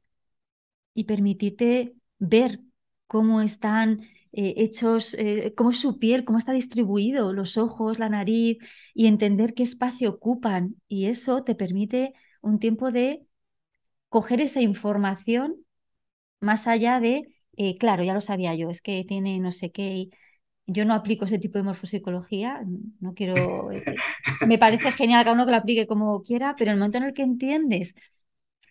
y 0.95 1.05
permitirte 1.05 1.95
ver 2.19 2.61
cómo 3.07 3.41
están 3.43 4.03
eh, 4.33 4.55
hechos, 4.59 5.15
eh, 5.15 5.55
cómo 5.57 5.71
es 5.71 5.81
su 5.81 5.99
piel, 5.99 6.25
cómo 6.25 6.39
está 6.39 6.53
distribuido, 6.53 7.33
los 7.33 7.59
ojos, 7.59 7.99
la 7.99 8.09
nariz, 8.09 8.59
y 8.95 9.07
entender 9.07 9.55
qué 9.55 9.63
espacio 9.65 10.11
ocupan. 10.11 10.77
Y 10.89 11.07
eso 11.07 11.45
te 11.45 11.55
permite 11.55 12.15
un 12.43 12.59
tiempo 12.59 12.91
de 12.93 13.27
coger 14.09 14.41
esa 14.41 14.61
información 14.61 15.57
más 16.41 16.67
allá 16.67 17.01
de, 17.01 17.29
claro, 17.79 18.03
ya 18.05 18.15
lo 18.15 18.21
sabía 18.21 18.55
yo, 18.55 18.71
es 18.71 18.83
que 18.83 19.05
tiene 19.05 19.39
no 19.41 19.53
sé 19.53 19.73
qué, 19.73 20.11
yo 20.67 20.85
no 20.85 20.95
aplico 20.95 21.25
ese 21.25 21.39
tipo 21.39 21.59
de 21.59 21.65
morfopsicología, 21.65 22.63
no 23.01 23.15
quiero... 23.15 23.71
Eh, 23.73 23.83
me 24.47 24.59
parece 24.59 24.93
genial 24.93 25.25
cada 25.25 25.35
uno 25.35 25.45
que 25.47 25.53
lo 25.53 25.57
aplique 25.59 25.87
como 25.87 26.23
quiera, 26.23 26.55
pero 26.57 26.71
en 26.71 26.75
el 26.75 26.79
momento 26.81 26.99
en 26.99 27.05
el 27.05 27.15
que 27.15 27.23
entiendes 27.23 27.95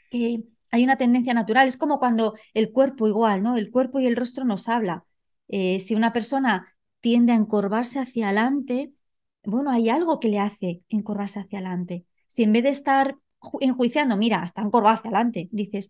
que 0.09 0.43
hay 0.71 0.83
una 0.83 0.97
tendencia 0.97 1.33
natural, 1.33 1.67
es 1.67 1.77
como 1.77 1.99
cuando 1.99 2.35
el 2.53 2.71
cuerpo 2.71 3.07
igual, 3.07 3.43
¿no? 3.43 3.57
El 3.57 3.71
cuerpo 3.71 3.99
y 3.99 4.07
el 4.07 4.15
rostro 4.15 4.45
nos 4.45 4.69
habla. 4.69 5.05
Eh, 5.49 5.79
si 5.79 5.95
una 5.95 6.13
persona 6.13 6.75
tiende 7.01 7.33
a 7.33 7.35
encorvarse 7.35 7.99
hacia 7.99 8.27
adelante, 8.27 8.93
bueno, 9.43 9.71
hay 9.71 9.89
algo 9.89 10.19
que 10.19 10.29
le 10.29 10.39
hace 10.39 10.83
encorvarse 10.89 11.39
hacia 11.39 11.59
adelante. 11.59 12.05
Si 12.27 12.43
en 12.43 12.53
vez 12.53 12.63
de 12.63 12.69
estar 12.69 13.17
enjuiciando, 13.59 14.17
mira, 14.17 14.43
está 14.43 14.61
encorvado 14.61 14.95
hacia 14.97 15.09
adelante, 15.09 15.49
dices, 15.51 15.89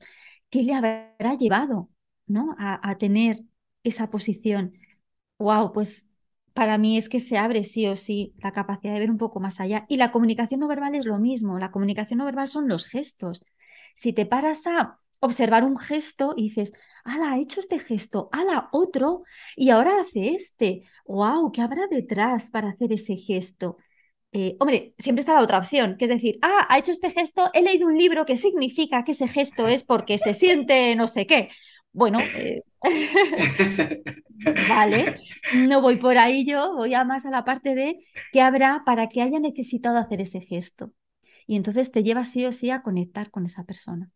¿qué 0.49 0.63
le 0.63 0.73
habrá 0.73 1.35
llevado 1.37 1.89
¿no? 2.27 2.55
a, 2.57 2.89
a 2.89 2.97
tener 2.97 3.43
esa 3.83 4.09
posición? 4.09 4.73
Wow, 5.41 5.73
pues 5.73 6.07
para 6.53 6.77
mí 6.77 6.97
es 6.97 7.09
que 7.09 7.19
se 7.19 7.37
abre 7.37 7.63
sí 7.63 7.87
o 7.87 7.95
sí 7.95 8.33
la 8.37 8.51
capacidad 8.51 8.93
de 8.93 8.99
ver 8.99 9.11
un 9.11 9.17
poco 9.17 9.39
más 9.39 9.59
allá. 9.59 9.85
Y 9.89 9.97
la 9.97 10.11
comunicación 10.11 10.59
no 10.59 10.67
verbal 10.67 10.95
es 10.95 11.05
lo 11.05 11.19
mismo. 11.19 11.57
La 11.59 11.71
comunicación 11.71 12.19
no 12.19 12.25
verbal 12.25 12.47
son 12.47 12.67
los 12.67 12.85
gestos. 12.85 13.43
Si 13.95 14.13
te 14.13 14.25
paras 14.25 14.67
a 14.67 14.99
observar 15.19 15.63
un 15.63 15.77
gesto 15.77 16.33
y 16.37 16.43
dices, 16.43 16.73
ala, 17.03 17.31
ha 17.33 17.39
hecho 17.39 17.59
este 17.59 17.79
gesto, 17.79 18.29
ala, 18.31 18.69
otro, 18.71 19.23
y 19.55 19.69
ahora 19.71 20.01
hace 20.01 20.29
este. 20.35 20.83
¡Wow! 21.05 21.51
¿Qué 21.51 21.61
habrá 21.61 21.87
detrás 21.87 22.51
para 22.51 22.69
hacer 22.69 22.93
ese 22.93 23.15
gesto? 23.17 23.77
Eh, 24.33 24.55
hombre, 24.59 24.93
siempre 24.97 25.21
está 25.21 25.33
la 25.33 25.41
otra 25.41 25.57
opción, 25.57 25.97
que 25.97 26.05
es 26.05 26.11
decir, 26.11 26.37
ah, 26.41 26.67
ha 26.69 26.77
hecho 26.77 26.91
este 26.91 27.09
gesto, 27.09 27.49
he 27.53 27.63
leído 27.63 27.87
un 27.87 27.97
libro 27.97 28.25
que 28.25 28.37
significa 28.37 29.03
que 29.03 29.11
ese 29.11 29.27
gesto 29.27 29.67
es 29.67 29.83
porque 29.83 30.17
se 30.17 30.33
siente 30.33 30.95
no 30.95 31.07
sé 31.07 31.25
qué. 31.25 31.49
Bueno, 31.93 32.19
eh, 32.37 32.61
vale, 34.69 35.17
no 35.55 35.81
voy 35.81 35.97
por 35.97 36.17
ahí 36.17 36.45
yo, 36.45 36.73
voy 36.75 36.93
a 36.93 37.03
más 37.03 37.25
a 37.25 37.31
la 37.31 37.43
parte 37.43 37.75
de 37.75 37.99
qué 38.31 38.41
habrá 38.41 38.83
para 38.85 39.07
que 39.07 39.21
haya 39.21 39.39
necesitado 39.39 39.97
hacer 39.97 40.21
ese 40.21 40.41
gesto. 40.41 40.93
Y 41.47 41.55
entonces 41.57 41.91
te 41.91 42.03
lleva 42.03 42.23
sí 42.23 42.45
o 42.45 42.51
sí 42.51 42.69
a 42.69 42.81
conectar 42.81 43.29
con 43.29 43.45
esa 43.45 43.65
persona. 43.65 44.09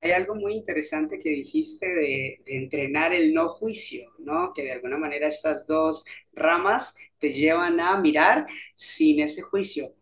Hay 0.00 0.10
algo 0.10 0.34
muy 0.34 0.54
interesante 0.54 1.18
que 1.18 1.30
dijiste 1.30 1.86
de, 1.86 2.42
de, 2.44 2.56
entrenar 2.56 3.14
el 3.14 3.32
no 3.32 3.48
juicio, 3.48 4.12
¿no? 4.18 4.52
Que 4.52 4.62
de 4.62 4.72
alguna 4.72 4.98
manera 4.98 5.26
estas 5.26 5.66
dos 5.66 6.04
ramas 6.32 6.96
te 7.18 7.32
llevan 7.32 7.80
a 7.80 7.98
mirar 7.98 8.46
sin 8.74 9.20
ese 9.20 9.42
juicio 9.42 9.95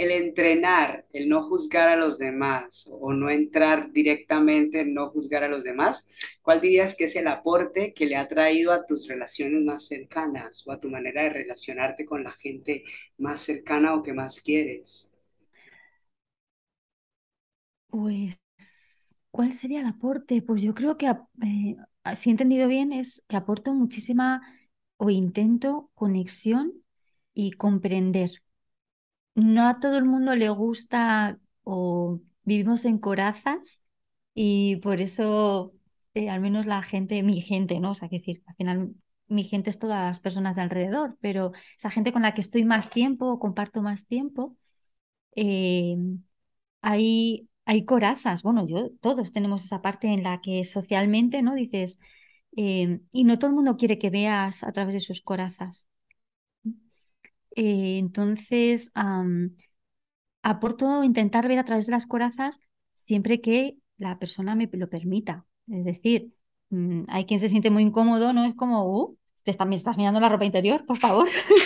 el 0.00 0.10
entrenar, 0.12 1.06
el 1.12 1.28
no 1.28 1.42
juzgar 1.42 1.88
a 1.90 1.96
los 1.96 2.18
demás 2.18 2.88
o 2.90 3.12
no 3.12 3.30
entrar 3.30 3.92
directamente 3.92 4.80
en 4.80 4.94
no 4.94 5.10
juzgar 5.10 5.44
a 5.44 5.48
los 5.48 5.64
demás, 5.64 6.08
¿cuál 6.42 6.60
dirías 6.60 6.96
que 6.96 7.04
es 7.04 7.16
el 7.16 7.28
aporte 7.28 7.92
que 7.94 8.06
le 8.06 8.16
ha 8.16 8.26
traído 8.28 8.72
a 8.72 8.86
tus 8.86 9.08
relaciones 9.08 9.62
más 9.62 9.86
cercanas 9.86 10.66
o 10.66 10.72
a 10.72 10.80
tu 10.80 10.88
manera 10.88 11.22
de 11.24 11.30
relacionarte 11.30 12.04
con 12.06 12.24
la 12.24 12.30
gente 12.32 12.84
más 13.18 13.40
cercana 13.40 13.94
o 13.94 14.02
que 14.02 14.14
más 14.14 14.40
quieres? 14.40 15.12
Pues, 17.88 18.40
¿cuál 19.30 19.52
sería 19.52 19.80
el 19.80 19.86
aporte? 19.86 20.42
Pues 20.42 20.62
yo 20.62 20.74
creo 20.74 20.96
que, 20.96 21.06
eh, 21.08 21.76
si 22.14 22.30
he 22.30 22.32
entendido 22.32 22.68
bien, 22.68 22.92
es 22.92 23.22
que 23.28 23.36
aporto 23.36 23.74
muchísima 23.74 24.40
o 24.96 25.10
intento 25.10 25.90
conexión 25.94 26.72
y 27.34 27.52
comprender 27.52 28.42
no 29.34 29.68
a 29.68 29.80
todo 29.80 29.98
el 29.98 30.04
mundo 30.04 30.34
le 30.34 30.48
gusta 30.50 31.38
o 31.64 32.20
vivimos 32.44 32.84
en 32.84 32.98
corazas 32.98 33.82
y 34.34 34.76
por 34.76 35.00
eso 35.00 35.74
eh, 36.14 36.30
al 36.30 36.40
menos 36.40 36.66
la 36.66 36.82
gente, 36.82 37.22
mi 37.22 37.40
gente, 37.40 37.80
¿no? 37.80 37.92
O 37.92 37.94
sea, 37.94 38.08
que 38.08 38.18
decir, 38.18 38.42
al 38.46 38.56
final 38.56 38.94
mi 39.28 39.44
gente 39.44 39.70
es 39.70 39.78
todas 39.78 40.04
las 40.06 40.20
personas 40.20 40.56
de 40.56 40.62
alrededor, 40.62 41.16
pero 41.20 41.52
esa 41.78 41.90
gente 41.90 42.12
con 42.12 42.22
la 42.22 42.34
que 42.34 42.40
estoy 42.40 42.64
más 42.64 42.90
tiempo 42.90 43.26
o 43.30 43.38
comparto 43.38 43.82
más 43.82 44.06
tiempo, 44.06 44.56
eh, 45.36 45.96
hay, 46.82 47.48
hay 47.64 47.84
corazas. 47.84 48.42
Bueno, 48.42 48.66
yo, 48.66 48.90
todos 49.00 49.32
tenemos 49.32 49.64
esa 49.64 49.82
parte 49.82 50.08
en 50.08 50.22
la 50.22 50.40
que 50.40 50.64
socialmente, 50.64 51.42
¿no? 51.42 51.54
Dices, 51.54 51.98
eh, 52.56 53.00
y 53.12 53.24
no 53.24 53.38
todo 53.38 53.50
el 53.50 53.56
mundo 53.56 53.76
quiere 53.76 53.98
que 53.98 54.10
veas 54.10 54.64
a 54.64 54.72
través 54.72 54.94
de 54.94 55.00
sus 55.00 55.22
corazas. 55.22 55.88
Eh, 57.56 57.98
entonces, 57.98 58.90
aporto 60.42 61.04
intentar 61.04 61.48
ver 61.48 61.58
a 61.58 61.64
través 61.64 61.86
de 61.86 61.92
las 61.92 62.06
corazas 62.06 62.60
siempre 62.94 63.40
que 63.40 63.76
la 63.98 64.18
persona 64.18 64.54
me 64.54 64.68
lo 64.72 64.88
permita. 64.88 65.46
Es 65.68 65.84
decir, 65.84 66.32
mm, 66.70 67.02
hay 67.08 67.26
quien 67.26 67.40
se 67.40 67.48
siente 67.48 67.70
muy 67.70 67.82
incómodo, 67.82 68.32
¿no? 68.32 68.44
Es 68.44 68.54
como, 68.54 68.84
uh, 68.86 69.16
te 69.44 69.52
también 69.54 69.78
estás 69.78 69.96
mirando 69.98 70.20
la 70.20 70.28
ropa 70.28 70.44
interior, 70.44 70.84
por 70.86 70.96
favor. 70.96 71.28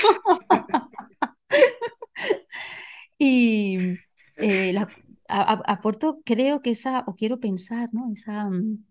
y 3.18 3.97
eh, 4.37 4.74
aporto, 5.28 6.20
creo 6.24 6.61
que 6.62 6.70
esa, 6.70 7.05
o 7.07 7.14
quiero 7.14 7.41
pensar, 7.41 7.89
¿no? 7.93 8.11
Esa, 8.12 8.47
mm, 8.51 8.85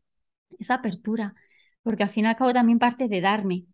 esa 0.59 0.75
apertura, 0.75 1.35
porque 1.83 2.03
al 2.03 2.09
fin 2.09 2.25
y 2.25 2.27
al 2.29 2.35
cabo 2.37 2.53
también 2.53 2.79
parte 2.79 3.07
de 3.07 3.21
darme. 3.21 3.65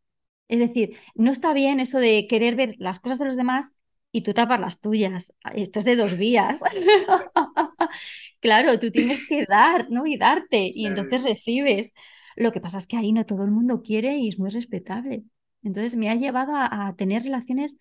Es 0.49 0.59
decir, 0.59 0.97
no 1.15 1.31
está 1.31 1.53
bien 1.53 1.79
eso 1.79 1.99
de 1.99 2.27
querer 2.27 2.55
ver 2.55 2.75
las 2.79 2.99
cosas 2.99 3.19
de 3.19 3.25
los 3.25 3.37
demás 3.37 3.73
y 4.11 4.21
tú 4.21 4.33
tapar 4.33 4.59
las 4.59 4.81
tuyas. 4.81 5.33
Esto 5.53 5.79
es 5.79 5.85
de 5.85 5.95
dos 5.95 6.17
vías. 6.17 6.61
claro, 8.41 8.79
tú 8.79 8.91
tienes 8.91 9.27
que 9.27 9.45
dar, 9.45 9.89
¿no? 9.91 10.07
Y 10.07 10.17
darte, 10.17 10.71
y 10.73 10.87
entonces 10.87 11.23
recibes. 11.23 11.93
Lo 12.35 12.51
que 12.51 12.61
pasa 12.61 12.79
es 12.79 12.87
que 12.87 12.97
ahí 12.97 13.11
no 13.11 13.25
todo 13.25 13.43
el 13.43 13.51
mundo 13.51 13.83
quiere 13.83 14.17
y 14.17 14.29
es 14.29 14.39
muy 14.39 14.49
respetable. 14.49 15.23
Entonces 15.63 15.95
me 15.95 16.09
ha 16.09 16.15
llevado 16.15 16.53
a, 16.55 16.95
tener 16.97 17.23
relaciones 17.23 17.77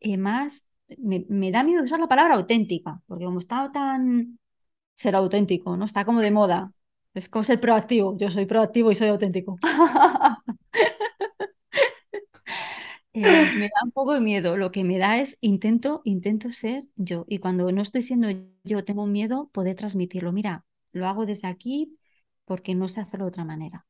eh, 0.00 0.16
más, 0.16 0.64
me, 0.98 1.24
me, 1.28 1.50
da 1.50 1.62
miedo 1.64 1.82
usar 1.82 1.98
la 2.00 2.08
palabra 2.08 2.34
auténtica, 2.34 3.00
porque 3.06 3.24
como 3.24 3.38
está 3.38 3.70
tan 3.72 4.38
ser 4.94 5.16
auténtico, 5.16 5.76
¿no? 5.76 5.86
Está 5.86 6.04
como 6.04 6.20
de 6.20 6.30
moda. 6.30 6.72
Es 7.14 7.28
como 7.28 7.44
ser 7.44 7.60
proactivo. 7.60 8.16
Yo 8.18 8.30
soy 8.30 8.46
proactivo 8.46 8.90
y 8.92 8.94
soy 8.94 9.08
auténtico. 9.08 9.58
Eh, 13.14 13.20
me 13.58 13.66
da 13.68 13.84
un 13.84 13.90
poco 13.90 14.14
de 14.14 14.20
miedo. 14.20 14.56
Lo 14.56 14.72
que 14.72 14.84
me 14.84 14.98
da 14.98 15.20
es 15.20 15.36
intento, 15.40 16.00
intento 16.04 16.50
ser 16.52 16.84
yo. 16.96 17.24
Y 17.28 17.38
cuando 17.38 17.70
no 17.70 17.82
estoy 17.82 18.02
siendo 18.02 18.28
yo, 18.64 18.84
tengo 18.84 19.06
miedo 19.06 19.50
poder 19.52 19.76
transmitirlo. 19.76 20.32
Mira, 20.32 20.64
lo 20.92 21.06
hago 21.06 21.26
desde 21.26 21.48
aquí 21.48 21.98
porque 22.44 22.74
no 22.74 22.88
sé 22.88 23.00
hacerlo 23.00 23.26
de 23.26 23.30
otra 23.30 23.44
manera. 23.44 23.86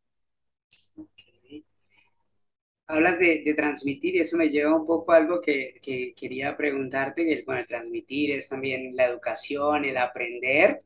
Hablas 2.87 3.19
de, 3.19 3.55
transmitir 3.57 4.17
y 4.17 4.19
eso 4.19 4.37
me 4.37 4.51
lleva 4.51 4.77
un 4.77 4.85
poco 4.85 5.13
a 5.13 5.17
algo 5.17 5.41
que, 5.41 5.73
quería 6.15 6.57
preguntarte, 6.57 7.25
que 7.25 7.33
el 7.33 7.67
transmitir 7.67 8.33
es 8.33 8.49
también 8.49 8.95
la 8.95 9.07
educación, 9.07 9.85
el 9.85 9.97
aprender. 9.97 10.81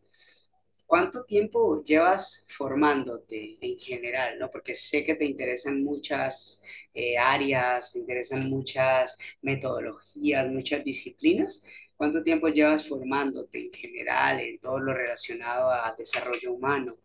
¿Cuánto 0.86 1.24
tiempo 1.24 1.82
llevas 1.84 2.46
formándote 2.48 3.58
en 3.60 3.78
general? 3.78 4.38
¿no? 4.38 4.50
Porque 4.50 4.74
sé 4.76 5.04
que 5.04 5.16
te 5.16 5.24
interesan 5.24 5.82
muchas 5.82 6.62
eh, 6.94 7.18
áreas, 7.18 7.92
te 7.92 7.98
interesan 8.00 8.48
muchas 8.50 9.18
metodologías, 9.42 10.48
muchas 10.50 10.84
disciplinas. 10.84 11.64
¿Cuánto 11.96 12.22
tiempo 12.22 12.48
llevas 12.48 12.88
formándote 12.88 13.60
en 13.66 13.72
general 13.72 14.40
en 14.40 14.58
todo 14.60 14.78
lo 14.80 14.94
relacionado 14.94 15.70
a 15.70 15.94
desarrollo 15.98 16.52
humano? 16.52 16.96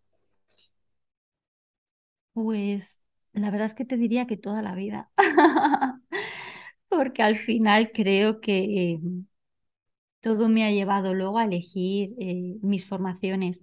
Pues 2.33 2.99
la 3.33 3.49
verdad 3.51 3.65
es 3.67 3.73
que 3.75 3.85
te 3.85 3.97
diría 3.97 4.27
que 4.27 4.37
toda 4.37 4.61
la 4.61 4.75
vida, 4.75 5.11
porque 6.89 7.23
al 7.23 7.37
final 7.37 7.91
creo 7.93 8.41
que 8.41 8.99
todo 10.21 10.49
me 10.49 10.63
ha 10.63 10.71
llevado 10.71 11.13
luego 11.13 11.37
a 11.39 11.45
elegir 11.45 12.15
eh, 12.19 12.57
mis 12.61 12.87
formaciones. 12.87 13.61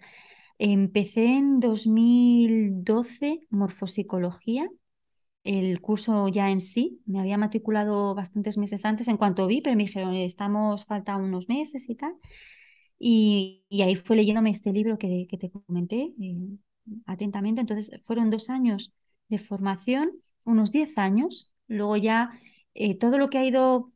Empecé 0.59 1.27
en 1.27 1.61
2012 1.61 3.41
morfopsicología, 3.51 4.69
el 5.45 5.81
curso 5.81 6.29
ya 6.29 6.51
en 6.51 6.61
sí, 6.61 7.01
me 7.07 7.21
había 7.21 7.39
matriculado 7.39 8.15
bastantes 8.15 8.59
meses 8.59 8.85
antes 8.85 9.09
en 9.09 9.17
cuanto 9.17 9.47
vi, 9.47 9.63
pero 9.63 9.77
me 9.77 9.85
dijeron, 9.85 10.15
estamos, 10.15 10.85
falta 10.85 11.17
unos 11.17 11.49
meses 11.49 11.89
y 11.89 11.95
tal. 11.95 12.15
Y, 12.99 13.65
ahí 13.83 13.97
fue 13.97 14.17
leyéndome 14.17 14.51
este 14.51 14.73
libro 14.73 14.99
que, 14.99 15.27
que 15.31 15.39
te 15.39 15.51
comenté 15.51 16.13
eh, 16.21 16.59
atentamente. 17.07 17.61
Entonces 17.61 17.93
fueron 18.05 18.31
dos 18.31 18.51
años 18.51 18.93
de 19.29 19.39
formación, 19.39 20.11
unos 20.45 20.73
diez 20.73 20.99
años. 20.99 21.55
Luego 21.69 21.97
ya 21.97 22.31
eh, 22.75 22.97
todo 22.97 23.19
lo 23.19 23.31
que 23.31 23.39
ha 23.39 23.45
ido 23.45 23.93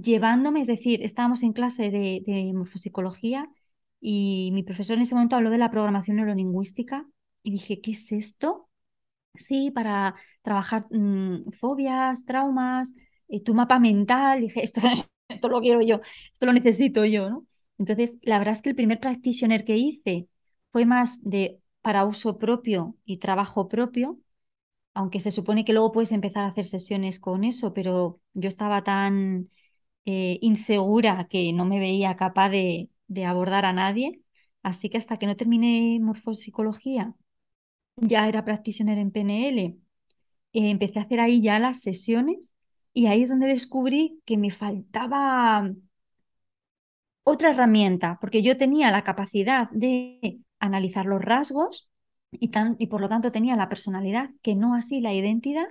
llevándome, 0.00 0.60
es 0.60 0.66
decir, 0.68 1.02
estábamos 1.02 1.42
en 1.42 1.52
clase 1.52 1.90
de, 1.90 2.52
morfopsicología 2.54 3.48
y 4.00 4.50
mi 4.52 4.62
profesor 4.62 4.96
en 4.96 5.02
ese 5.02 5.14
momento 5.14 5.36
habló 5.36 5.50
de 5.50 5.58
la 5.58 5.70
programación 5.70 6.16
neurolingüística 6.18 7.06
y 7.42 7.50
dije, 7.52 7.80
¿qué 7.80 7.92
es 7.92 8.12
esto? 8.12 8.68
Sí, 9.34 9.70
para 9.70 10.16
trabajar 10.42 10.86
mm, 10.90 11.52
fobias, 11.52 12.24
traumas, 12.24 12.92
eh, 13.28 13.42
tu 13.42 13.54
mapa 13.54 13.78
mental. 13.78 14.40
dije, 14.40 14.62
esto, 14.62 14.80
esto 15.28 15.48
lo 15.48 15.60
quiero 15.60 15.82
yo, 15.82 16.00
esto 16.32 16.46
lo 16.46 16.52
necesito 16.52 17.04
yo, 17.04 17.30
¿no? 17.30 17.46
Entonces, 17.78 18.18
la 18.22 18.38
verdad 18.38 18.52
es 18.52 18.62
que 18.62 18.70
el 18.70 18.76
primer 18.76 19.00
practitioner 19.00 19.64
que 19.64 19.76
hice 19.76 20.28
fue 20.72 20.86
más 20.86 21.22
de 21.22 21.60
para 21.82 22.04
uso 22.04 22.38
propio 22.38 22.96
y 23.04 23.18
trabajo 23.18 23.68
propio, 23.68 24.18
aunque 24.94 25.20
se 25.20 25.30
supone 25.30 25.64
que 25.64 25.72
luego 25.72 25.92
puedes 25.92 26.12
empezar 26.12 26.44
a 26.44 26.48
hacer 26.48 26.64
sesiones 26.64 27.20
con 27.20 27.44
eso, 27.44 27.72
pero 27.74 28.20
yo 28.34 28.48
estaba 28.48 28.82
tan 28.82 29.50
eh, 30.06 30.38
insegura 30.42 31.26
que 31.28 31.52
no 31.52 31.64
me 31.66 31.80
veía 31.80 32.16
capaz 32.16 32.50
de, 32.50 32.90
abordar 33.26 33.64
a 33.66 33.72
nadie. 33.72 34.22
Así 34.62 34.90
que 34.90 34.98
hasta 34.98 35.18
que 35.18 35.26
no 35.26 35.36
terminé 35.36 35.98
morfopsicología, 36.00 37.14
ya 37.96 38.28
era 38.28 38.44
practitioner 38.44 38.98
en 38.98 39.10
PNL, 39.12 39.60
eh, 40.52 40.70
empecé 40.70 40.98
a 41.00 41.02
hacer 41.02 41.20
ahí 41.20 41.42
ya 41.42 41.58
las 41.58 41.80
sesiones 41.82 42.52
y 42.92 43.06
ahí 43.06 43.22
es 43.22 43.28
donde 43.30 43.48
descubrí 43.48 44.22
que 44.26 44.36
me 44.38 44.50
faltaba 44.50 45.70
otra 47.24 47.50
herramienta, 47.50 48.18
porque 48.20 48.42
yo 48.42 48.56
tenía 48.56 48.90
la 48.90 49.04
capacidad 49.04 49.68
de 49.70 50.40
analizar 50.60 51.06
los 51.06 51.20
rasgos 51.22 51.90
y, 52.32 52.50
y 52.78 52.86
por 52.88 53.00
lo 53.00 53.08
tanto 53.08 53.32
tenía 53.32 53.56
la 53.56 53.68
personalidad, 53.68 54.30
que 54.42 54.54
no 54.54 54.74
así 54.74 55.00
la 55.00 55.12
identidad. 55.14 55.66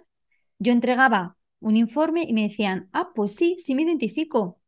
Yo 0.59 0.71
entregaba 0.73 1.37
un 1.65 1.77
informe 1.77 2.23
y 2.23 2.33
me 2.33 2.43
decían, 2.43 2.89
ah, 2.93 3.09
pues 3.15 3.33
sí, 3.33 3.57
sí 3.57 3.73
me 3.73 3.81
identifico. 3.81 4.59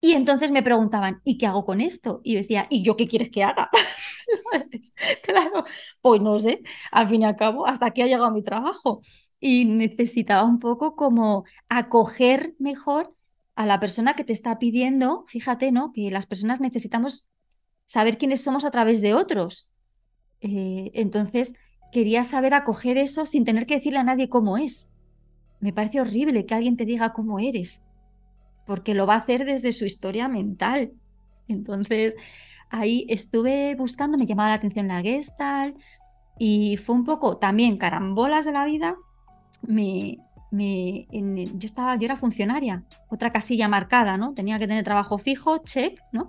Y 0.00 0.12
entonces 0.12 0.50
me 0.50 0.62
preguntaban, 0.62 1.20
¿y 1.22 1.36
qué 1.36 1.46
hago 1.46 1.66
con 1.66 1.82
esto? 1.82 2.22
Y 2.24 2.32
yo 2.32 2.38
decía, 2.38 2.66
¿y 2.70 2.82
yo 2.82 2.96
qué 2.96 3.06
quieres 3.06 3.30
que 3.30 3.44
haga? 3.44 3.68
claro, 5.22 5.64
pues 6.00 6.22
no 6.22 6.38
sé, 6.38 6.62
al 6.90 7.10
fin 7.10 7.22
y 7.22 7.24
al 7.26 7.36
cabo, 7.36 7.66
hasta 7.66 7.86
aquí 7.86 8.00
ha 8.00 8.06
llegado 8.06 8.30
mi 8.30 8.42
trabajo. 8.42 9.02
Y 9.40 9.66
necesitaba 9.66 10.44
un 10.44 10.58
poco 10.58 10.96
como 10.96 11.44
acoger 11.68 12.54
mejor 12.58 13.14
a 13.54 13.66
la 13.66 13.78
persona 13.78 14.14
que 14.14 14.24
te 14.24 14.32
está 14.32 14.58
pidiendo, 14.58 15.24
fíjate, 15.26 15.70
¿no? 15.70 15.92
Que 15.92 16.10
las 16.10 16.24
personas 16.24 16.60
necesitamos 16.62 17.28
saber 17.84 18.16
quiénes 18.16 18.40
somos 18.42 18.64
a 18.64 18.70
través 18.70 19.02
de 19.02 19.12
otros. 19.12 19.70
Eh, 20.40 20.92
entonces, 20.94 21.52
quería 21.92 22.24
saber 22.24 22.54
acoger 22.54 22.96
eso 22.96 23.26
sin 23.26 23.44
tener 23.44 23.66
que 23.66 23.74
decirle 23.74 23.98
a 23.98 24.04
nadie 24.04 24.30
cómo 24.30 24.56
es. 24.56 24.88
Me 25.60 25.72
parece 25.72 26.00
horrible 26.00 26.46
que 26.46 26.54
alguien 26.54 26.76
te 26.76 26.84
diga 26.84 27.12
cómo 27.12 27.38
eres, 27.38 27.84
porque 28.66 28.94
lo 28.94 29.06
va 29.06 29.14
a 29.14 29.18
hacer 29.18 29.44
desde 29.44 29.72
su 29.72 29.84
historia 29.84 30.28
mental. 30.28 30.92
Entonces, 31.48 32.14
ahí 32.70 33.06
estuve 33.08 33.74
buscando, 33.74 34.18
me 34.18 34.26
llamaba 34.26 34.50
la 34.50 34.56
atención 34.56 34.88
la 34.88 35.02
Gestalt 35.02 35.76
y 36.38 36.76
fue 36.76 36.94
un 36.94 37.04
poco 37.04 37.38
también 37.38 37.76
carambolas 37.76 38.44
de 38.44 38.52
la 38.52 38.64
vida. 38.64 38.96
Me, 39.62 40.18
me, 40.50 41.06
yo, 41.10 41.66
estaba, 41.66 41.96
yo 41.96 42.04
era 42.04 42.16
funcionaria, 42.16 42.84
otra 43.08 43.32
casilla 43.32 43.68
marcada, 43.68 44.16
¿no? 44.16 44.34
Tenía 44.34 44.58
que 44.58 44.68
tener 44.68 44.84
trabajo 44.84 45.18
fijo, 45.18 45.58
check, 45.58 45.98
¿no? 46.12 46.28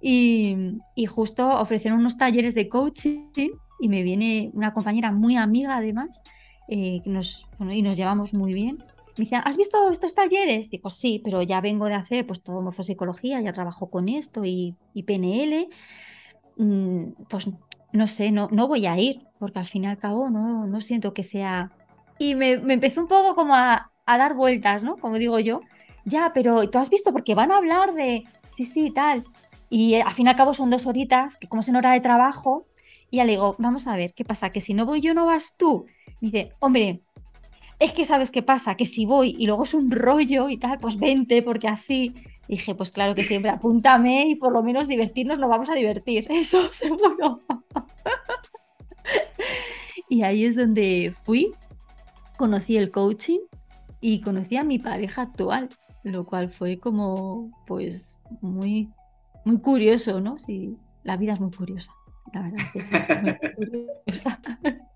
Y, 0.00 0.56
y, 0.94 1.06
justo 1.06 1.48
ofrecieron 1.48 2.00
unos 2.00 2.18
talleres 2.18 2.54
de 2.54 2.68
coaching 2.68 3.52
y 3.80 3.88
me 3.88 4.02
viene 4.02 4.50
una 4.52 4.72
compañera 4.72 5.12
muy 5.12 5.36
amiga 5.36 5.76
además 5.76 6.20
eh, 6.68 7.02
nos, 7.04 7.46
y 7.60 7.82
nos 7.82 7.96
llevamos 7.96 8.34
muy 8.34 8.54
bien. 8.54 8.84
Me 9.16 9.24
decían, 9.24 9.42
¿has 9.44 9.56
visto 9.56 9.90
estos 9.90 10.14
talleres? 10.14 10.70
Digo, 10.70 10.90
sí, 10.90 11.20
pero 11.22 11.42
ya 11.42 11.60
vengo 11.60 11.86
de 11.86 11.94
hacer 11.94 12.26
pues 12.26 12.42
todo 12.42 12.60
morfopsicología, 12.62 13.40
ya 13.40 13.52
trabajo 13.52 13.88
con 13.88 14.08
esto 14.08 14.44
y, 14.44 14.76
PNL. 15.06 15.68
Mm, 16.56 17.12
pues 17.28 17.48
no 17.92 18.06
sé, 18.08 18.32
no, 18.32 18.48
no 18.50 18.66
voy 18.66 18.86
a 18.86 18.98
ir, 18.98 19.22
porque 19.38 19.60
al 19.60 19.66
fin 19.66 19.84
y 19.84 19.86
al 19.86 19.98
cabo 19.98 20.30
no, 20.30 20.66
no 20.66 20.80
siento 20.80 21.14
que 21.14 21.22
sea... 21.22 21.70
Y 22.18 22.34
me, 22.34 22.58
me 22.58 22.74
empezó 22.74 23.00
un 23.00 23.08
poco 23.08 23.34
como 23.34 23.54
a, 23.54 23.90
a, 24.06 24.18
dar 24.18 24.34
vueltas, 24.34 24.82
¿no? 24.82 24.96
Como 24.96 25.18
digo 25.18 25.38
yo. 25.38 25.60
Ya, 26.04 26.32
pero 26.34 26.68
tú 26.70 26.78
has 26.78 26.90
visto, 26.90 27.12
porque 27.12 27.34
van 27.34 27.52
a 27.52 27.56
hablar 27.58 27.94
de... 27.94 28.24
Sí, 28.48 28.64
sí, 28.64 28.90
tal. 28.90 29.24
Y 29.70 29.94
eh, 29.94 30.02
al 30.02 30.14
fin 30.14 30.26
y 30.26 30.30
al 30.30 30.36
cabo 30.36 30.54
son 30.54 30.70
dos 30.70 30.86
horitas, 30.86 31.36
que 31.36 31.48
como 31.48 31.60
es 31.60 31.68
en 31.68 31.76
hora 31.76 31.92
de 31.92 32.00
trabajo, 32.00 32.66
y 33.10 33.18
ya 33.18 33.24
le 33.24 33.32
digo, 33.32 33.54
vamos 33.58 33.86
a 33.86 33.96
ver, 33.96 34.12
¿qué 34.14 34.24
pasa? 34.24 34.50
Que 34.50 34.60
si 34.60 34.74
no 34.74 34.86
voy 34.86 35.00
yo, 35.00 35.14
no 35.14 35.26
vas 35.26 35.56
tú. 35.56 35.86
Dice, 36.24 36.52
hombre, 36.58 37.02
es 37.78 37.92
que 37.92 38.06
sabes 38.06 38.30
qué 38.30 38.42
pasa, 38.42 38.76
que 38.76 38.86
si 38.86 39.04
voy 39.04 39.36
y 39.38 39.46
luego 39.46 39.64
es 39.64 39.74
un 39.74 39.90
rollo 39.90 40.48
y 40.48 40.56
tal, 40.56 40.78
pues 40.78 40.98
vente, 40.98 41.42
porque 41.42 41.68
así. 41.68 42.14
dije, 42.48 42.74
pues 42.74 42.92
claro 42.92 43.14
que 43.14 43.24
siempre, 43.24 43.50
apúntame 43.50 44.26
y 44.28 44.36
por 44.36 44.50
lo 44.50 44.62
menos 44.62 44.88
divertirnos 44.88 45.38
nos 45.38 45.50
vamos 45.50 45.68
a 45.68 45.74
divertir, 45.74 46.26
eso 46.30 46.72
seguro. 46.72 47.40
y 50.08 50.22
ahí 50.22 50.46
es 50.46 50.56
donde 50.56 51.14
fui, 51.24 51.50
conocí 52.38 52.78
el 52.78 52.90
coaching 52.90 53.40
y 54.00 54.22
conocí 54.22 54.56
a 54.56 54.64
mi 54.64 54.78
pareja 54.78 55.20
actual, 55.20 55.68
lo 56.04 56.24
cual 56.24 56.48
fue 56.48 56.78
como, 56.78 57.50
pues, 57.66 58.18
muy, 58.40 58.88
muy 59.44 59.58
curioso, 59.58 60.22
¿no? 60.22 60.38
Sí, 60.38 60.78
la 61.02 61.18
vida 61.18 61.34
es 61.34 61.40
muy 61.40 61.50
curiosa 61.50 61.92
la 62.32 62.42
verdad 62.42 62.58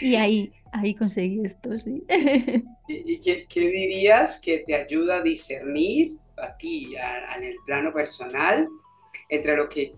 y 0.00 0.16
ahí, 0.16 0.52
ahí 0.72 0.94
conseguí 0.94 1.44
esto, 1.44 1.78
sí. 1.78 2.02
¿Y, 2.88 3.20
qué, 3.20 3.46
dirías 3.60 4.40
que 4.40 4.58
te 4.58 4.74
ayuda 4.74 5.16
a 5.16 5.22
discernir 5.22 6.16
a 6.36 6.56
ti, 6.56 6.94
en 7.36 7.44
el 7.44 7.56
plano 7.64 7.92
personal, 7.92 8.68
entre 9.28 9.56
lo 9.56 9.68
que 9.68 9.94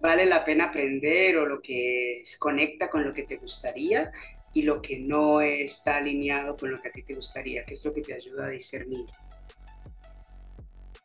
vale 0.00 0.26
la 0.26 0.44
pena 0.44 0.66
aprender 0.66 1.36
o 1.38 1.46
lo 1.46 1.60
que 1.60 2.22
conecta 2.38 2.88
con 2.88 3.04
lo 3.04 3.12
que 3.12 3.24
te 3.24 3.36
gustaría 3.36 4.12
y 4.54 4.62
lo 4.62 4.80
que 4.80 4.98
no 4.98 5.40
está 5.40 5.96
alineado 5.96 6.56
con 6.56 6.70
lo 6.70 6.80
que 6.80 6.88
a 6.88 6.92
ti 6.92 7.02
te 7.02 7.14
gustaría? 7.14 7.64
¿Qué 7.64 7.74
es 7.74 7.84
lo 7.84 7.92
que 7.92 8.02
te 8.02 8.14
ayuda 8.14 8.46
a 8.46 8.50
discernir? 8.50 9.06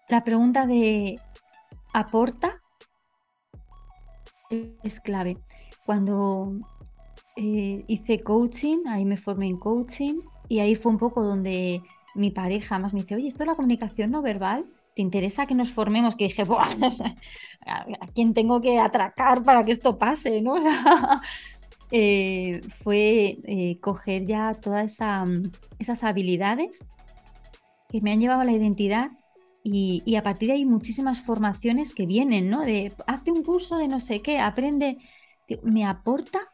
La 0.10 0.24
pregunta 0.24 0.66
de 0.66 1.20
¿aporta 1.94 2.62
es 4.84 5.00
clave. 5.00 5.38
Cuando 5.86 6.54
eh, 7.36 7.84
hice 7.88 8.22
coaching, 8.22 8.88
ahí 8.88 9.06
me 9.06 9.18
formé 9.18 9.48
en 9.48 9.58
coaching 9.58 10.22
y 10.50 10.60
ahí 10.60 10.76
fue 10.76 10.92
un 10.92 10.98
poco 10.98 11.24
donde 11.24 11.82
mi 12.16 12.32
pareja 12.32 12.80
más 12.80 12.94
me 12.94 13.02
dice, 13.02 13.16
oye, 13.16 13.28
esto 13.28 13.44
es 13.44 13.48
la 13.48 13.56
comunicación 13.56 14.12
no 14.12 14.22
verbal, 14.22 14.66
¿te 14.96 15.02
interesa 15.02 15.48
que 15.48 15.56
nos 15.56 15.72
formemos? 15.72 16.16
Que 16.16 16.26
dije, 16.26 16.44
¿a 17.66 18.08
quién 18.14 18.34
tengo 18.34 18.62
que 18.62 18.80
atracar 18.80 19.44
para 19.44 19.64
que 19.64 19.72
esto 19.72 19.98
pase? 19.98 20.42
¿no? 20.42 20.56
Eh, 21.96 22.62
fue 22.84 23.38
eh, 23.44 23.78
coger 23.80 24.26
ya 24.26 24.56
todas 24.56 24.94
esa, 24.94 25.28
esas 25.78 26.04
habilidades 26.04 26.84
que 27.88 28.02
me 28.02 28.12
han 28.12 28.20
llevado 28.20 28.42
a 28.42 28.46
la 28.46 28.54
identidad 28.54 29.12
y, 29.64 30.16
a 30.16 30.24
partir 30.24 30.48
de 30.48 30.56
ahí 30.56 30.66
muchísimas 30.66 31.22
formaciones 31.22 31.94
que 31.94 32.08
vienen, 32.08 32.50
¿no? 32.50 32.62
De 32.62 32.92
hazte 33.06 33.32
un 33.32 33.44
curso 33.44 33.78
de 33.78 33.88
no 33.88 34.00
sé 34.00 34.24
qué, 34.24 34.40
aprende. 34.40 34.98
¿Me 35.62 35.86
aporta 35.86 36.53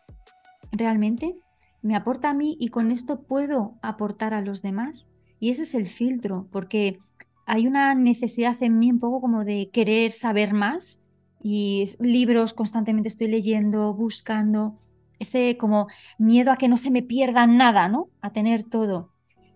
realmente? 0.72 1.36
¿Me 1.82 1.96
aporta 1.96 2.30
a 2.32 2.34
mí 2.34 2.58
y 2.60 2.70
con 2.70 2.92
esto 2.92 3.22
puedo 3.24 3.78
aportar 3.82 4.34
a 4.34 4.42
los 4.42 4.62
demás? 4.62 5.08
Y 5.40 5.50
ese 5.50 5.64
es 5.64 5.74
el 5.74 5.88
filtro, 5.88 6.48
porque 6.52 7.00
hay 7.46 7.68
una 7.68 7.96
necesidad 7.96 8.62
en 8.62 8.78
mí 8.80 8.92
un 8.92 9.00
poco 9.00 9.22
como 9.22 9.46
de 9.46 9.70
querer 9.72 10.12
saber 10.12 10.54
más 10.54 11.02
y 11.42 11.86
libros 12.00 12.54
constantemente 12.54 13.08
estoy 13.08 13.30
leyendo, 13.30 13.94
buscando, 13.94 14.78
ese 15.20 15.58
como 15.58 15.88
miedo 16.18 16.52
a 16.52 16.58
que 16.58 16.68
no 16.68 16.78
se 16.78 16.92
me 16.92 17.04
pierda 17.04 17.48
nada, 17.48 17.88
¿no? 17.88 18.10
A 18.22 18.32
tener 18.32 18.64
todo. 18.64 19.12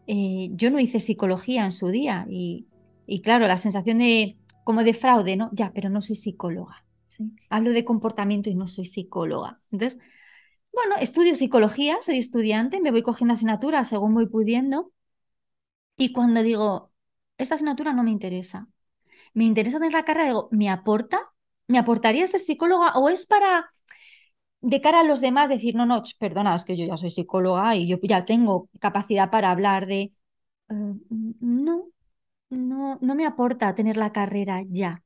Eh, 0.07 0.49
yo 0.53 0.70
no 0.70 0.80
hice 0.80 0.99
psicología 0.99 1.66
en 1.66 1.72
su 1.72 1.88
día 1.89 2.26
y, 2.30 2.68
y 3.05 3.22
claro, 3.22 3.47
la 3.47 3.57
sensación 3.57 3.99
de 3.99 4.38
como 4.64 4.84
de 4.84 4.93
fraude, 4.93 5.36
¿no? 5.36 5.49
Ya, 5.53 5.72
pero 5.74 5.89
no 5.89 6.01
soy 6.01 6.16
psicóloga. 6.16 6.86
Hablo 7.49 7.72
de 7.72 7.86
comportamiento 7.86 8.49
y 8.49 8.55
no 8.55 8.68
soy 8.68 8.86
psicóloga. 8.86 9.59
Entonces, 9.72 9.99
bueno, 10.74 10.95
estudio 10.99 11.36
psicología, 11.36 11.97
soy 12.01 12.17
estudiante, 12.17 12.82
me 12.82 12.91
voy 12.91 13.01
cogiendo 13.03 13.34
asignaturas 13.34 13.88
según 13.89 14.13
voy 14.13 14.28
pudiendo. 14.28 14.91
Y 15.97 16.11
cuando 16.13 16.43
digo, 16.43 16.91
esta 17.38 17.55
asignatura 17.55 17.93
no 17.93 18.03
me 18.03 18.11
interesa, 18.11 18.67
me 19.34 19.45
interesa 19.45 19.80
tener 19.80 19.93
la 19.93 20.05
carrera, 20.05 20.28
digo, 20.28 20.49
¿me 20.51 20.69
aporta? 20.69 21.32
¿Me 21.67 21.80
aportaría 21.80 22.28
ser 22.28 22.41
psicóloga 22.41 22.93
o 22.97 23.09
es 23.09 23.26
para 23.26 23.74
de 24.61 24.82
cara 24.82 25.01
a 25.01 25.03
los 25.03 25.21
demás 25.21 25.49
decir, 25.49 25.76
no, 25.76 25.86
no, 25.86 26.03
perdona, 26.19 26.55
es 26.55 26.65
que 26.65 26.78
yo 26.78 26.86
ya 26.86 26.97
soy 26.97 27.09
psicóloga 27.11 27.76
y 27.76 27.88
yo 27.88 27.97
ya 28.03 28.26
tengo 28.26 28.69
capacidad 28.80 29.30
para 29.32 29.51
hablar 29.51 29.88
de... 29.88 30.13
Eh, 30.69 30.76
no, 31.41 31.88
no, 32.49 32.99
no 33.01 33.15
me 33.15 33.26
aporta 33.26 33.76
tener 33.76 33.97
la 33.97 34.13
carrera 34.13 34.63
ya. 34.69 35.03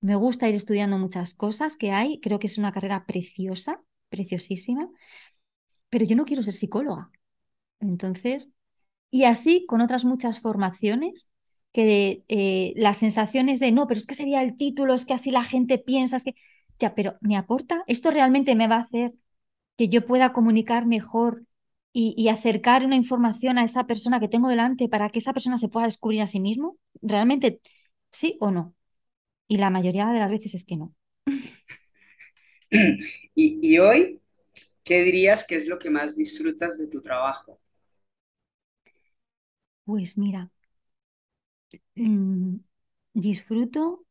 Me 0.00 0.16
gusta 0.16 0.48
ir 0.48 0.54
estudiando 0.56 0.98
muchas 0.98 1.34
cosas 1.34 1.76
que 1.76 1.92
hay, 1.92 2.20
creo 2.20 2.38
que 2.38 2.48
es 2.48 2.58
una 2.58 2.72
carrera 2.72 3.06
preciosa, 3.06 3.82
preciosísima, 4.10 4.90
pero 5.88 6.04
yo 6.04 6.16
no 6.16 6.24
quiero 6.24 6.42
ser 6.42 6.54
psicóloga. 6.54 7.10
Entonces, 7.80 8.54
y 9.10 9.24
así 9.24 9.66
con 9.66 9.80
otras 9.80 10.04
muchas 10.04 10.40
formaciones, 10.40 11.28
que 11.72 12.24
eh, 12.28 12.72
las 12.76 12.98
sensaciones 12.98 13.60
de, 13.60 13.72
no, 13.72 13.86
pero 13.86 13.98
es 13.98 14.06
que 14.06 14.14
sería 14.14 14.42
el 14.42 14.56
título, 14.56 14.94
es 14.94 15.04
que 15.04 15.14
así 15.14 15.30
la 15.30 15.44
gente 15.44 15.78
piensa, 15.78 16.16
es 16.16 16.24
que, 16.24 16.34
ya, 16.78 16.94
pero 16.94 17.16
¿me 17.20 17.36
aporta? 17.36 17.84
¿Esto 17.86 18.10
realmente 18.10 18.54
me 18.56 18.68
va 18.68 18.76
a 18.76 18.80
hacer 18.80 19.14
que 19.76 19.88
yo 19.88 20.06
pueda 20.06 20.32
comunicar 20.32 20.86
mejor 20.86 21.44
y, 21.92 22.28
acercar 22.28 22.84
una 22.86 22.96
información 22.96 23.58
a 23.58 23.64
esa 23.64 23.86
persona 23.86 24.20
que 24.20 24.28
tengo 24.28 24.48
delante 24.48 24.88
para 24.88 25.10
que 25.10 25.18
esa 25.18 25.32
persona 25.32 25.58
se 25.58 25.68
pueda 25.68 25.86
descubrir 25.86 26.22
a 26.22 26.26
sí 26.26 26.40
mismo? 26.40 26.76
¿Realmente 27.02 27.60
sí 28.12 28.36
o 28.40 28.50
no? 28.50 28.74
Y 29.48 29.58
la 29.58 29.70
mayoría 29.70 30.08
de 30.08 30.20
las 30.20 30.30
veces 30.30 30.54
es 30.54 30.64
que 30.64 30.76
no. 30.76 30.94
y, 33.34 33.78
hoy, 33.78 34.20
¿qué 34.84 35.02
dirías 35.02 35.46
que 35.46 35.56
es 35.56 35.68
lo 35.68 35.78
que 35.78 35.90
más 35.90 36.16
disfrutas 36.16 36.78
de 36.78 36.88
tu 36.88 37.02
trabajo? 37.02 37.60
Pues 39.84 40.16
mira, 40.16 40.50
mm, 41.94 42.56
disfruto 43.14 44.04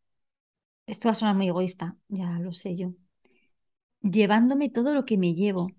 esto 0.88 1.08
va 1.10 1.14
a 1.14 1.16
sonar 1.16 1.36
muy 1.36 1.48
egoísta, 1.50 1.98
ya 2.10 2.40
lo 2.40 2.54
sé 2.54 2.76
yo, 2.78 2.94
llevándome 4.02 4.70
todo 4.70 4.94
lo 4.94 5.06
que 5.06 5.18
me 5.18 5.34
llevo, 5.34 5.70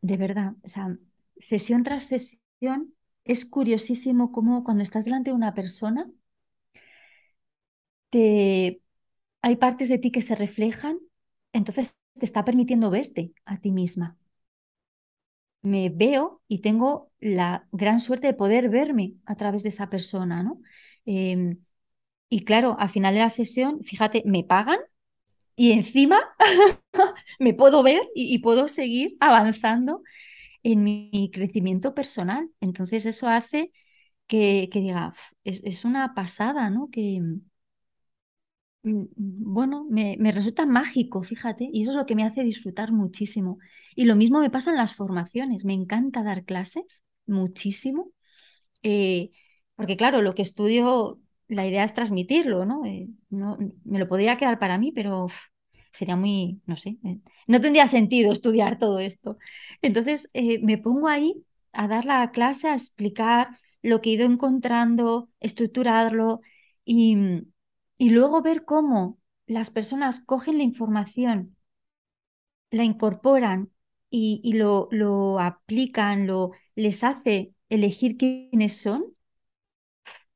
de 0.00 0.16
verdad, 0.16 0.54
o 0.62 0.68
sea, 0.68 0.96
sesión 1.38 1.82
tras 1.82 2.04
sesión, 2.04 2.94
es 3.24 3.44
curiosísimo 3.44 4.32
cómo 4.32 4.64
cuando 4.64 4.82
estás 4.82 5.04
delante 5.04 5.30
de 5.30 5.36
una 5.36 5.54
persona, 5.54 6.10
te... 8.10 8.82
hay 9.42 9.56
partes 9.56 9.88
de 9.88 9.98
ti 9.98 10.12
que 10.12 10.22
se 10.22 10.36
reflejan, 10.36 10.98
entonces 11.52 11.96
te 12.14 12.24
está 12.24 12.44
permitiendo 12.44 12.90
verte 12.90 13.32
a 13.44 13.60
ti 13.60 13.72
misma. 13.72 14.16
Me 15.62 15.90
veo 15.90 16.40
y 16.48 16.60
tengo 16.60 17.10
la 17.20 17.66
gran 17.72 18.00
suerte 18.00 18.28
de 18.28 18.34
poder 18.34 18.68
verme 18.68 19.14
a 19.26 19.34
través 19.36 19.62
de 19.62 19.70
esa 19.70 19.90
persona, 19.90 20.42
¿no? 20.42 20.60
Em, 21.04 21.58
y 22.30 22.44
claro, 22.44 22.76
al 22.80 22.90
final 22.90 23.14
de 23.14 23.20
la 23.20 23.30
sesión, 23.30 23.82
fíjate, 23.84 24.22
me 24.26 24.44
pagan 24.44 24.78
y 25.56 25.72
encima 25.72 26.20
me 27.40 27.54
puedo 27.54 27.82
ver 27.82 28.02
y, 28.14 28.38
puedo 28.40 28.68
seguir 28.68 29.16
avanzando 29.20 30.02
en 30.62 30.84
mi 30.84 31.30
crecimiento 31.32 31.94
personal. 31.94 32.50
Entonces 32.60 33.06
eso 33.06 33.28
hace 33.28 33.72
que, 34.28 34.70
diga, 34.72 35.14
es, 35.44 35.84
una 35.84 36.14
pasada, 36.14 36.70
¿no? 36.70 36.90
Que, 36.92 37.20
bueno, 38.82 39.86
me, 39.90 40.16
me, 40.18 40.32
resulta 40.32 40.66
mágico, 40.66 41.22
fíjate, 41.22 41.68
y 41.72 41.82
eso 41.82 41.90
es 41.92 41.96
lo 41.96 42.06
que 42.06 42.14
me 42.14 42.24
hace 42.24 42.42
disfrutar 42.42 42.92
muchísimo. 42.92 43.58
Y 43.94 44.04
lo 44.04 44.16
mismo 44.16 44.40
me 44.40 44.50
pasa 44.50 44.70
en 44.70 44.76
las 44.76 44.94
formaciones, 44.94 45.64
me 45.64 45.74
encanta 45.74 46.22
dar 46.22 46.44
clases 46.44 47.02
muchísimo, 47.26 48.12
eh, 48.82 49.30
porque 49.76 49.96
claro, 49.96 50.22
lo 50.22 50.34
que 50.34 50.42
estudio 50.42 51.20
la 51.48 51.66
idea 51.66 51.84
es 51.84 51.94
transmitirlo, 51.94 52.64
¿no? 52.66 52.84
Eh, 52.86 53.08
no 53.30 53.58
me 53.84 53.98
lo 53.98 54.08
podría 54.08 54.36
quedar 54.36 54.58
para 54.58 54.78
mí, 54.78 54.92
pero 54.92 55.28
sería 55.92 56.16
muy, 56.16 56.60
no 56.66 56.76
sé, 56.76 56.98
eh, 57.04 57.20
no 57.46 57.60
tendría 57.60 57.86
sentido 57.88 58.32
estudiar 58.32 58.78
todo 58.78 58.98
esto. 58.98 59.38
Entonces 59.82 60.30
me 60.62 60.78
pongo 60.78 61.08
ahí 61.08 61.44
a 61.72 61.88
dar 61.88 62.04
la 62.04 62.30
clase, 62.32 62.68
a 62.68 62.74
explicar 62.74 63.58
lo 63.82 64.00
que 64.00 64.10
he 64.10 64.12
ido 64.14 64.26
encontrando, 64.26 65.30
estructurarlo 65.40 66.40
y, 66.84 67.16
y 67.98 68.10
luego 68.10 68.42
ver 68.42 68.64
cómo 68.64 69.18
las 69.46 69.70
personas 69.70 70.20
cogen 70.20 70.58
la 70.58 70.64
información, 70.64 71.56
la 72.70 72.84
incorporan 72.84 73.70
y, 74.10 74.40
y 74.44 74.54
lo, 74.54 74.88
lo 74.90 75.38
aplican, 75.40 76.26
lo, 76.26 76.52
les 76.74 77.04
hace 77.04 77.54
elegir 77.68 78.16
quiénes 78.16 78.78
son 78.80 79.14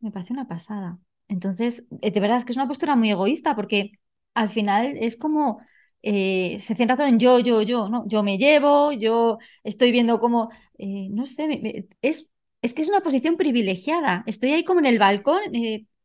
me 0.00 0.10
parece 0.10 0.32
una 0.32 0.48
pasada. 0.48 0.98
Entonces, 1.28 1.86
eh, 2.02 2.10
de 2.10 2.20
verdad 2.20 2.36
es 2.38 2.44
que 2.44 2.52
es 2.52 2.56
una 2.56 2.68
postura 2.68 2.96
muy 2.96 3.10
egoísta 3.10 3.54
porque 3.56 3.92
al 4.34 4.48
final 4.50 4.96
es 4.98 5.16
como 5.16 5.60
eh, 6.02 6.58
se 6.60 6.74
centra 6.74 6.96
todo 6.96 7.06
en 7.06 7.18
yo, 7.18 7.38
yo, 7.38 7.62
yo, 7.62 7.88
¿no? 7.88 8.06
Yo 8.08 8.22
me 8.22 8.38
llevo, 8.38 8.92
yo 8.92 9.38
estoy 9.64 9.92
viendo 9.92 10.18
cómo, 10.20 10.50
eh, 10.78 11.08
no 11.10 11.26
sé, 11.26 11.86
es, 12.02 12.28
es 12.62 12.74
que 12.74 12.82
es 12.82 12.88
una 12.88 13.00
posición 13.02 13.36
privilegiada. 13.36 14.24
Estoy 14.26 14.52
ahí 14.52 14.64
como 14.64 14.80
en 14.80 14.86
el 14.86 14.98
balcón, 14.98 15.40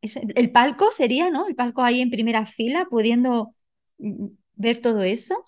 el 0.02 0.52
palco 0.52 0.92
sería, 0.92 1.30
¿no? 1.30 1.48
El 1.48 1.56
palco 1.56 1.84
ahí 1.84 2.02
en 2.02 2.10
primera 2.10 2.46
fila, 2.46 2.88
pudiendo 2.90 3.56
mm, 3.98 4.28
ver 4.56 4.82
todo 4.82 5.04
eso, 5.04 5.46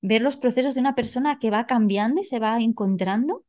ver 0.00 0.22
los 0.22 0.36
procesos 0.36 0.74
de 0.74 0.80
una 0.80 0.94
persona 0.94 1.38
que 1.38 1.50
va 1.50 1.66
cambiando 1.66 2.20
y 2.20 2.24
se 2.24 2.38
va 2.38 2.58
encontrando 2.60 3.44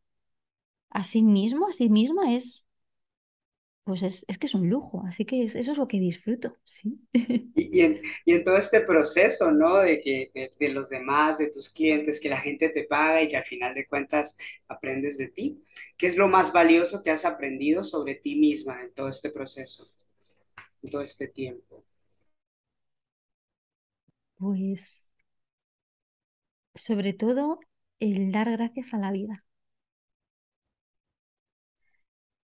a 0.89 1.04
sí 1.04 1.24
mismo, 1.24 1.68
a 1.68 1.72
sí 1.72 1.89
misma, 1.89 2.34
es, 2.36 2.66
pues 3.84 4.04
es, 4.04 4.38
que 4.38 4.45
es 4.45 4.54
un 4.54 4.70
lujo, 4.70 5.04
así 5.08 5.26
que 5.26 5.43
eso 5.43 5.60
es 5.60 5.78
lo 5.78 5.88
que 5.88 5.99
disfruto, 5.99 6.58
sí. 6.66 6.99
Y, 7.56 7.82
en, 7.82 8.43
todo 8.43 8.58
este 8.58 8.82
proceso, 8.82 9.52
¿no? 9.52 9.78
De, 9.80 10.02
que, 10.02 10.32
de, 10.60 10.70
los 10.70 10.89
demás, 10.89 11.38
de 11.38 11.49
tus 11.49 11.70
clientes, 11.70 12.20
que 12.20 12.30
la 12.30 12.38
gente 12.38 12.70
te 12.70 12.84
paga 12.84 13.22
y 13.22 13.30
que 13.30 13.38
al 13.38 13.43
final 13.43 13.74
de 13.74 13.88
cuentas 13.88 14.38
aprendes 14.68 15.18
de 15.18 15.30
ti, 15.30 15.64
¿qué 15.97 16.08
es 16.08 16.18
lo 16.18 16.28
más 16.28 16.52
valioso 16.54 17.02
que 17.02 17.12
has 17.12 17.26
aprendido 17.26 17.84
sobre 17.84 18.16
ti 18.16 18.36
misma 18.36 18.82
en 18.82 18.93
todo 18.93 19.10
este 19.10 19.30
proceso, 19.30 19.86
todo 20.90 21.02
este 21.02 21.28
tiempo? 21.28 21.84
Pues 24.38 25.10
sobre 26.76 27.14
todo 27.14 27.60
el 28.02 28.32
dar 28.34 28.52
gracias 28.52 28.94
a 28.94 28.98
la 28.98 29.12
vida. 29.12 29.46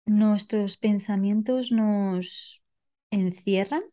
nuestros 0.06 0.78
pensamientos 0.78 1.72
nos 1.72 2.62
encierran 3.12 3.84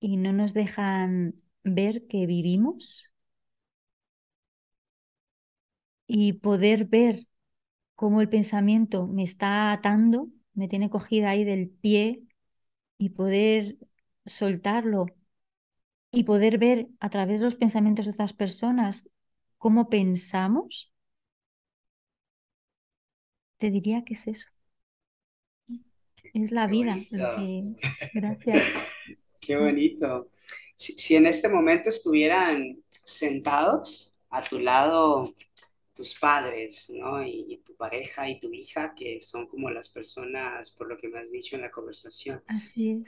y 0.00 0.16
no 0.16 0.32
nos 0.32 0.54
dejan 0.54 1.34
ver 1.64 2.06
que 2.06 2.26
vivimos 2.26 3.10
y 6.06 6.34
poder 6.34 6.86
ver 6.86 7.26
cómo 7.94 8.20
el 8.20 8.28
pensamiento 8.28 9.06
me 9.06 9.22
está 9.24 9.72
atando, 9.72 10.28
me 10.54 10.68
tiene 10.68 10.90
cogida 10.90 11.30
ahí 11.30 11.44
del 11.44 11.70
pie 11.70 12.22
y 12.98 13.10
poder 13.10 13.78
soltarlo 14.24 15.06
y 16.10 16.24
poder 16.24 16.58
ver 16.58 16.88
a 17.00 17.10
través 17.10 17.40
de 17.40 17.46
los 17.46 17.56
pensamientos 17.56 18.06
de 18.06 18.12
otras 18.12 18.32
personas 18.32 19.08
cómo 19.58 19.88
pensamos, 19.88 20.92
te 23.58 23.70
diría 23.70 24.04
que 24.04 24.14
es 24.14 24.26
eso. 24.28 24.46
Es 26.34 26.50
la 26.50 26.66
vida. 26.66 26.98
Gracias. 28.14 28.62
Qué 29.40 29.56
bonito. 29.56 30.30
Si, 30.76 31.16
en 31.16 31.26
este 31.26 31.48
momento 31.48 31.88
estuvieran 31.88 32.82
sentados 32.90 34.18
a 34.30 34.42
tu 34.42 34.58
lado 34.58 35.34
tus 35.94 36.18
padres, 36.18 36.90
¿no? 36.90 37.24
Y, 37.24 37.62
tu 37.64 37.74
pareja 37.76 38.28
y 38.28 38.40
tu 38.40 38.52
hija, 38.52 38.94
que 38.94 39.20
son 39.20 39.46
como 39.46 39.70
las 39.70 39.88
personas, 39.88 40.70
por 40.72 40.88
lo 40.88 40.96
que 40.96 41.08
me 41.08 41.20
has 41.20 41.30
dicho 41.30 41.56
en 41.56 41.62
la 41.62 41.70
conversación, 41.70 42.42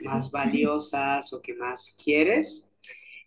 más 0.03 0.31
valiosas 0.31 1.33
o 1.33 1.41
que 1.41 1.53
más 1.53 1.95
quieres. 2.01 2.73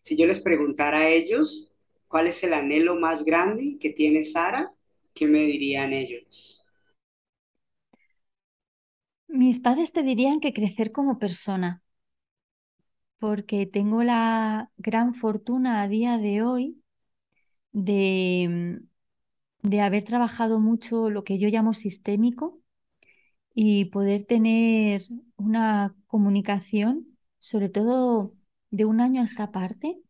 Si 0.00 0.16
yo 0.16 0.26
les 0.26 0.40
preguntara 0.40 1.00
a 1.00 1.08
ellos, 1.08 1.72
¿cuál 2.08 2.26
es 2.26 2.42
el 2.42 2.54
anhelo 2.54 2.96
más 2.96 3.24
grande 3.24 3.76
que 3.78 3.90
tiene 3.90 4.24
Sara? 4.24 4.72
¿Qué 5.12 5.26
me 5.26 5.44
dirían 5.44 5.92
ellos? 5.92 6.64
Mis 9.28 9.60
padres 9.60 9.92
te 9.92 10.02
dirían 10.02 10.40
que 10.40 10.52
crecer 10.52 10.90
como 10.90 11.18
persona, 11.18 11.82
porque 13.18 13.66
tengo 13.66 14.02
la 14.02 14.72
gran 14.78 15.14
fortuna 15.14 15.82
a 15.82 15.88
día 15.88 16.18
de 16.18 16.42
hoy 16.42 16.82
de, 17.72 18.80
de 19.62 19.80
haber 19.80 20.04
trabajado 20.04 20.60
mucho 20.60 21.10
lo 21.10 21.24
que 21.24 21.38
yo 21.38 21.48
llamo 21.48 21.74
sistémico 21.74 22.60
y 23.54 23.86
poder 23.86 24.24
tener 24.26 25.04
una 25.36 25.96
comunicación, 26.08 27.18
sobre 27.38 27.68
todo 27.70 28.34
de 28.70 28.84
un 28.86 29.00
año 29.00 29.22
a 29.22 29.24
esta 29.24 29.52
parte, 29.52 30.00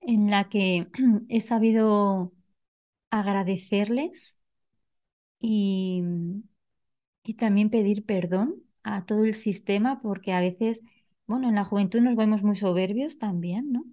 en 0.00 0.30
la 0.30 0.48
que 0.48 0.88
he 1.28 1.40
sabido 1.40 2.32
agradecerles 3.10 4.36
y, 5.40 6.02
y 7.24 7.34
también 7.34 7.70
pedir 7.70 8.04
perdón 8.06 8.62
a 8.84 9.04
todo 9.06 9.24
el 9.24 9.34
sistema, 9.34 10.00
porque 10.02 10.32
a 10.32 10.40
veces, 10.40 10.80
bueno, 11.26 11.48
en 11.48 11.54
la 11.56 11.64
juventud 11.64 12.00
nos 12.00 12.16
vemos 12.16 12.42
muy 12.42 12.56
soberbios 12.56 13.18
también, 13.18 13.72
¿no? 13.72 13.84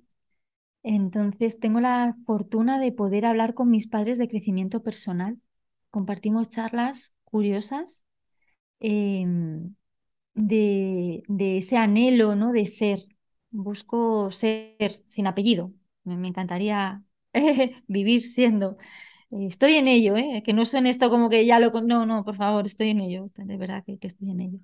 Entonces 0.83 1.59
tengo 1.59 1.79
la 1.81 2.15
fortuna 2.25 2.79
de 2.79 2.91
poder 2.91 3.25
hablar 3.25 3.53
con 3.53 3.69
mis 3.69 3.87
padres 3.87 4.17
de 4.17 4.27
crecimiento 4.27 4.81
personal. 4.83 5.39
Compartimos 5.91 6.49
charlas 6.49 7.13
curiosas 7.25 8.03
em, 8.79 9.75
de, 10.35 11.23
ese 11.57 11.77
anhelo, 11.77 12.35
¿no? 12.35 12.51
De 12.51 12.65
ser. 12.65 13.07
Busco 13.51 14.31
ser 14.31 15.03
sin 15.05 15.27
apellido. 15.27 15.73
Me, 16.03 16.27
encantaría 16.27 17.03
vivir 17.87 18.23
siendo. 18.23 18.77
Estoy 19.31 19.75
en 19.75 19.87
ello, 19.87 20.17
¿eh? 20.17 20.43
que 20.45 20.53
no 20.53 20.65
suene 20.65 20.89
esto 20.89 21.09
como 21.09 21.29
que 21.29 21.45
ya 21.45 21.59
lo... 21.59 21.71
No, 21.83 22.05
no, 22.05 22.25
por 22.25 22.35
favor, 22.37 22.65
estoy 22.65 22.89
en 22.89 23.01
ello, 23.01 23.25
de 23.35 23.57
verdad 23.57 23.83
que, 23.85 23.97
estoy 24.01 24.31
en 24.31 24.41
ello. 24.41 24.59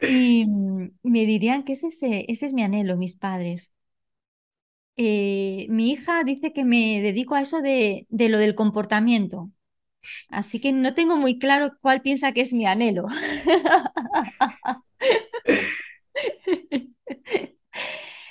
Y 0.00 0.46
mm, 0.46 0.90
me 1.02 1.26
dirían 1.26 1.64
que 1.64 1.72
ese, 1.72 2.26
ese 2.28 2.46
es 2.46 2.52
mi 2.54 2.62
anhelo, 2.62 2.96
mis 2.96 3.16
padres. 3.16 3.72
Eh, 4.98 5.66
mi 5.68 5.90
hija 5.92 6.24
dice 6.24 6.52
que 6.54 6.64
me 6.64 7.00
dedico 7.02 7.34
a 7.34 7.42
eso 7.42 7.60
de, 7.60 8.06
de 8.08 8.28
lo 8.30 8.38
del 8.38 8.54
comportamiento, 8.54 9.50
así 10.30 10.60
que 10.60 10.72
no 10.72 10.94
tengo 10.94 11.16
muy 11.18 11.38
claro 11.38 11.72
cuál 11.82 12.02
piensa 12.02 12.32
que 12.32 12.42
es 12.42 12.52
mi 12.54 12.66
anhelo. 12.66 13.06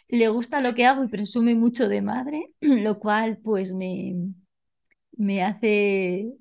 Le 0.08 0.28
gusta 0.30 0.62
lo 0.62 0.74
que 0.76 0.86
hago 0.86 1.04
y 1.04 1.08
presume 1.08 1.56
mucho 1.56 1.88
de 1.90 2.02
madre, 2.02 2.52
lo 2.62 3.00
cual 3.00 3.38
pues 3.38 3.74
me, 3.74 4.16
me 5.18 5.44
hace 5.44 6.34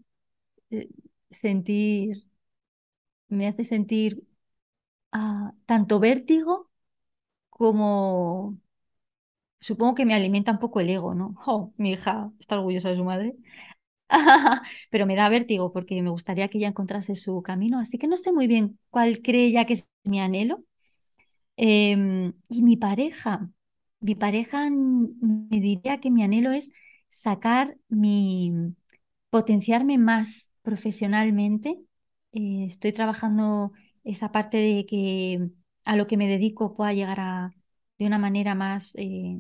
eh, 0.71 0.89
sentir, 1.31 2.25
me 3.29 3.47
hace 3.49 3.65
sentir 3.65 4.23
ah, 5.13 5.55
tanto 5.67 6.01
vértigo 6.01 6.71
como 7.51 8.59
supongo 9.65 9.95
que 9.95 10.05
me 10.05 10.15
alimenta 10.15 10.53
un 10.53 10.59
poco 10.59 10.81
el 10.81 10.91
ego, 10.91 11.15
¿no? 11.15 11.35
Oh, 11.47 11.73
mi 11.79 11.93
hija 11.93 12.31
está 12.39 12.57
orgullosa 12.59 12.91
de 12.91 12.97
su 12.97 13.05
madre. 13.05 13.35
Pero 14.91 15.07
me 15.07 15.17
da 15.17 15.29
vértigo 15.31 15.73
porque 15.73 16.03
me 16.03 16.11
gustaría 16.11 16.49
que 16.49 16.59
ella 16.59 16.69
encontrase 16.69 17.17
su 17.17 17.43
camino, 17.43 17.79
así 17.81 17.99
que 17.99 18.07
no 18.07 18.17
sé 18.17 18.33
muy 18.33 18.47
bien 18.47 18.79
cuál 18.91 19.23
cree 19.23 19.47
ella 19.47 19.65
que 19.67 19.75
es 19.75 19.91
mi 20.05 20.21
anhelo. 20.21 20.65
Em, 21.57 22.35
y 22.49 22.63
mi 22.63 22.77
pareja, 22.77 23.51
mi 24.01 24.15
pareja 24.15 24.71
me 24.71 25.61
diría 25.61 26.01
que 26.01 26.11
mi 26.11 26.23
anhelo 26.23 26.53
es 26.53 26.73
sacar 27.09 27.77
mi, 27.89 28.53
potenciarme 29.31 29.99
más 29.99 30.51
profesionalmente. 30.63 31.81
Eh, 32.33 32.67
estoy 32.67 32.93
trabajando 32.93 33.73
esa 34.05 34.31
parte 34.33 34.59
de 34.59 34.87
que 34.87 35.49
a 35.85 35.97
lo 35.97 36.07
que 36.07 36.17
me 36.19 36.29
dedico 36.29 36.75
pueda 36.77 36.93
llegar 36.93 37.21
a, 37.21 37.53
de 38.05 38.09
una 38.09 38.19
manera 38.19 38.55
más, 38.55 38.95
eh, 38.97 39.39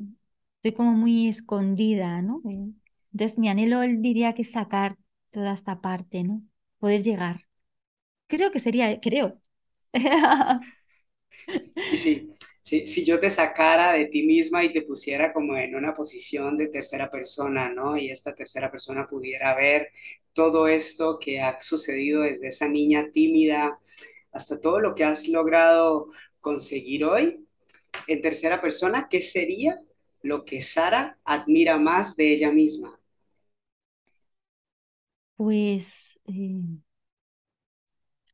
estoy 0.56 0.72
como 0.72 0.92
muy 0.92 1.28
escondida, 1.28 2.22
¿no? 2.22 2.40
Eh, 2.48 2.72
entonces 3.12 3.38
mi 3.38 3.48
anhelo, 3.50 3.82
él 3.82 4.00
diría 4.00 4.34
que 4.34 4.42
sacar 4.44 4.96
toda 5.30 5.52
esta 5.52 5.82
parte, 5.82 6.24
¿no? 6.24 6.42
Poder 6.78 7.02
llegar. 7.02 7.46
Creo 8.28 8.50
que 8.52 8.60
sería, 8.60 9.00
creo. 9.00 9.40
Y 11.90 11.98
sí, 11.98 12.32
si, 12.62 13.04
yo 13.04 13.20
te 13.20 13.30
sacara 13.30 13.92
de 13.92 14.06
ti 14.06 14.22
misma 14.24 14.64
y 14.64 14.72
te 14.72 14.82
pusiera 14.82 15.32
como 15.32 15.56
en 15.58 15.74
una 15.74 15.94
posición 15.94 16.56
de 16.56 16.68
tercera 16.68 17.10
persona, 17.10 17.68
¿no? 17.68 17.96
Y 17.98 18.10
esta 18.10 18.34
tercera 18.34 18.70
persona 18.70 19.06
pudiera 19.06 19.54
ver 19.54 19.90
todo 20.32 20.68
esto 20.68 21.18
que 21.20 21.40
ha 21.42 21.60
sucedido 21.60 22.22
desde 22.22 22.48
esa 22.48 22.68
niña 22.68 23.10
tímida 23.12 23.78
hasta 24.32 24.60
todo 24.60 24.80
lo 24.80 24.94
que 24.94 25.04
has 25.04 25.28
logrado 25.28 26.08
conseguir 26.40 27.04
hoy, 27.04 27.43
en 28.06 28.22
tercera 28.22 28.60
persona, 28.60 29.08
¿qué 29.10 29.20
sería 29.22 29.80
lo 30.22 30.44
que 30.44 30.62
Sara 30.62 31.18
admira 31.24 31.78
más 31.78 32.16
de 32.16 32.32
ella 32.32 32.50
misma? 32.52 32.98
Pues 35.36 36.18
eh, 36.26 36.60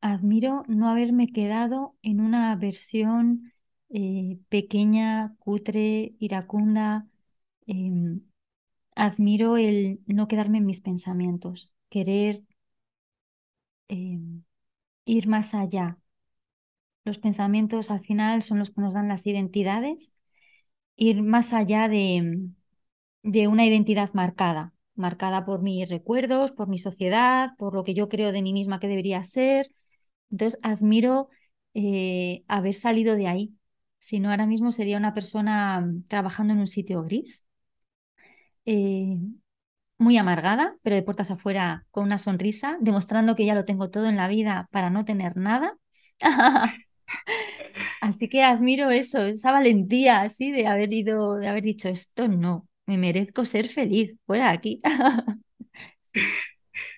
admiro 0.01 0.63
no 0.67 0.89
haberme 0.89 1.27
quedado 1.31 1.95
en 2.01 2.21
una 2.21 2.55
versión 2.55 3.53
eh, 3.89 4.39
pequeña, 4.49 5.35
cutre, 5.39 6.15
iracunda. 6.19 7.07
Em, 7.67 8.21
admiro 8.95 9.57
el 9.57 10.01
no 10.07 10.27
quedarme 10.29 10.59
en 10.59 10.65
mis 10.67 10.81
pensamientos, 10.81 11.71
querer 11.89 12.43
em, 13.89 14.43
ir 15.05 15.27
más 15.29 15.53
allá. 15.55 15.99
Los 17.03 17.17
pensamientos 17.19 17.89
al 17.91 18.01
final 18.01 18.43
son 18.43 18.59
los 18.59 18.71
que 18.71 18.81
nos 18.81 18.93
dan 18.93 19.07
las 19.07 19.25
identidades, 19.27 20.11
ir 20.97 21.23
más 21.23 21.53
allá 21.53 21.87
de, 21.89 22.49
de 23.23 23.47
una 23.47 23.65
identidad 23.65 24.11
marcada, 24.13 24.73
marcada 24.95 25.45
por 25.45 25.61
mis 25.63 25.89
recuerdos, 25.89 26.51
por 26.51 26.67
mi 26.69 26.79
sociedad, 26.79 27.51
por 27.57 27.73
lo 27.75 27.83
que 27.83 27.93
yo 27.95 28.09
creo 28.09 28.31
de 28.31 28.41
mí 28.43 28.53
misma 28.53 28.79
que 28.79 28.87
debería 28.89 29.23
ser. 29.23 29.71
Entonces, 30.31 30.59
admiro 30.63 31.29
eh, 31.75 32.43
haber 32.47 32.73
salido 32.75 33.15
de 33.15 33.27
ahí. 33.27 33.55
Si 33.99 34.19
no, 34.19 34.31
ahora 34.31 34.47
mismo 34.47 34.71
sería 34.71 34.97
una 34.97 35.13
persona 35.15 35.81
mm, 35.81 36.05
trabajando 36.07 36.53
en 36.53 36.59
un 36.61 36.67
sitio 36.67 37.03
gris, 37.03 37.45
eh, 38.65 39.17
muy 39.97 40.17
amargada, 40.17 40.75
pero 40.83 40.95
de 40.95 41.03
puertas 41.03 41.31
afuera 41.31 41.85
con 41.91 42.03
una 42.05 42.17
sonrisa, 42.17 42.77
demostrando 42.81 43.35
que 43.35 43.45
ya 43.45 43.55
lo 43.55 43.65
tengo 43.65 43.89
todo 43.91 44.07
en 44.07 44.17
la 44.17 44.27
vida 44.27 44.67
para 44.71 44.89
no 44.89 45.05
tener 45.05 45.37
nada. 45.37 45.77
Así 48.01 48.27
que 48.27 48.43
admiro 48.43 48.89
eso, 48.89 49.23
esa 49.23 49.51
valentía 49.51 50.21
así 50.21 50.51
de 50.51 50.67
haber 50.67 50.93
ido, 50.93 51.35
de 51.35 51.47
haber 51.47 51.63
dicho 51.63 51.89
esto 51.89 52.27
no, 52.27 52.67
me 52.85 52.97
merezco 52.97 53.45
ser 53.45 53.67
feliz, 53.67 54.15
fuera 54.25 54.51
aquí. 54.51 54.81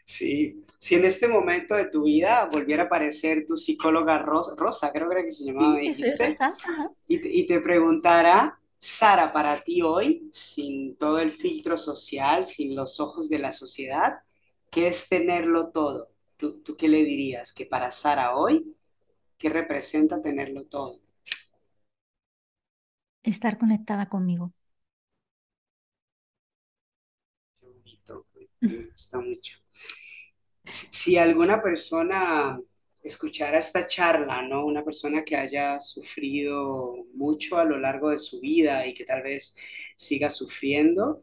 Sí, 0.05 0.64
si 0.80 0.95
en 0.95 1.05
este 1.05 1.28
momento 1.28 1.76
de 1.76 1.86
tu 1.86 2.03
vida 2.03 2.47
volviera 2.51 2.84
a 2.84 2.86
aparecer 2.88 3.45
tu 3.47 3.55
psicóloga 3.55 4.20
Rosa, 4.20 4.91
creo 4.91 5.07
que 5.07 5.16
era 5.16 5.24
que 5.24 5.32
se 5.32 5.45
llamaba, 5.45 5.78
dijiste, 5.78 6.36
y 7.07 7.20
te, 7.20 7.30
y 7.30 7.47
te 7.47 7.61
preguntara, 7.61 8.59
Sara, 8.78 9.32
para 9.32 9.61
ti 9.61 9.82
hoy, 9.82 10.30
sin 10.32 10.97
todo 10.97 11.20
el 11.20 11.32
filtro 11.32 11.78
social, 11.78 12.45
sin 12.45 12.76
los 12.76 12.99
ojos 12.99 13.30
de 13.30 13.39
la 13.39 13.53
sociedad, 13.53 14.20
¿qué 14.70 14.88
es 14.88 15.07
tenerlo 15.07 15.70
todo? 15.70 16.09
¿Tú, 16.38 16.61
tú 16.61 16.76
qué 16.76 16.89
le 16.89 17.03
dirías? 17.03 17.53
Que 17.53 17.66
para 17.66 17.89
Sara 17.91 18.36
hoy, 18.36 18.76
¿qué 19.38 19.50
representa 19.50 20.22
tenerlo 20.22 20.66
todo? 20.66 21.00
Estar 23.24 23.58
conectada 23.58 24.08
conmigo. 24.08 24.54
Qué 27.60 27.66
bonito, 27.66 28.28
me 28.62 28.86
gusta 28.92 29.20
mucho 29.20 29.58
si 30.70 31.18
alguna 31.18 31.62
persona 31.62 32.60
escuchara 33.04 33.60
esta 33.60 33.86
charla, 33.88 34.42
¿no? 34.42 34.66
Una 34.66 34.84
persona 34.84 35.24
que 35.24 35.36
haya 35.36 35.80
sufrido 35.82 37.06
mucho 37.14 37.58
a 37.58 37.66
lo 37.66 37.78
largo 37.78 38.10
de 38.10 38.20
su 38.20 38.40
vida 38.40 38.88
y 38.88 38.94
que 38.94 39.04
tal 39.04 39.24
vez 39.24 39.56
siga 39.96 40.30
sufriendo, 40.30 41.22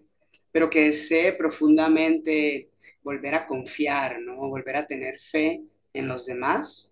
pero 0.52 0.68
que 0.68 0.84
desee 0.86 1.32
profundamente 1.32 2.70
volver 3.02 3.34
a 3.34 3.46
confiar, 3.46 4.20
¿no? 4.20 4.36
Volver 4.48 4.76
a 4.76 4.86
tener 4.86 5.18
fe 5.18 5.62
en 5.94 6.06
los 6.08 6.26
demás. 6.26 6.89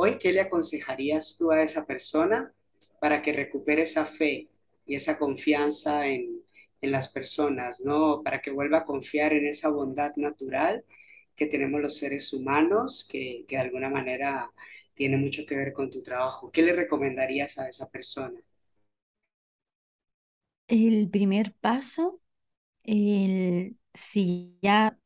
Hoy, 0.00 0.16
¿qué 0.16 0.32
le 0.32 0.42
aconsejarías 0.42 1.36
tú 1.36 1.50
a 1.50 1.60
esa 1.60 1.84
persona 1.84 2.54
para 3.00 3.20
que 3.20 3.32
recupere 3.32 3.82
esa 3.82 4.06
fe 4.06 4.48
y 4.86 4.94
esa 4.94 5.18
confianza 5.18 6.06
en, 6.06 6.40
las 6.82 7.08
personas, 7.08 7.80
¿no? 7.84 8.22
Para 8.22 8.40
que 8.40 8.52
vuelva 8.52 8.78
a 8.78 8.84
confiar 8.84 9.32
en 9.32 9.48
esa 9.48 9.70
bondad 9.70 10.14
natural 10.14 10.84
que 11.34 11.46
tenemos 11.46 11.80
los 11.80 11.96
seres 11.96 12.32
humanos, 12.32 13.08
que, 13.10 13.44
de 13.48 13.56
alguna 13.56 13.90
manera 13.90 14.52
tiene 14.94 15.16
mucho 15.16 15.44
que 15.44 15.56
ver 15.56 15.72
con 15.72 15.90
tu 15.90 16.00
trabajo. 16.00 16.52
¿Qué 16.52 16.62
le 16.62 16.74
recomendarías 16.74 17.58
a 17.58 17.68
esa 17.68 17.88
persona? 17.90 18.40
El 20.68 21.10
primer 21.10 21.54
paso, 21.54 22.20
el, 22.84 23.76
si 23.94 24.58
ya, 24.62 24.96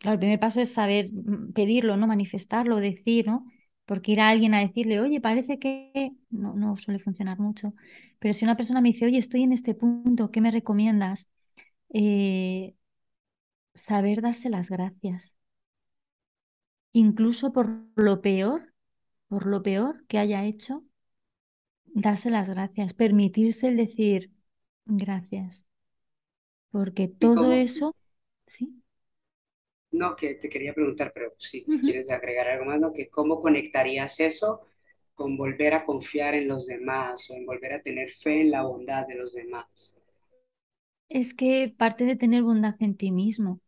claro, 0.00 0.14
el 0.14 0.18
primer 0.18 0.40
paso 0.40 0.60
es 0.60 0.72
saber 0.72 1.10
mm, 1.12 1.52
pedirlo, 1.52 1.96
no 1.96 2.08
manifestarlo, 2.08 2.78
decir, 2.78 3.28
¿no? 3.28 3.46
Porque 3.86 4.12
ir 4.12 4.20
a 4.20 4.28
alguien 4.30 4.54
a 4.54 4.60
decirle, 4.60 5.00
oye, 5.00 5.20
parece 5.20 5.58
que 5.58 6.12
no, 6.30 6.54
no 6.54 6.76
suele 6.76 6.98
funcionar 7.00 7.38
mucho, 7.38 7.74
pero 8.18 8.34
si 8.34 8.44
una 8.44 8.56
persona 8.56 8.80
me 8.80 8.88
dice, 8.90 9.06
oye, 9.06 9.18
estoy 9.18 9.42
en 9.42 9.52
este 9.52 9.74
punto, 9.74 10.30
¿qué 10.30 10.40
me 10.40 10.50
recomiendas? 10.50 11.28
Eh, 11.90 12.74
saber 13.74 14.20
darse 14.22 14.48
las 14.50 14.68
gracias 14.70 15.36
incluso 16.94 17.52
por 17.52 17.68
lo 17.96 18.22
peor, 18.22 18.72
por 19.28 19.46
lo 19.46 19.62
peor 19.62 20.06
que 20.06 20.18
haya 20.18 20.44
hecho, 20.44 20.84
darse 21.94 22.28
las 22.30 22.48
gracias, 22.50 22.92
permitirse 22.94 23.68
el 23.68 23.76
decir 23.78 24.30
gracias. 24.86 25.64
Porque 26.70 27.08
todo 27.08 27.52
eso, 27.52 27.96
¿sí? 28.46 28.82
No, 29.94 30.16
que 30.16 30.34
te 30.34 30.48
quería 30.48 30.74
preguntar, 30.74 31.12
pero 31.14 31.34
si, 31.38 31.64
quieres 31.64 32.10
agregar 32.10 32.48
algo 32.48 32.64
más, 32.64 32.80
¿no? 32.80 32.92
Que 32.92 33.08
cómo 33.08 33.40
conectarías 33.40 34.18
eso 34.18 34.66
con 35.14 35.36
volver 35.36 35.72
a 35.72 35.84
confiar 35.84 36.34
en 36.34 36.48
los 36.48 36.66
demás 36.66 37.30
o 37.30 37.34
en 37.34 37.46
volver 37.46 37.74
a 37.74 37.80
tener 37.80 38.10
fe 38.10 38.40
en 38.40 38.50
la 38.50 38.62
bondad 38.62 39.06
de 39.06 39.14
los 39.14 39.34
demás. 39.34 39.96
Es 41.08 41.32
que 41.32 41.72
parte 41.76 42.04
de 42.06 42.16
tener 42.16 42.42
bondad 42.42 42.74
en 42.80 42.96
ti 42.96 43.12
mismo. 43.12 43.60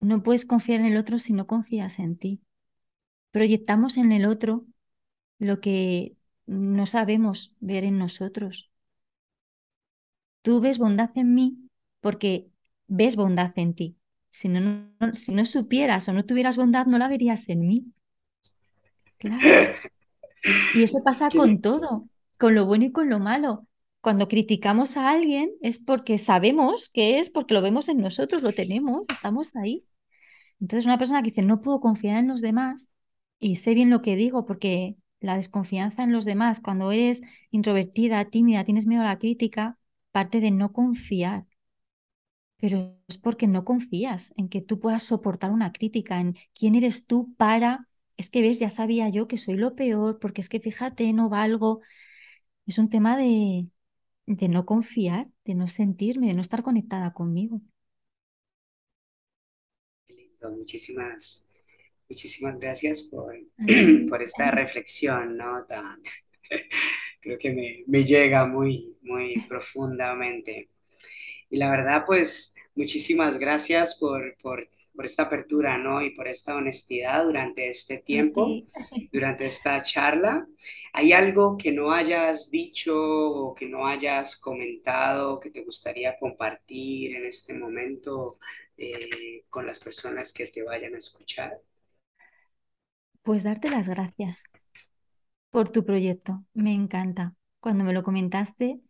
No 0.00 0.22
puedes 0.22 0.44
confiar 0.44 0.80
en 0.80 0.86
el 0.86 0.98
otro 0.98 1.18
si 1.18 1.32
no 1.32 1.46
confías 1.46 1.98
en 2.00 2.18
ti. 2.18 2.42
Proyectamos 3.30 3.96
en 3.96 4.12
el 4.12 4.26
otro 4.26 4.66
lo 5.38 5.60
que 5.60 6.16
no 6.44 6.84
sabemos 6.84 7.56
ver 7.60 7.84
en 7.84 7.96
nosotros. 7.96 8.70
Tú 10.42 10.60
ves 10.60 10.76
bondad 10.76 11.10
en 11.14 11.34
mí 11.34 11.70
porque 12.00 12.50
ves 12.88 13.16
bondad 13.16 13.52
en 13.56 13.74
ti. 13.74 13.96
Si 14.30 14.48
no, 14.48 14.90
si 15.14 15.32
no 15.32 15.44
supieras 15.44 16.08
o 16.08 16.12
no 16.12 16.24
tuvieras 16.24 16.56
bondad, 16.56 16.86
no 16.86 16.98
la 16.98 17.08
verías 17.08 17.48
en 17.48 17.66
mí. 17.66 17.92
Claro. 19.18 19.46
Y 20.74 20.82
eso 20.82 21.02
pasa 21.04 21.28
con 21.34 21.60
todo, 21.60 22.08
con 22.38 22.54
lo 22.54 22.66
bueno 22.66 22.84
y 22.84 22.92
con 22.92 23.08
lo 23.08 23.18
malo. 23.18 23.66
Cuando 24.00 24.28
criticamos 24.28 24.96
a 24.96 25.10
alguien 25.10 25.50
es 25.60 25.78
porque 25.78 26.18
sabemos 26.18 26.88
que 26.88 27.18
es, 27.18 27.30
porque 27.30 27.54
lo 27.54 27.62
vemos 27.62 27.88
en 27.88 27.98
nosotros, 27.98 28.42
lo 28.42 28.52
tenemos, 28.52 29.02
estamos 29.08 29.56
ahí. 29.56 29.84
Entonces, 30.60 30.86
una 30.86 30.98
persona 30.98 31.22
que 31.22 31.30
dice, 31.30 31.42
no 31.42 31.60
puedo 31.60 31.80
confiar 31.80 32.18
en 32.18 32.28
los 32.28 32.40
demás, 32.40 32.88
y 33.38 33.56
sé 33.56 33.74
bien 33.74 33.90
lo 33.90 34.02
que 34.02 34.16
digo, 34.16 34.46
porque 34.46 34.96
la 35.20 35.36
desconfianza 35.36 36.02
en 36.04 36.12
los 36.12 36.24
demás, 36.24 36.60
cuando 36.60 36.92
eres 36.92 37.22
introvertida, 37.50 38.24
tímida, 38.26 38.64
tienes 38.64 38.86
miedo 38.86 39.02
a 39.02 39.06
la 39.06 39.18
crítica, 39.18 39.78
parte 40.12 40.40
de 40.40 40.50
no 40.50 40.72
confiar. 40.72 41.46
Pero 42.58 42.96
es 43.08 43.18
porque 43.18 43.46
no 43.48 43.64
confías 43.64 44.32
en 44.36 44.48
que 44.48 44.60
tú 44.62 44.80
puedas 44.80 45.02
soportar 45.04 45.50
una 45.52 45.72
crítica, 45.72 46.20
en 46.20 46.36
quién 46.54 46.74
eres 46.76 47.06
tú 47.06 47.34
para, 47.36 47.88
es 48.16 48.30
que 48.30 48.42
ves, 48.42 48.58
ya 48.60 48.68
sabía 48.70 49.08
yo 49.10 49.28
que 49.28 49.38
soy 49.38 49.56
lo 49.56 49.74
peor, 49.76 50.18
porque 50.20 50.40
es 50.42 50.48
que 50.48 50.60
fíjate, 50.60 51.12
no 51.12 51.28
valgo. 51.28 51.80
Es 52.66 52.78
un 52.78 52.90
tema 52.90 53.16
de, 53.18 53.68
de 54.26 54.48
no 54.48 54.66
confiar, 54.66 55.28
de 55.44 55.54
no 55.56 55.68
sentirme, 55.68 56.28
de 56.28 56.34
no 56.34 56.42
estar 56.42 56.62
conectada 56.64 57.12
conmigo. 57.14 57.60
Muchísimas, 60.42 61.46
muchísimas 62.08 62.58
gracias 62.58 63.02
por, 63.04 63.36
por 64.08 64.22
esta 64.22 64.50
reflexión, 64.50 65.36
¿no? 65.36 65.64
Tan, 65.66 66.00
creo 67.20 67.38
que 67.38 67.52
me, 67.52 67.84
me 67.86 68.04
llega 68.04 68.46
muy, 68.46 68.96
muy 69.02 69.40
profundamente. 69.48 70.70
Y 71.50 71.58
la 71.58 71.70
verdad, 71.70 72.04
pues, 72.06 72.54
muchísimas 72.74 73.38
gracias 73.38 73.96
por, 73.98 74.36
por 74.42 74.68
por 74.98 75.06
esta 75.06 75.22
apertura, 75.22 75.78
¿no? 75.78 76.02
Y 76.02 76.10
por 76.10 76.26
esta 76.26 76.56
honestidad 76.56 77.24
durante 77.24 77.68
este 77.68 77.98
tiempo, 77.98 78.48
durante 79.12 79.46
esta 79.46 79.80
charla. 79.80 80.44
¿Hay 80.92 81.12
algo 81.12 81.56
que 81.56 81.70
no 81.70 81.92
hayas 81.92 82.50
dicho 82.50 82.96
o 83.00 83.54
que 83.54 83.68
no 83.68 83.86
hayas 83.86 84.36
comentado 84.36 85.38
que 85.38 85.52
te 85.52 85.62
gustaría 85.62 86.18
compartir 86.18 87.14
en 87.14 87.26
este 87.26 87.54
momento 87.54 88.40
eh, 88.76 89.44
con 89.48 89.66
las 89.66 89.78
personas 89.78 90.32
que 90.32 90.48
te 90.48 90.64
vayan 90.64 90.96
a 90.96 90.98
escuchar? 90.98 91.60
Pues 93.22 93.44
darte 93.44 93.70
las 93.70 93.88
gracias 93.88 94.42
por 95.52 95.68
tu 95.68 95.84
proyecto. 95.84 96.44
Me 96.54 96.74
encanta. 96.74 97.36
Cuando 97.60 97.84
me 97.84 97.92
lo 97.92 98.02
comentaste, 98.02 98.80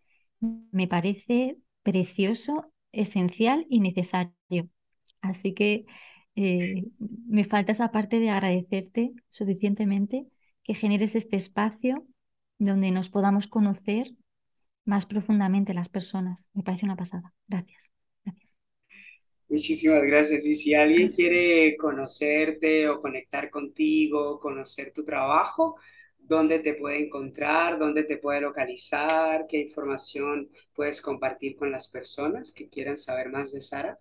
me 0.41 0.89
parece 0.89 1.59
precioso, 1.83 2.73
esencial 2.93 3.67
y 3.69 3.81
necesario. 3.81 4.69
Así 5.21 5.55
que 5.55 5.87
eh, 6.37 6.85
me 6.99 7.45
falta 7.45 7.73
esa 7.73 7.91
parte 7.91 8.21
de 8.21 8.31
agradecerte 8.31 9.13
suficientemente 9.31 10.27
que 10.63 10.75
generes 10.75 11.17
este 11.17 11.37
espacio 11.37 12.07
donde 12.59 12.91
nos 12.91 13.09
podamos 13.09 13.49
conocer 13.49 14.13
más 14.85 15.07
profundamente 15.07 15.75
las 15.75 15.89
personas. 15.89 16.49
Me 16.55 16.63
parece 16.63 16.87
una 16.87 16.97
pasada. 16.97 17.35
Gracias. 17.47 17.91
Gracias. 18.25 18.57
Muchísimas 19.49 20.03
gracias. 20.03 20.47
Y 20.47 20.55
si 20.55 20.75
alguien 20.75 21.09
quiere 21.09 21.77
conocerte 21.77 22.89
o 22.89 23.01
conectar 23.01 23.51
contigo, 23.51 24.39
conocer 24.41 24.93
tu 24.93 25.05
trabajo, 25.05 25.77
¿dónde 26.29 26.59
te 26.59 26.75
puede 26.75 27.05
encontrar? 27.05 27.79
¿Dónde 27.79 28.05
te 28.05 28.19
puede 28.19 28.43
localizar? 28.43 29.47
¿Qué 29.49 29.59
información 29.59 30.51
puedes 30.75 31.01
compartir 31.01 31.57
con 31.57 31.73
las 31.73 31.89
personas 31.89 32.53
que 32.53 32.69
quieran 32.69 32.97
saber 32.97 33.31
más 33.31 33.53
de 33.53 33.61
Sara? 33.61 33.99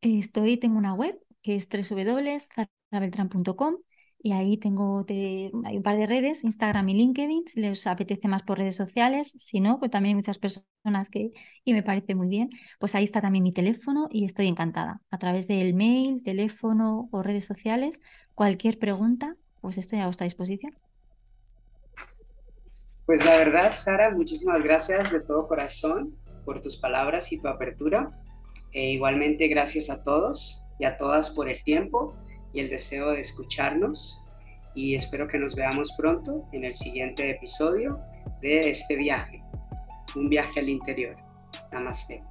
Estoy, 0.00 0.56
tengo 0.56 0.78
una 0.78 0.94
web 0.94 1.18
que 1.42 1.56
es 1.56 1.68
www.zarabeltran.com 1.68 3.76
y 4.22 4.32
ahí 4.32 4.56
tengo 4.56 5.04
hay 5.08 5.76
un 5.76 5.82
par 5.82 5.96
de 5.96 6.06
redes, 6.06 6.42
Instagram 6.44 6.88
y 6.88 6.94
LinkedIn, 6.94 7.44
si 7.46 7.60
les 7.60 7.86
apetece 7.86 8.28
más 8.28 8.42
por 8.42 8.58
redes 8.58 8.76
sociales, 8.76 9.32
si 9.36 9.60
no, 9.60 9.78
pues 9.78 9.90
también 9.90 10.10
hay 10.10 10.14
muchas 10.16 10.38
personas 10.38 11.10
que, 11.10 11.32
y 11.64 11.72
me 11.74 11.82
parece 11.82 12.14
muy 12.14 12.28
bien, 12.28 12.48
pues 12.78 12.94
ahí 12.94 13.04
está 13.04 13.20
también 13.20 13.44
mi 13.44 13.52
teléfono 13.52 14.08
y 14.10 14.24
estoy 14.24 14.48
encantada. 14.48 15.02
A 15.10 15.18
través 15.18 15.46
del 15.46 15.74
mail, 15.74 16.22
teléfono 16.24 17.08
o 17.12 17.22
redes 17.22 17.44
sociales, 17.44 18.00
cualquier 18.34 18.78
pregunta, 18.78 19.36
pues 19.60 19.78
estoy 19.78 20.00
a 20.00 20.06
vuestra 20.06 20.24
disposición. 20.24 20.76
Pues 23.06 23.24
la 23.24 23.36
verdad, 23.36 23.72
Sara, 23.72 24.10
muchísimas 24.10 24.64
gracias 24.64 25.12
de 25.12 25.20
todo 25.20 25.46
corazón 25.46 26.08
por 26.44 26.60
tus 26.60 26.76
palabras 26.76 27.32
y 27.32 27.38
tu 27.38 27.46
apertura. 27.46 28.10
E 28.72 28.90
igualmente 28.90 29.46
gracias 29.46 29.90
a 29.90 30.02
todos 30.02 30.64
y 30.80 30.86
a 30.86 30.96
todas 30.96 31.30
por 31.30 31.48
el 31.48 31.62
tiempo 31.62 32.16
y 32.52 32.60
el 32.60 32.68
deseo 32.68 33.12
de 33.12 33.20
escucharnos 33.20 34.20
y 34.74 34.96
espero 34.96 35.28
que 35.28 35.38
nos 35.38 35.54
veamos 35.54 35.92
pronto 35.96 36.48
en 36.52 36.64
el 36.64 36.74
siguiente 36.74 37.30
episodio 37.30 38.00
de 38.42 38.70
este 38.70 38.96
viaje, 38.96 39.42
un 40.16 40.28
viaje 40.28 40.60
al 40.60 40.68
interior. 40.68 41.16
Namaste. 41.72 42.22